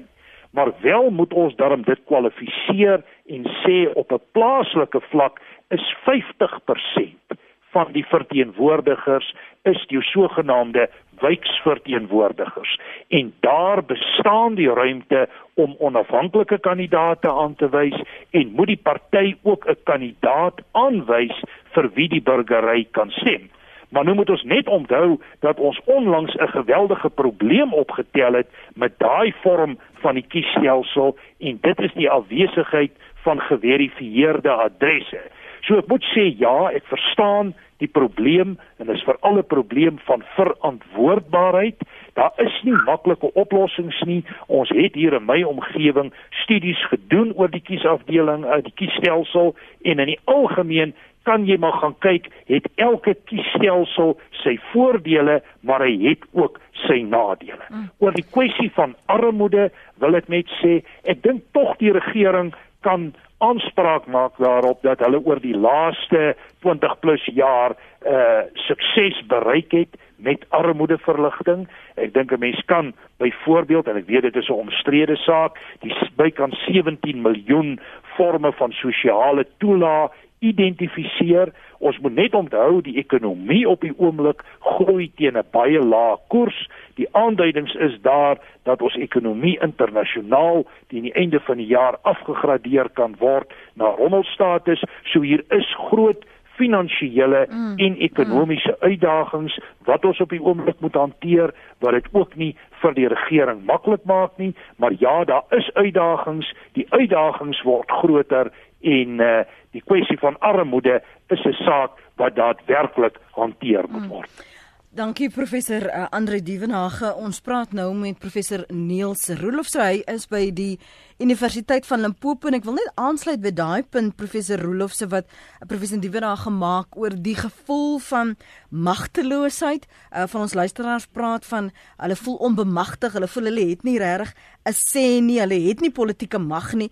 Maar 0.52 0.71
wel 0.82 1.10
moet 1.10 1.34
ons 1.34 1.56
daarom 1.56 1.82
dit 1.82 2.00
kwalifiseer 2.06 3.04
en 3.26 3.43
sê 3.63 3.93
op 3.93 4.12
'n 4.12 4.21
plaaslike 4.32 5.02
vlak 5.02 5.39
is 5.69 5.95
50% 6.04 7.39
van 7.76 7.91
die 7.91 8.06
verteenwoordigers 8.06 9.36
is 9.63 9.88
die 9.88 10.02
sogenaamde 10.02 10.89
wijksverteenwoordigers 11.20 12.80
en 13.07 13.34
daar 13.39 13.84
bestaan 13.84 14.55
die 14.55 14.70
ruimte 14.70 15.28
om 15.53 15.76
onafhanklike 15.80 16.59
kandidaate 16.59 17.32
aan 17.32 17.55
te 17.55 17.70
wys 17.70 18.01
en 18.32 18.53
moet 18.55 18.68
die 18.68 18.82
party 18.84 19.36
ook 19.43 19.68
'n 19.68 19.78
kandidaat 19.84 20.61
aanwys 20.72 21.43
vir 21.74 21.89
wie 21.93 22.09
die 22.09 22.22
burgery 22.22 22.88
kan 22.91 23.11
stem. 23.11 23.49
Maar 23.89 24.03
nou 24.03 24.16
moet 24.16 24.30
ons 24.30 24.43
net 24.43 24.68
onthou 24.68 25.20
dat 25.39 25.59
ons 25.59 25.82
onlangs 25.86 26.36
'n 26.36 26.47
geweldige 26.47 27.09
probleem 27.09 27.74
opgetel 27.74 28.34
het 28.34 28.47
met 28.74 28.99
daai 28.99 29.34
vorm 29.41 29.78
van 29.93 30.13
die 30.13 30.26
kiesstelsel 30.28 31.18
en 31.39 31.57
dit 31.61 31.80
is 31.80 31.93
die 31.93 32.09
afwesigheid 32.09 32.91
van 33.24 33.41
geverifieerde 33.41 34.51
adresse. 34.51 35.22
So 35.61 35.78
ek 35.78 35.88
moet 35.88 36.03
sê 36.13 36.26
ja, 36.38 36.70
ek 36.70 36.86
verstaan 36.86 37.55
die 37.84 37.88
probleem 37.91 38.55
en 38.80 38.88
dis 38.88 39.03
veral 39.03 39.38
'n 39.38 39.47
probleem 39.47 39.99
van 40.07 40.23
verantwoordbaarheid. 40.36 41.76
Daar 42.13 42.32
is 42.38 42.61
nie 42.63 42.78
maklike 42.86 43.34
oplossings 43.34 44.01
nie. 44.01 44.23
Ons 44.47 44.69
het 44.69 44.93
hier 44.93 45.13
in 45.13 45.26
my 45.26 45.43
omgewing 45.43 46.13
studies 46.30 46.88
gedoen 46.88 47.34
oor 47.36 47.49
die 47.49 47.61
kiesafdeling, 47.61 48.45
uit 48.45 48.63
die 48.63 48.73
kiesstelsel 48.76 49.55
en 49.82 49.99
in 49.99 50.07
die 50.07 50.19
algemeen 50.23 50.93
kan 51.23 51.45
jy 51.45 51.57
maar 51.57 51.73
gaan 51.82 51.95
kyk, 51.99 52.30
het 52.45 52.67
elke 52.76 53.15
kiesstelsel 53.26 54.19
sy 54.43 54.59
voordele, 54.71 55.41
maar 55.65 55.82
hy 55.82 55.97
het 56.09 56.26
ook 56.32 56.59
sy 56.86 57.01
nadele. 57.01 57.65
Mm. 57.69 57.89
Oor 57.97 58.13
die 58.13 58.28
kwessie 58.32 58.69
van 58.78 58.95
armoede 59.05 59.71
wil 59.97 60.15
ek 60.15 60.30
net 60.30 60.51
sê, 60.61 60.84
ek 61.03 61.23
dink 61.26 61.41
tog 61.57 61.73
die 61.82 61.93
regering 61.95 62.53
kan 62.86 63.13
aanspraak 63.46 64.08
maak 64.08 64.38
daarop 64.38 64.82
dat 64.82 65.00
hulle 65.00 65.22
oor 65.26 65.39
die 65.41 65.58
laaste 65.58 66.36
20 66.66 67.00
plus 67.00 67.26
jaar 67.34 67.76
uh 68.06 68.41
sukses 68.68 69.22
bereik 69.28 69.72
het 69.72 69.98
met 70.18 70.46
armoedeverligting. 70.50 71.68
Ek 71.96 72.14
dink 72.14 72.32
'n 72.32 72.39
mens 72.39 72.62
kan 72.66 72.93
byvoorbeeld 73.18 73.88
en 73.88 73.96
ek 73.96 74.08
weet 74.08 74.22
dit 74.22 74.36
is 74.36 74.50
'n 74.50 74.62
omstrede 74.66 75.16
saak, 75.16 75.60
die 75.80 75.96
bykans 76.16 76.66
17 76.66 77.22
miljoen 77.22 77.80
forme 78.16 78.52
van 78.52 78.72
sosiale 78.72 79.46
toelaag 79.58 80.12
identifiseer. 80.39 81.54
Ons 81.86 82.00
moet 82.02 82.16
net 82.18 82.34
onthou 82.34 82.82
die 82.82 82.96
ekonomie 82.98 83.64
op 83.70 83.84
die 83.86 83.94
oomblik 84.02 84.42
groei 84.60 85.12
teen 85.20 85.38
'n 85.38 85.50
baie 85.52 85.80
lae 85.80 86.18
koers. 86.34 86.70
Die 86.98 87.08
aanduidings 87.12 87.76
is 87.76 88.02
daar 88.02 88.38
dat 88.64 88.82
ons 88.82 88.96
ekonomie 88.96 89.60
internasionaal 89.62 90.66
teen 90.88 91.04
die 91.04 91.14
einde 91.14 91.40
van 91.40 91.58
die 91.58 91.68
jaar 91.68 91.98
afgegradeer 92.02 92.90
kan 92.90 93.16
word 93.20 93.54
na 93.76 93.86
rommelstatus. 93.86 94.84
So 95.04 95.22
hier 95.22 95.44
is 95.50 95.76
groot 95.90 96.26
finansiële 96.56 97.48
mm, 97.50 97.78
en 97.78 97.98
ekonomiese 97.98 98.76
mm. 98.80 98.88
uitdagings 98.88 99.60
wat 99.86 100.06
ons 100.06 100.20
op 100.20 100.30
die 100.30 100.42
oomblik 100.42 100.80
moet 100.80 100.94
hanteer 100.94 101.54
wat 101.84 101.92
dit 101.98 102.08
ook 102.12 102.36
nie 102.36 102.56
vir 102.82 102.96
die 102.96 103.08
regering 103.12 103.64
maklik 103.68 104.04
maak 104.08 104.38
nie 104.42 104.54
maar 104.76 104.96
ja 105.00 105.24
daar 105.24 105.44
is 105.58 105.68
uitdagings 105.74 106.54
die 106.80 106.88
uitdagings 106.90 107.62
word 107.68 107.92
groter 107.92 108.52
en 108.86 109.22
uh, 109.24 109.44
die 109.76 109.84
kwessie 109.84 110.18
van 110.22 110.38
armoede 110.40 111.02
is 111.34 111.46
'n 111.46 111.58
saak 111.66 111.98
wat 112.16 112.36
daadwerklik 112.36 113.18
hanteer 113.32 113.86
moet 113.90 114.02
hmm. 114.02 114.14
word. 114.14 114.30
Hmm. 114.36 114.54
Dankie 114.96 115.28
professor 115.28 115.84
uh, 115.90 116.06
Andre 116.16 116.38
Dievenage. 116.40 117.10
Ons 117.20 117.42
praat 117.44 117.74
nou 117.76 117.90
met 118.00 118.16
professor 118.16 118.62
Niels 118.72 119.28
Roloff. 119.42 119.68
So 119.68 119.82
hy 119.84 119.98
is 120.08 120.24
by 120.32 120.54
die 120.56 120.78
Universiteit 121.20 121.84
van 121.84 122.00
Limpopo 122.00 122.48
en 122.48 122.56
ek 122.56 122.64
wil 122.64 122.78
net 122.78 122.94
aansluit 122.96 123.42
by 123.44 123.52
daai 123.52 123.84
punt 123.84 124.16
professor 124.16 124.56
Roloff 124.64 124.96
se 124.96 125.10
wat 125.12 125.28
uh, 125.28 125.68
professor 125.68 126.00
Dievenage 126.00 126.46
gemaak 126.46 126.96
oor 126.96 127.12
die 127.12 127.36
gevoel 127.36 128.00
van 128.08 128.38
magteloosheid. 128.72 129.84
Uh, 130.14 130.30
van 130.32 130.48
ons 130.48 130.56
luisteraars 130.56 131.12
praat 131.12 131.44
van 131.52 131.74
hulle 131.98 132.16
voel 132.16 132.40
onbemagtig, 132.48 133.20
hulle 133.20 133.28
voel 133.28 133.52
hulle 133.52 133.70
het 133.74 133.84
nie 133.84 134.00
regtig 134.00 134.32
'n 134.64 134.80
sê 134.80 135.06
nie, 135.20 135.42
hulle 135.44 135.60
het 135.68 135.82
nie 135.84 135.92
politieke 135.92 136.40
mag 136.40 136.72
nie. 136.74 136.92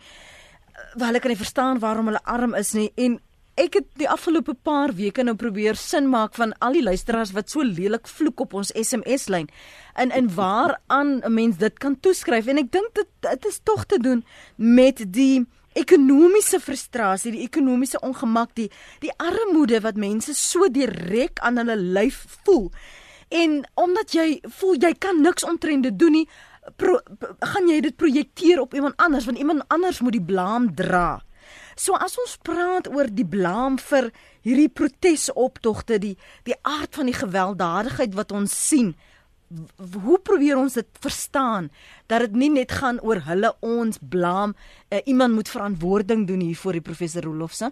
Uh, 0.96 1.06
hulle 1.06 1.20
kan 1.20 1.32
nie 1.34 1.40
verstaan 1.40 1.80
waarom 1.80 2.12
hulle 2.12 2.24
arm 2.24 2.54
is 2.56 2.74
nie 2.74 2.92
en 2.96 3.20
Ek 3.54 3.76
het 3.78 3.86
die 4.02 4.08
afgelope 4.10 4.56
paar 4.66 4.96
weke 4.98 5.22
nou 5.22 5.36
probeer 5.38 5.78
sin 5.78 6.08
maak 6.10 6.34
van 6.40 6.56
al 6.66 6.74
die 6.74 6.82
luisteraars 6.82 7.36
wat 7.36 7.52
so 7.54 7.62
lelik 7.62 8.08
vloek 8.10 8.42
op 8.48 8.56
ons 8.58 8.72
SMS 8.74 9.28
lyn. 9.30 9.46
En 9.94 10.10
en 10.10 10.30
waaraan 10.36 11.22
'n 11.22 11.34
mens 11.34 11.58
dit 11.58 11.78
kan 11.78 12.00
toeskryf 12.00 12.48
en 12.48 12.58
ek 12.58 12.72
dink 12.72 12.90
dit 12.94 13.10
dit 13.22 13.46
is 13.46 13.60
tog 13.64 13.86
te 13.86 14.00
doen 14.00 14.26
met 14.56 15.14
die 15.14 15.46
ekonomiese 15.74 16.60
frustrasie, 16.60 17.32
die 17.32 17.46
ekonomiese 17.46 18.00
ongemak, 18.00 18.56
die 18.56 18.72
die 19.00 19.14
armoede 19.18 19.82
wat 19.82 19.96
mense 19.96 20.34
so 20.34 20.68
direk 20.68 21.40
aan 21.40 21.58
hulle 21.58 21.76
lyf 21.76 22.26
voel. 22.44 22.72
En 23.30 23.64
omdat 23.74 24.14
jy 24.14 24.42
voel 24.60 24.76
jy 24.82 24.94
kan 24.94 25.22
niks 25.22 25.44
omtrent 25.44 25.84
dit 25.84 26.00
doen 26.00 26.12
nie, 26.12 26.28
pro, 26.76 27.00
gaan 27.40 27.70
jy 27.70 27.80
dit 27.84 27.96
projekteer 28.00 28.62
op 28.64 28.74
iemand 28.74 28.98
anders 29.02 29.26
want 29.26 29.38
iemand 29.38 29.66
anders 29.74 30.02
moet 30.02 30.18
die 30.18 30.26
blame 30.26 30.74
dra. 30.76 31.22
So 31.76 31.98
as 31.98 32.18
ons 32.22 32.38
praat 32.46 32.88
oor 32.92 33.10
die 33.10 33.26
blaam 33.26 33.80
vir 33.82 34.12
hierdie 34.46 34.70
protesoptogte, 34.70 35.98
die 36.00 36.16
die 36.48 36.58
aard 36.62 36.94
van 36.96 37.10
die 37.10 37.18
gewelddadigheid 37.18 38.14
wat 38.18 38.32
ons 38.32 38.54
sien, 38.54 38.94
hoe 40.04 40.18
probeer 40.26 40.58
ons 40.58 40.78
dit 40.78 41.02
verstaan 41.02 41.70
dat 42.10 42.26
dit 42.26 42.38
nie 42.46 42.52
net 42.54 42.74
gaan 42.74 43.00
oor 43.06 43.22
hulle 43.28 43.54
ons 43.62 44.00
blaam, 44.02 44.56
uh, 44.90 45.02
iemand 45.06 45.38
moet 45.38 45.50
verantwoording 45.50 46.28
doen 46.28 46.42
hier 46.42 46.58
voor 46.58 46.80
die 46.80 46.86
professor 46.86 47.26
Rolofse? 47.26 47.72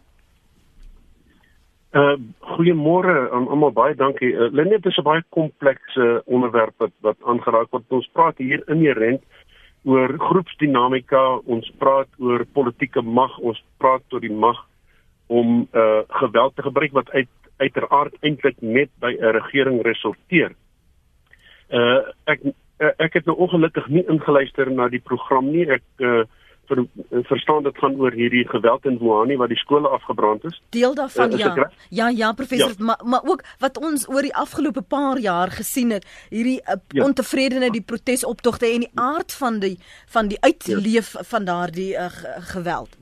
Uh 1.92 2.16
goeiemôre 2.40 3.32
aan 3.36 3.50
almal 3.52 3.74
baie 3.76 3.96
dankie. 4.00 4.32
Uh, 4.32 4.48
Lenet 4.56 4.86
is 4.86 4.98
'n 4.98 5.04
baie 5.04 5.24
komplekse 5.30 6.22
onderwerp 6.26 6.74
wat 6.78 6.92
wat 7.02 7.18
aangeraak 7.28 7.72
word. 7.72 7.84
Ons 7.90 8.10
praat 8.14 8.38
hier 8.38 8.64
inherënt 8.68 9.24
oor 9.84 10.14
groepsdinamika, 10.18 11.42
ons 11.46 11.72
praat 11.78 12.08
oor 12.18 12.46
politieke 12.54 13.02
mag, 13.02 13.38
ons 13.38 13.64
praat 13.78 14.04
oor 14.14 14.22
die 14.22 14.32
mag 14.32 14.58
om 15.28 15.68
uh 15.74 16.02
geweld 16.08 16.56
te 16.56 16.62
gebruik 16.62 16.92
wat 16.92 17.12
uit 17.12 17.30
uiteraard 17.58 18.16
eintlik 18.22 18.62
net 18.62 18.90
by 19.00 19.12
'n 19.12 19.36
regering 19.36 19.82
resorteer. 19.82 20.56
Uh 21.70 22.00
ek 22.26 22.40
ek 22.80 23.14
het 23.14 23.26
nou 23.26 23.36
ongelukkig 23.36 23.88
nie 23.88 24.06
ingeluister 24.08 24.72
na 24.72 24.88
die 24.88 25.04
program 25.04 25.52
nie. 25.52 25.68
Ek 25.68 25.84
uh 26.00 26.24
ver, 26.72 27.24
verstaan 27.30 27.64
dit 27.64 27.78
gaan 27.78 27.96
oor 28.00 28.16
hierdie 28.16 28.48
geweld 28.50 28.86
in 28.86 28.98
Wuhan 29.02 29.36
waar 29.38 29.52
die 29.52 29.60
skole 29.60 29.88
afgebrand 29.88 30.46
is. 30.50 30.62
Deel 30.70 30.96
daarvan 30.96 31.34
uh, 31.34 31.40
ja. 31.40 31.72
Ja 31.90 32.08
ja 32.10 32.32
professor, 32.34 32.74
ja. 32.78 32.86
Maar, 32.86 33.02
maar 33.04 33.24
ook 33.24 33.44
wat 33.60 33.80
ons 33.80 34.08
oor 34.10 34.22
die 34.22 34.36
afgelope 34.36 34.82
paar 34.82 35.20
jaar 35.20 35.52
gesien 35.52 35.92
het, 35.92 36.08
hierdie 36.30 36.60
uh, 36.62 36.80
ja. 36.88 37.04
ontevredenheid, 37.04 37.74
die 37.74 37.88
protesoptogte 37.94 38.72
en 38.72 38.88
die 38.88 38.94
aard 38.96 39.34
van 39.44 39.60
die 39.60 39.78
van 40.12 40.32
die 40.32 40.40
uitleef 40.40 41.14
ja. 41.14 41.24
van 41.34 41.46
daardie 41.46 41.94
uh, 41.94 42.10
geweld. 42.54 42.98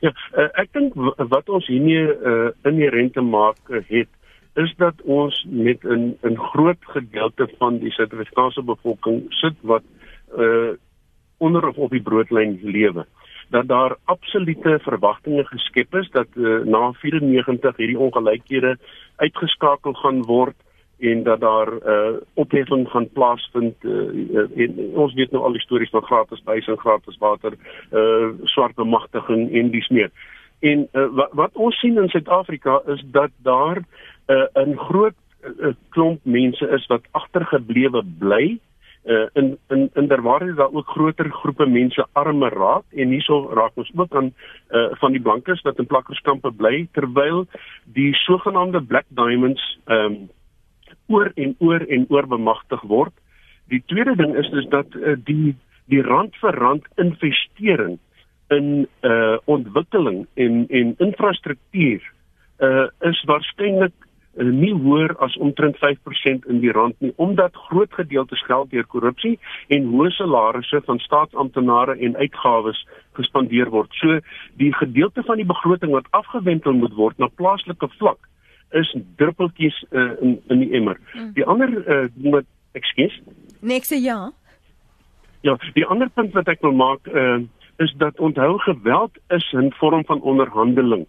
Ja, 0.00 0.12
uh, 0.36 0.48
ek 0.60 0.72
dink 0.76 0.96
wat 1.16 1.48
ons 1.48 1.66
hier 1.66 2.12
uh, 2.20 2.50
inherente 2.68 3.20
maak 3.24 3.60
uh, 3.68 3.80
het 3.88 4.12
is 4.56 4.72
dat 4.80 5.00
ons 5.04 5.46
met 5.48 5.84
'n 5.84 6.16
'n 6.22 6.36
groot 6.36 6.80
gedeelte 6.80 7.48
van 7.58 7.78
die 7.78 7.90
Suid-Afrikaanse 7.90 8.62
bevolking 8.62 9.24
sit 9.28 9.56
wat 9.60 9.82
uh 10.38 10.72
onder 11.38 11.68
of 11.68 11.76
op 11.76 11.90
die 11.90 12.02
broodlyn 12.02 12.58
lewe 12.62 13.06
dat 13.48 13.68
daar 13.68 13.96
absolute 14.04 14.78
verwagtinge 14.82 15.44
geskep 15.44 15.94
is 15.94 16.10
dat 16.10 16.26
uh, 16.34 16.64
na 16.64 16.92
94 16.92 17.76
hierdie 17.76 17.98
ongelykhede 17.98 18.76
uitgeskakel 19.16 19.92
gaan 19.92 20.22
word 20.22 20.56
en 20.98 21.22
dat 21.22 21.40
daar 21.40 21.72
'n 21.72 21.80
uh, 21.86 22.08
eh, 22.08 22.14
opheffing 22.34 22.88
gaan 22.88 23.08
plaasvind 23.12 23.74
uh, 23.84 24.62
en 24.62 24.90
ons 24.94 25.14
weet 25.14 25.30
nou 25.30 25.44
al 25.44 25.52
die 25.52 25.60
stories 25.60 25.90
van 25.90 26.02
gratis 26.02 26.42
huis 26.44 26.66
en 26.66 26.78
gratis 26.78 27.18
water 27.18 27.52
uh, 27.92 28.28
swart 28.42 28.74
bemagtiging 28.74 29.52
en 29.52 29.70
dis 29.70 29.88
meer. 29.88 30.10
En 30.60 30.88
uh, 30.92 31.06
wat, 31.10 31.28
wat 31.32 31.50
ons 31.52 31.78
sien 31.78 31.96
in 31.96 32.08
Suid-Afrika 32.08 32.82
is 32.86 33.04
dat 33.06 33.30
daar 33.42 33.82
'n 34.26 34.70
uh, 34.70 34.78
groot 34.78 35.14
uh, 35.60 35.74
klomp 35.88 36.20
mense 36.22 36.68
is 36.68 36.86
wat 36.86 37.02
agtergeblewe 37.10 38.02
bly 38.18 38.58
uh, 39.06 39.26
in 39.32 39.58
in 39.68 39.90
inderwaarheid 39.94 40.50
is 40.50 40.56
daar 40.56 40.72
ook 40.72 40.88
groter 40.88 41.30
groepe 41.30 41.66
mense 41.66 42.06
armer 42.12 42.52
raak 42.52 42.84
en 42.90 43.08
hierso 43.08 43.50
raak 43.54 43.72
ons 43.74 43.90
ook 43.94 44.14
aan 44.16 44.32
uh, 44.70 44.88
van 45.02 45.12
die 45.12 45.20
blankes 45.20 45.62
wat 45.62 45.78
in 45.78 45.86
plakkerskampe 45.86 46.50
bly 46.50 46.88
terwyl 46.92 47.46
die 47.84 48.14
sogenaamde 48.14 48.82
black 48.82 49.06
diamonds 49.08 49.78
um, 49.86 50.28
oor 51.06 51.30
en 51.34 51.54
oor 51.58 51.80
en 51.80 52.06
oor 52.08 52.26
bemagtig 52.26 52.82
word. 52.82 53.14
Die 53.70 53.82
tweede 53.86 54.16
ding 54.16 54.34
is 54.36 54.50
dus 54.50 54.66
dat 54.74 54.94
uh, 54.94 55.14
die 55.24 55.54
die 55.86 56.02
rand 56.02 56.34
vir 56.42 56.58
rand 56.58 56.86
investering 56.98 57.98
in 58.50 58.88
uh 59.02 59.38
ontwikkeling 59.44 60.26
en 60.34 60.66
en 60.68 60.94
infrastruktuur 60.98 62.02
uh 62.62 62.86
is 63.00 63.22
waarskynlik 63.26 64.05
nie 64.36 64.72
hoër 64.74 65.16
as 65.24 65.36
omtrent 65.36 65.76
5% 65.80 66.46
in 66.50 66.60
die 66.60 66.72
rand 66.72 67.00
nie 67.00 67.12
omdat 67.16 67.56
groot 67.68 67.92
gedeeltes 67.92 68.42
geld 68.44 68.70
deur 68.70 68.86
korrupsie 68.86 69.38
en 69.72 69.88
hoë 69.92 70.10
salarisse 70.16 70.80
van 70.84 70.98
staatsamptenare 70.98 71.96
en 71.98 72.16
uitgawes 72.16 72.82
gespandeer 73.16 73.70
word. 73.72 73.92
So 74.00 74.20
die 74.60 74.72
gedeelte 74.74 75.22
van 75.22 75.40
die 75.40 75.48
begroting 75.48 75.92
wat 75.92 76.10
afgewentel 76.10 76.72
moet 76.72 76.94
word 76.94 77.18
na 77.18 77.28
plaaslike 77.28 77.88
vlak 77.98 78.28
is 78.70 78.96
druppeltjies 79.16 79.84
uh, 79.90 80.12
in 80.20 80.40
in 80.52 80.64
die 80.64 80.72
emmer. 80.74 81.00
Mm. 81.14 81.32
Die 81.32 81.44
ander 81.44 81.70
uh, 81.70 82.06
wat 82.32 82.44
ekskuus. 82.72 83.20
Niks 83.60 83.88
ja. 83.88 84.32
Ja, 85.40 85.56
die 85.74 85.86
ander 85.86 86.10
punt 86.10 86.34
wat 86.34 86.48
ek 86.48 86.60
wil 86.60 86.74
maak 86.74 87.06
uh, 87.06 87.38
is 87.78 87.92
dat 88.00 88.18
onthou 88.18 88.58
geweld 88.58 89.12
is 89.28 89.52
'n 89.52 89.72
vorm 89.78 90.04
van 90.04 90.20
onderhandeling. 90.20 91.06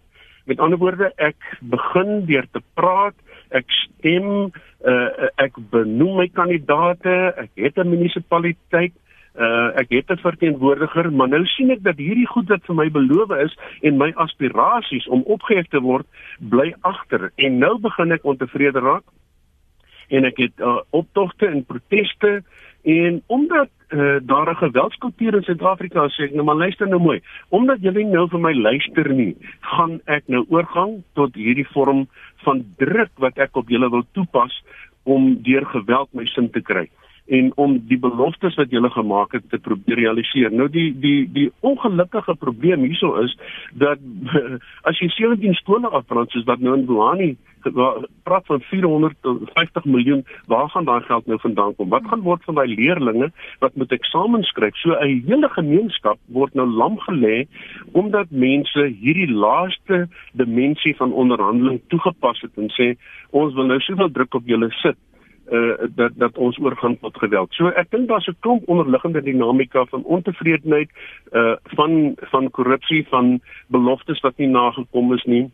Met 0.48 0.62
ander 0.64 0.80
woorde, 0.80 1.10
ek 1.20 1.36
begin 1.60 2.24
deur 2.28 2.46
te 2.52 2.62
praat, 2.78 3.16
ek 3.52 3.68
stem, 3.82 4.48
uh, 4.84 5.28
ek 5.36 5.58
benoem 5.72 6.22
my 6.22 6.28
kandidaate, 6.32 7.16
ek 7.44 7.52
het 7.66 7.78
'n 7.78 7.92
munisipaliteit, 7.92 8.96
Uh 9.38 9.70
ek 9.78 9.92
het 9.94 10.10
'n 10.10 10.18
verteenwoordiger, 10.18 11.12
maar 11.12 11.28
nou 11.28 11.44
sien 11.46 11.70
ek 11.70 11.82
dat 11.82 11.96
hierdie 11.96 12.26
goed 12.26 12.48
wat 12.48 12.64
vir 12.66 12.74
my 12.74 12.90
beloof 12.90 13.30
is 13.38 13.54
en 13.80 13.96
my 13.96 14.10
aspirasies 14.14 15.06
om 15.06 15.22
opgehef 15.22 15.68
te 15.68 15.80
word 15.80 16.06
bly 16.38 16.74
agter. 16.80 17.30
En 17.36 17.58
nou 17.58 17.78
begin 17.78 18.12
ek 18.12 18.24
ontevrede 18.24 18.80
raak 18.80 19.04
en 20.08 20.24
ek 20.24 20.36
het 20.36 20.60
uh, 20.60 20.80
optogte 20.90 21.46
en 21.46 21.64
proteste 21.64 22.42
en 22.88 23.22
omdat 23.26 23.68
uh, 23.88 24.16
daar 24.22 24.50
'n 24.50 24.62
geweldskultuur 24.64 25.34
in 25.34 25.42
Suid-Afrika 25.42 26.08
sê 26.08 26.22
ek 26.24 26.34
nou 26.34 26.44
maar 26.44 26.56
luister 26.56 26.88
nou 26.88 27.00
mooi. 27.00 27.20
Omdat 27.48 27.80
julle 27.80 28.04
nou 28.04 28.28
vir 28.28 28.40
my 28.40 28.54
luister 28.54 29.12
nie 29.12 29.36
gaan 29.60 30.00
ek 30.04 30.24
nou 30.26 30.44
oorgang 30.48 31.02
tot 31.12 31.34
hierdie 31.34 31.68
vorm 31.72 32.08
van 32.44 32.64
druk 32.76 33.10
wat 33.18 33.38
ek 33.38 33.56
op 33.56 33.68
julle 33.68 33.90
wil 33.90 34.04
toepas 34.12 34.64
om 35.02 35.42
deur 35.42 35.66
geweld 35.66 36.08
my 36.12 36.24
sin 36.24 36.50
te 36.50 36.60
kry 36.60 36.88
en 37.28 37.50
om 37.56 37.76
die 37.88 37.98
beloftes 38.00 38.56
wat 38.56 38.72
jy 38.72 38.80
gemaak 38.92 39.32
het 39.36 39.44
te 39.50 39.58
probeer 39.58 40.00
realiseer. 40.00 40.52
Nou 40.52 40.68
die 40.72 40.92
die 41.00 41.28
die 41.32 41.50
ongelukkige 41.60 42.34
probleem 42.34 42.86
hierso 42.88 43.14
is 43.22 43.36
dat 43.72 43.98
as 44.88 45.00
jy 45.00 45.10
17 45.16 45.54
skole 45.60 45.88
afbrand 45.88 46.30
soos 46.32 46.48
wat 46.48 46.64
nou 46.64 46.76
in 46.78 46.86
Wuhani 46.88 47.36
praat 48.22 48.46
van 48.46 48.60
450 48.60 49.84
miljoen, 49.84 50.24
waar 50.46 50.68
gaan 50.70 50.84
daai 50.84 51.02
geld 51.02 51.26
nou 51.26 51.38
vandaan 51.40 51.74
kom? 51.74 51.88
Wat 51.88 52.06
gaan 52.06 52.20
word 52.20 52.44
van 52.44 52.54
daai 52.54 52.68
leerders 52.74 53.32
wat 53.58 53.74
moet 53.74 53.92
eksamen 53.92 54.42
skryf? 54.42 54.76
So 54.76 54.94
'n 54.94 55.22
hele 55.26 55.48
gemeenskap 55.48 56.18
word 56.26 56.54
nou 56.54 56.66
lam 56.66 56.98
gelê 56.98 57.46
omdat 57.92 58.30
mense 58.30 58.82
hierdie 59.00 59.30
laaste 59.30 60.08
dimensie 60.32 60.96
van 60.96 61.12
onderhandeling 61.12 61.80
toegepas 61.88 62.40
het 62.40 62.56
en 62.56 62.70
sê 62.70 62.96
ons 63.30 63.54
wil 63.54 63.66
nou 63.66 63.80
soveel 63.80 64.10
druk 64.10 64.34
op 64.34 64.46
julle 64.46 64.70
sit 64.70 64.96
uh 65.50 65.86
dat 65.94 66.12
dat 66.16 66.36
ons 66.36 66.58
oorgaan 66.58 66.98
tot 66.98 67.18
geweld. 67.18 67.52
So 67.52 67.68
ek 67.68 67.90
dink 67.90 68.08
daar's 68.08 68.26
'n 68.26 68.36
klomp 68.40 68.68
onderliggende 68.68 69.22
dinamika 69.22 69.84
van 69.84 70.04
ontevredenheid 70.04 70.90
uh 71.32 71.56
van 71.62 72.14
van 72.16 72.50
korrupsie, 72.50 73.06
van 73.08 73.40
beloftes 73.66 74.20
wat 74.20 74.36
nie 74.36 74.48
nagekom 74.48 75.12
is 75.14 75.24
nie. 75.24 75.50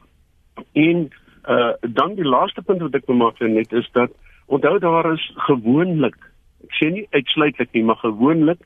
En 0.73 1.09
uh 1.49 1.73
dan 1.81 2.15
die 2.15 2.29
laaste 2.29 2.63
punt 2.63 2.81
wat 2.81 2.95
ek 2.95 3.07
wil 3.07 3.17
maak 3.17 3.39
net 3.39 3.73
is 3.73 3.89
dat 3.93 4.11
onthou 4.47 4.79
daar 4.79 5.13
is 5.13 5.33
gewoonlik 5.35 6.17
ek 6.65 6.75
sê 6.81 6.91
nie 6.93 7.07
uitsluitlik 7.11 7.73
nie, 7.73 7.85
maar 7.85 8.01
gewoonlik 8.03 8.61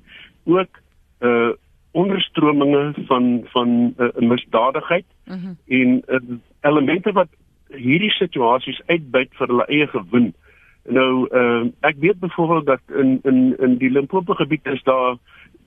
ook 0.45 0.83
uh 1.21 1.51
onderstrominge 1.93 2.95
van 3.07 3.45
van 3.53 3.95
uh, 3.99 4.09
misdadigheid 4.17 5.07
mm 5.27 5.35
-hmm. 5.35 5.57
en 5.67 6.03
uh, 6.09 6.37
elemente 6.61 7.13
wat 7.13 7.29
hierdie 7.69 8.11
situasies 8.11 8.83
uitbuit 8.87 9.29
vir 9.33 9.47
hulle 9.47 9.67
eie 9.67 9.87
gewin. 9.87 10.27
Uh 10.27 10.48
Nou 10.89 11.29
uh, 11.31 11.67
ek 11.81 11.97
weet 12.01 12.19
byvoorbeeld 12.19 12.67
dat 12.67 12.81
in 12.97 13.19
in 13.23 13.57
in 13.59 13.77
die 13.77 13.91
Limpopo 13.91 14.35
gebied 14.35 14.67
is 14.67 14.83
daar 14.83 15.17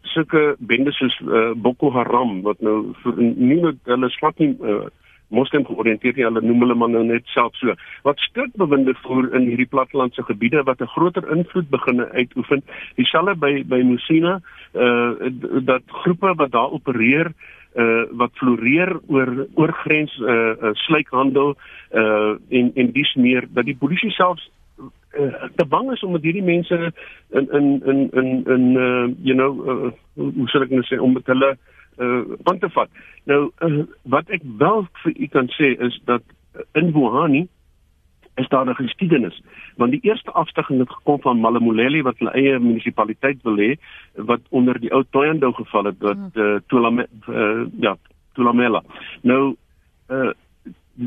sulke 0.01 0.55
bendes 0.59 0.97
soos 0.97 1.19
uh, 1.19 1.51
Boko 1.55 1.91
Haram 1.91 2.41
wat 2.41 2.59
nou 2.59 2.93
vir, 3.03 3.19
nie 3.19 3.59
net 3.61 3.77
hulle 3.85 4.09
swak 4.09 4.39
nie 4.41 4.55
uh, 4.65 4.87
moslim 5.31 5.63
georiënteerd 5.67 6.17
nie, 6.17 6.25
hulle 6.27 6.41
noem 6.43 6.65
hulle 6.65 6.75
maar 6.75 6.91
nou 6.91 7.03
net 7.07 7.27
self 7.31 7.55
so. 7.59 7.75
Wat 8.07 8.19
sterk 8.25 8.55
bewinde 8.59 8.95
voer 9.03 9.29
in 9.37 9.47
hierdie 9.47 9.69
plattelandse 9.69 10.25
gebiede 10.27 10.63
wat 10.67 10.81
'n 10.81 10.91
groter 10.95 11.29
invloed 11.31 11.69
begin 11.69 12.01
uitoefen. 12.01 12.63
Dieselfde 12.95 13.35
by 13.35 13.63
by 13.63 13.81
Musina 13.83 14.39
uh 14.73 15.11
dat 15.71 15.83
groepe 15.87 16.33
wat 16.35 16.51
daar 16.51 16.71
opereer 16.71 17.31
uh 17.75 18.03
wat 18.11 18.31
floreer 18.33 18.99
oor 19.07 19.47
oorgrens 19.53 20.17
uh, 20.19 20.55
uh 20.61 20.73
sluikhandel 20.73 21.55
uh 21.93 22.33
en 22.49 22.71
en 22.75 22.91
dis 22.91 23.13
meer 23.15 23.47
dat 23.49 23.65
die 23.65 23.77
polisie 23.77 24.11
selfs 24.11 24.49
uh, 25.19 25.49
te 25.55 25.65
bang 25.65 25.91
is 25.91 26.03
omdat 26.03 26.25
hierdie 26.27 26.43
mense 26.43 26.91
in 27.29 27.47
in 27.51 27.67
in 27.85 28.09
in 28.11 28.29
in 28.55 28.65
uh, 28.75 29.07
you 29.21 29.35
know 29.35 29.51
uh, 29.69 29.91
hoe 30.15 30.49
sou 30.49 30.63
ek 30.63 30.73
nou 30.75 30.83
sê 30.87 30.99
om 30.99 31.13
met 31.13 31.25
hulle 31.25 31.55
uh 32.01 32.59
te 32.59 32.69
vat. 32.69 32.89
Nou 33.29 33.41
uh, 33.61 33.83
wat 34.03 34.29
ek 34.29 34.43
wel 34.57 34.85
vir 35.03 35.13
u 35.15 35.27
kan 35.27 35.49
sê 35.57 35.75
is 35.87 35.99
dat 36.05 36.23
in 36.73 36.91
Wuhan 36.91 37.47
is 38.35 38.47
daar 38.47 38.65
'n 38.65 38.75
geskiedenis 38.75 39.41
want 39.75 39.91
die 39.91 40.03
eerste 40.03 40.31
afstigting 40.31 40.79
het 40.79 40.91
gekom 40.91 41.21
van 41.21 41.39
Malamulele 41.39 42.03
wat 42.03 42.17
hulle 42.17 42.31
eie 42.31 42.59
munisipaliteit 42.59 43.41
wil 43.43 43.57
hê 43.57 43.75
wat 44.15 44.41
onder 44.49 44.79
die 44.79 44.93
ou 44.93 45.03
Toyando 45.09 45.51
geval 45.51 45.83
het 45.85 45.99
wat 45.99 46.23
uh, 46.33 46.55
Tulame 46.67 47.07
uh, 47.27 47.65
ja 47.79 47.97
Tulamela. 48.33 48.83
Nou 49.21 49.55
uh 50.09 50.31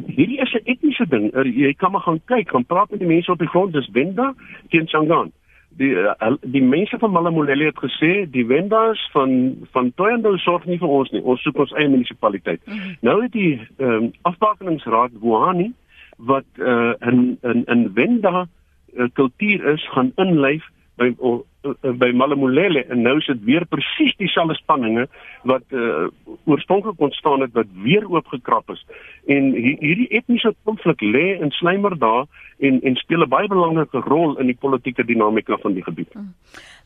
hierdie 0.06 0.40
is 0.40 0.52
'n 0.54 0.64
etniese 0.64 1.06
ding. 1.08 1.34
Er, 1.34 1.46
jy 1.46 1.72
kan 1.74 1.92
maar 1.92 2.00
gaan 2.00 2.20
kyk, 2.24 2.50
gaan 2.50 2.64
praat 2.64 2.90
met 2.90 2.98
die 2.98 3.08
mense 3.08 3.30
op 3.30 3.38
die 3.38 3.48
grond, 3.48 3.72
dis 3.72 3.88
Wenda 3.92 4.34
teen 4.68 4.88
Changan. 4.88 5.32
Die 5.76 5.90
uh, 5.90 6.34
die 6.40 6.62
mense 6.62 6.98
van 6.98 7.10
Malamulele 7.10 7.64
het 7.64 7.78
gesê 7.78 8.30
die 8.30 8.46
Wendas 8.46 9.08
van 9.12 9.56
van 9.72 9.92
Toyando 9.94 10.36
sorg 10.36 10.64
nie 10.64 10.78
vir 10.78 10.88
ons 10.88 11.10
nie. 11.10 11.22
Ons 11.22 11.42
soek 11.42 11.58
ons 11.58 11.72
eie 11.72 11.88
munisipaliteit. 11.88 12.60
Mm 12.66 12.72
-hmm. 12.72 12.96
Nou 13.00 13.22
het 13.22 13.32
die 13.32 13.60
ehm 13.78 13.90
um, 13.90 14.12
afbakeningsraad 14.22 15.10
Wuhani 15.20 15.72
wat 16.16 16.46
uh, 16.58 16.94
in 17.00 17.38
in 17.42 17.64
in 17.64 17.92
Wenda 17.94 18.46
uh, 18.94 19.08
kultuur 19.12 19.72
is 19.72 19.88
gaan 19.90 20.12
inlyf 20.16 20.64
by 21.00 21.10
uh, 21.18 21.92
by 21.98 22.10
Malamulele 22.14 22.84
en 22.92 23.02
nou 23.02 23.16
is 23.18 23.26
dit 23.26 23.40
weer 23.48 23.64
presies 23.66 24.14
dieselfde 24.20 24.54
spanninge 24.58 25.06
wat 25.48 25.64
uh, 25.72 26.06
oorspronklik 26.44 27.00
ontstaan 27.00 27.40
het 27.40 27.54
wat 27.56 27.70
weer 27.82 28.04
oopgekrap 28.10 28.70
is. 28.70 28.84
En 29.26 29.52
hierdie 29.56 30.08
etniese 30.14 30.54
konflik 30.68 31.00
lê 31.00 31.26
in 31.40 31.50
slymer 31.56 31.96
daar 31.98 32.26
en 32.58 32.80
en 32.82 32.96
speel 33.00 33.24
'n 33.24 33.28
baie 33.28 33.48
belangrike 33.48 34.04
rol 34.06 34.38
in 34.38 34.46
die 34.46 34.58
politieke 34.60 35.04
dinamika 35.04 35.56
van 35.62 35.72
die 35.72 35.82
gebied. 35.82 36.12
Hmm. 36.12 36.34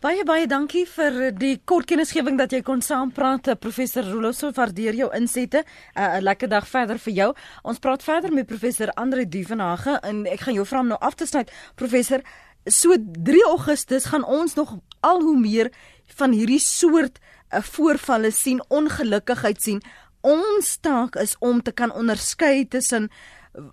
Baie 0.00 0.24
baie 0.24 0.46
dankie 0.46 0.86
vir 0.86 1.32
die 1.34 1.58
kort 1.64 1.86
kennisgewing 1.86 2.38
dat 2.38 2.52
jy 2.52 2.62
kon 2.62 2.80
saampraat 2.80 3.58
professor 3.60 4.02
Roloso 4.02 4.50
waardeer 4.54 4.94
jou 4.94 5.10
insette. 5.14 5.64
'n 5.96 6.00
uh, 6.00 6.20
Lekker 6.20 6.48
dag 6.48 6.68
verder 6.68 6.98
vir 6.98 7.12
jou. 7.12 7.34
Ons 7.62 7.78
praat 7.78 8.02
verder 8.02 8.32
met 8.32 8.46
professor 8.46 8.88
Andre 8.94 9.28
Duvenage 9.28 10.00
en 10.02 10.26
ek 10.26 10.40
gaan 10.40 10.54
jou 10.54 10.66
vra 10.66 10.80
om 10.80 10.86
nou 10.86 11.00
af 11.00 11.14
te 11.14 11.26
sluit 11.26 11.72
professor 11.74 12.20
so 12.64 12.96
3 12.98 13.44
Augustus 13.44 14.04
gaan 14.04 14.24
ons 14.24 14.54
nog 14.54 14.76
al 15.00 15.22
hoe 15.22 15.38
meer 15.38 15.72
van 16.18 16.32
hierdie 16.32 16.60
soort 16.60 17.18
uh, 17.18 17.62
voorvalle 17.62 18.30
sien, 18.30 18.62
ongelukkigheid 18.68 19.62
sien. 19.62 19.82
Ons 20.20 20.76
taak 20.80 21.16
is 21.16 21.36
om 21.38 21.62
te 21.62 21.72
kan 21.72 21.92
onderskei 21.92 22.68
tussen 22.68 23.10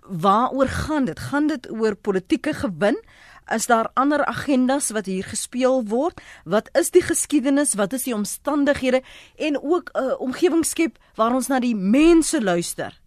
waaroor 0.02 0.68
gaan 0.68 1.04
dit? 1.04 1.18
Gaan 1.18 1.46
dit 1.46 1.70
oor 1.70 1.94
politieke 1.94 2.54
gewin? 2.54 2.98
Is 3.54 3.66
daar 3.66 3.90
ander 3.94 4.24
agendas 4.24 4.90
wat 4.90 5.06
hier 5.06 5.24
gespeel 5.24 5.84
word? 5.86 6.20
Wat 6.44 6.68
is 6.74 6.90
die 6.90 7.02
geskiedenis? 7.02 7.74
Wat 7.78 7.92
is 7.92 8.02
die 8.02 8.14
omstandighede 8.14 9.02
en 9.36 9.62
ook 9.62 9.90
'n 9.92 10.02
uh, 10.02 10.20
omgewing 10.20 10.64
skep 10.66 10.98
waar 11.14 11.34
ons 11.34 11.46
na 11.46 11.60
die 11.60 11.76
mense 11.76 12.42
luister? 12.42 13.05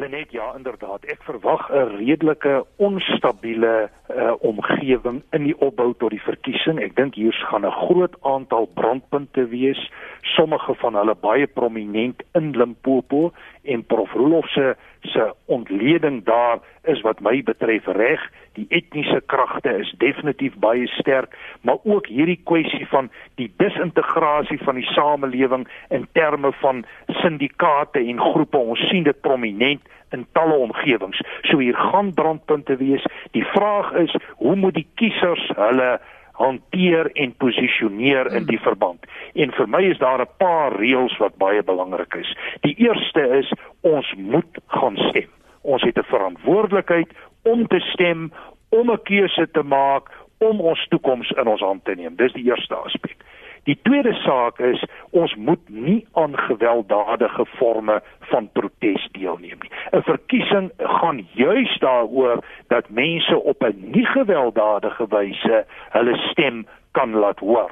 Lenet 0.00 0.32
ja 0.32 0.54
inderdaad. 0.56 1.04
Ek 1.12 1.20
verwag 1.28 1.68
'n 1.68 1.96
redelike 2.00 2.64
onstabiele 2.76 3.90
uh, 4.08 4.32
omgewing 4.40 5.20
in 5.36 5.44
die 5.44 5.56
opbou 5.60 5.92
tot 5.98 6.10
die 6.10 6.22
verkiesing. 6.24 6.80
Ek 6.80 6.96
dink 6.96 7.14
hier 7.20 7.36
gaan 7.50 7.66
'n 7.66 7.78
groot 7.84 8.16
aantal 8.24 8.68
brandpunte 8.74 9.44
wees. 9.52 9.80
Sommige 10.22 10.74
van 10.74 10.96
hulle 10.96 11.14
baie 11.14 11.46
prominent 11.46 12.22
in 12.32 12.56
Limpopo 12.56 13.32
en 13.62 13.84
Prof 13.84 14.12
Rolof 14.12 14.48
se 14.48 14.74
se 15.00 15.34
ontleding 15.44 16.24
daar 16.24 16.58
is 16.84 17.00
wat 17.00 17.20
my 17.20 17.42
betref 17.42 17.86
reg. 17.86 18.20
Die 18.52 18.66
etniese 18.68 19.22
kragte 19.26 19.72
is 19.78 19.94
definitief 19.98 20.56
baie 20.60 20.86
sterk 20.86 21.36
maar 21.60 21.78
ook 21.84 22.06
hierdie 22.06 22.40
kwessie 22.44 22.86
van 22.88 23.10
die 23.34 23.52
disintegrasie 23.56 24.58
van 24.64 24.74
die 24.74 24.86
samelewing 24.92 25.68
in 25.88 26.06
terme 26.12 26.52
van 26.52 26.84
syndikaate 27.06 27.98
en 27.98 28.20
groepe. 28.20 28.58
Ons 28.58 28.88
sien 28.88 29.02
dit 29.02 29.20
prominent 29.20 29.80
in 30.10 30.26
talle 30.32 30.54
omgewings. 30.54 31.20
So 31.42 31.58
hier 31.58 31.76
gaan 31.76 32.14
brandpunte 32.14 32.76
wees. 32.76 33.04
Die 33.30 33.44
vraag 33.44 33.92
is 33.92 34.16
hoe 34.36 34.56
moet 34.56 34.74
die 34.74 34.88
kiesers 34.94 35.50
hulle 35.56 36.00
hanteer 36.40 37.10
en 37.12 37.34
posisioneer 37.36 38.32
in 38.34 38.46
die 38.48 38.60
verband. 38.60 39.04
En 39.34 39.52
vir 39.52 39.68
my 39.68 39.82
is 39.90 39.98
daar 39.98 40.22
'n 40.22 40.36
paar 40.38 40.72
reëls 40.80 41.16
wat 41.18 41.36
baie 41.36 41.62
belangrik 41.62 42.14
is. 42.14 42.30
Die 42.60 42.74
eerste 42.86 43.22
is 43.40 43.52
ons 43.80 44.14
moet 44.16 44.58
gaan 44.66 44.96
stem. 44.96 45.28
Ons 45.62 45.82
het 45.82 45.98
'n 45.98 46.12
verantwoordelikheid 46.14 47.10
om 47.42 47.66
te 47.66 47.80
stem, 47.80 48.32
om 48.68 48.90
'n 48.90 49.02
keuse 49.02 49.50
te 49.50 49.62
maak, 49.62 50.08
om 50.38 50.60
ons 50.60 50.86
toekoms 50.88 51.30
in 51.30 51.46
ons 51.46 51.60
hand 51.60 51.84
te 51.84 51.94
neem. 51.94 52.16
Dis 52.16 52.32
die 52.32 52.44
eerste 52.44 52.74
aspek. 52.74 53.16
Die 53.68 53.78
tweede 53.82 54.12
saak 54.12 54.58
is 54.58 54.84
ons 55.10 55.34
moet 55.34 55.68
nie 55.68 56.06
aan 56.12 56.36
gewelddadige 56.38 57.46
forme 57.46 58.00
van 58.30 58.48
protes 58.52 59.08
deelneem 59.12 59.58
nie. 59.60 59.72
'n 59.92 60.02
Verkiesing 60.02 60.70
gaan 60.78 61.26
juis 61.32 61.78
daaroor 61.78 62.44
dat 62.68 62.88
mense 62.88 63.42
op 63.42 63.62
'n 63.64 63.90
nie 63.92 64.06
gewelddadige 64.06 65.06
wyse 65.08 65.64
hulle 65.90 66.16
stem 66.16 66.66
kan 66.92 67.14
laat 67.14 67.38
hoor. 67.38 67.70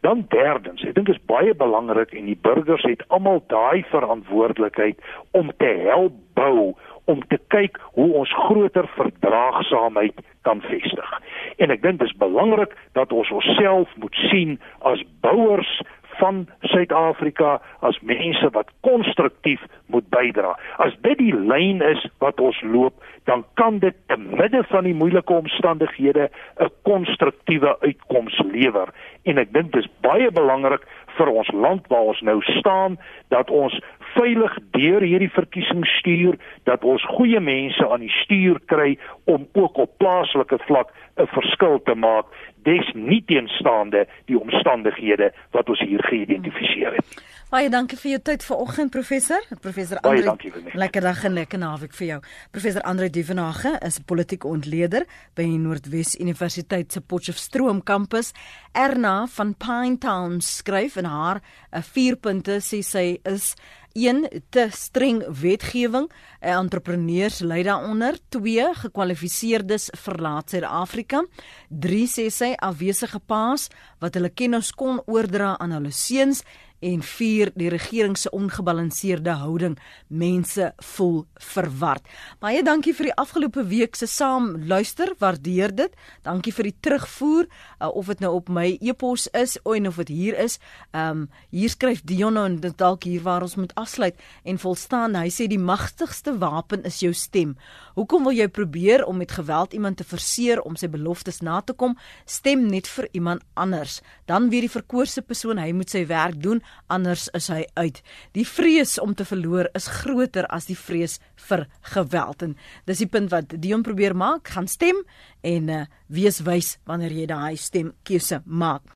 Dan 0.00 0.24
derdens, 0.28 0.82
ek 0.82 0.94
dink 0.94 1.06
dit 1.06 1.14
is 1.14 1.24
baie 1.30 1.54
belangrik 1.54 2.12
en 2.12 2.24
die 2.24 2.38
burgers 2.42 2.82
het 2.82 3.04
almal 3.08 3.44
daai 3.46 3.84
verantwoordelikheid 3.90 4.98
om 5.30 5.52
te 5.56 5.70
help 5.86 6.12
bou 6.34 6.74
om 7.04 7.22
te 7.28 7.38
kyk 7.54 7.78
hoe 7.96 8.12
ons 8.22 8.34
groter 8.46 8.88
verdraagsaamheid 8.96 10.20
kan 10.42 10.60
vestig. 10.60 11.10
En 11.56 11.70
ek 11.70 11.82
dink 11.82 11.98
dit 11.98 12.08
is 12.08 12.18
belangrik 12.18 12.76
dat 12.98 13.12
ons 13.12 13.30
onsself 13.30 13.90
moet 13.96 14.14
sien 14.30 14.58
as 14.80 15.02
bouers 15.20 15.80
van 16.20 16.46
Suid-Afrika 16.60 17.60
as 17.80 17.98
mense 18.00 18.50
wat 18.50 18.70
konstruktief 18.80 19.62
moet 19.86 20.08
bydra. 20.12 20.52
As 20.76 20.94
dit 21.06 21.18
die 21.18 21.34
lyn 21.34 21.82
is 21.82 22.04
wat 22.22 22.40
ons 22.40 22.58
loop, 22.62 22.94
dan 23.24 23.44
kan 23.54 23.78
dit 23.78 23.96
te 24.06 24.18
midde 24.20 24.62
van 24.68 24.84
die 24.84 24.94
moeilike 24.94 25.32
omstandighede 25.32 26.30
'n 26.60 26.70
konstruktiewe 26.82 27.76
uitkoms 27.80 28.38
lewer. 28.52 28.88
En 29.22 29.38
ek 29.38 29.52
dink 29.52 29.72
dis 29.72 29.88
baie 30.00 30.30
belangrik 30.30 30.86
vir 31.16 31.28
ons 31.28 31.50
land 31.52 31.86
waar 31.88 32.06
ons 32.12 32.20
nou 32.20 32.42
staan 32.42 32.98
dat 33.28 33.50
ons 33.50 33.80
veilig 34.14 34.58
deur 34.70 35.02
hierdie 35.02 35.30
verkiesing 35.30 35.86
stuur, 35.98 36.38
dat 36.64 36.84
ons 36.84 37.04
goeie 37.16 37.40
mense 37.40 37.88
aan 37.88 38.00
die 38.00 38.14
stuur 38.22 38.60
kry 38.66 38.98
om 39.24 39.48
ook 39.52 39.76
op 39.76 39.98
plaaslike 39.98 40.58
vlak 40.66 40.92
'n 41.16 41.26
verskil 41.26 41.82
te 41.84 41.94
maak 41.94 42.26
des 42.64 42.86
nie 42.94 43.22
teenstaande 43.26 44.06
die 44.30 44.38
omstandighede 44.38 45.32
wat 45.50 45.68
ons 45.68 45.80
hier 45.80 46.02
geïdentifiseer 46.02 46.94
het. 46.96 47.22
Baie 47.52 47.68
dankie 47.68 47.98
vir 48.00 48.14
jou 48.14 48.20
tyd 48.24 48.44
vanoggend 48.48 48.90
professor. 48.94 49.42
Professor 49.60 49.98
Andre. 50.08 50.32
Lekker 50.72 51.04
dag 51.04 51.24
en 51.28 51.34
lekker 51.36 51.60
naweek 51.60 51.92
vir 51.98 52.06
jou. 52.06 52.16
Professor 52.50 52.80
Andre 52.88 53.10
Duvenage 53.12 53.74
is 53.84 53.98
'n 53.98 54.04
politieke 54.08 54.48
ontleder 54.48 55.04
by 55.34 55.42
die 55.42 55.58
Noordwes 55.58 56.16
Universiteit 56.16 56.92
se 56.92 57.00
Potchefstroom 57.00 57.82
kampus. 57.82 58.32
Erna 58.72 59.26
van 59.26 59.54
Pinetown 59.54 60.40
skryf 60.40 60.96
in 60.96 61.04
haar 61.04 61.42
'n 61.72 61.82
4 61.82 62.16
punte 62.16 62.56
sê 62.60 62.80
sy 62.80 63.18
is 63.22 63.54
1 63.94 64.28
te 64.50 64.68
streng 64.70 65.22
wetgewing, 65.40 66.10
eh, 66.40 66.54
entrepreneurs 66.54 67.40
ly 67.40 67.62
daaronder. 67.62 68.18
2 68.28 68.74
gekwalifiseerdes 68.74 69.90
verlaat 69.92 70.50
Suid-Afrika. 70.50 71.24
3 71.68 72.06
sê 72.06 72.30
sy 72.30 72.52
afwesige 72.56 73.20
paas 73.26 73.68
wat 74.00 74.14
hulle 74.14 74.30
kennis 74.30 74.72
kon 74.72 75.02
oordra 75.06 75.56
aan 75.58 75.72
hulle 75.72 75.92
seuns 75.92 76.42
en 76.82 77.02
4 77.06 77.52
die 77.54 77.70
regering 77.72 78.18
se 78.18 78.30
ongebalanseerde 78.34 79.36
houding 79.40 79.78
mense 80.08 80.72
voel 80.92 81.22
verward. 81.52 82.04
Baie 82.42 82.62
dankie 82.66 82.94
vir 82.94 83.10
die 83.10 83.16
afgelope 83.16 83.64
week 83.70 83.96
se 83.96 84.06
saam 84.10 84.56
luister, 84.66 85.14
waardeer 85.18 85.74
dit. 85.74 85.94
Dankie 86.26 86.52
vir 86.52 86.70
die 86.70 86.76
terugvoer 86.80 87.46
uh, 87.46 87.88
of 87.88 88.10
dit 88.10 88.20
nou 88.20 88.34
op 88.34 88.50
my 88.52 88.76
e-pos 88.80 89.28
is 89.32 89.58
of 89.62 89.72
of 89.92 89.96
dit 90.04 90.08
hier 90.08 90.38
is. 90.38 90.58
Ehm 90.90 91.22
um, 91.22 91.28
hier 91.50 91.68
skryf 91.68 92.02
Dion 92.04 92.36
en 92.36 92.56
dit 92.60 92.76
dalk 92.78 93.04
hier 93.04 93.22
waar 93.22 93.42
ons 93.42 93.56
moet 93.56 93.74
afsluit 93.74 94.16
en 94.44 94.58
volstaan. 94.58 95.16
Hy 95.16 95.30
sê 95.30 95.46
die 95.48 95.60
magtigste 95.60 96.34
wapen 96.38 96.84
is 96.88 97.00
jou 97.00 97.12
stem. 97.12 97.56
Hoekom 97.94 98.24
wil 98.24 98.36
jy 98.36 98.48
probeer 98.48 99.04
om 99.04 99.16
met 99.20 99.32
geweld 99.32 99.72
iemand 99.72 99.96
te 100.00 100.04
verseer 100.04 100.62
om 100.62 100.76
sy 100.76 100.88
beloftes 100.88 101.40
na 101.40 101.60
te 101.60 101.72
kom? 101.72 101.96
Stem 102.24 102.66
net 102.70 102.88
vir 102.88 103.08
iemand 103.12 103.44
anders. 103.54 104.00
Dan 104.26 104.48
weet 104.50 104.66
die 104.66 104.72
verkoorse 104.72 105.22
persoon 105.22 105.60
hy 105.60 105.72
moet 105.76 105.92
sy 105.92 106.06
werk 106.08 106.40
doen, 106.42 106.62
anders 106.92 107.28
is 107.36 107.48
hy 107.52 107.64
uit. 107.74 108.02
Die 108.36 108.46
vrees 108.48 108.98
om 109.00 109.14
te 109.14 109.26
verloor 109.28 109.68
is 109.78 109.90
groter 110.02 110.46
as 110.52 110.68
die 110.70 110.78
vrees 110.78 111.18
vir 111.48 111.66
geweld 111.94 112.42
en 112.46 112.56
dis 112.86 113.02
die 113.04 113.10
punt 113.10 113.32
wat 113.32 113.54
Dion 113.62 113.84
probeer 113.86 114.16
maak, 114.16 114.52
gaan 114.54 114.68
stem 114.68 115.04
en 115.42 115.68
uh, 115.68 115.84
wees 116.08 116.42
wys 116.46 116.76
wanneer 116.88 117.14
jy 117.16 117.26
daai 117.30 117.56
stem 117.56 117.94
keuse 118.06 118.42
maak. 118.44 118.94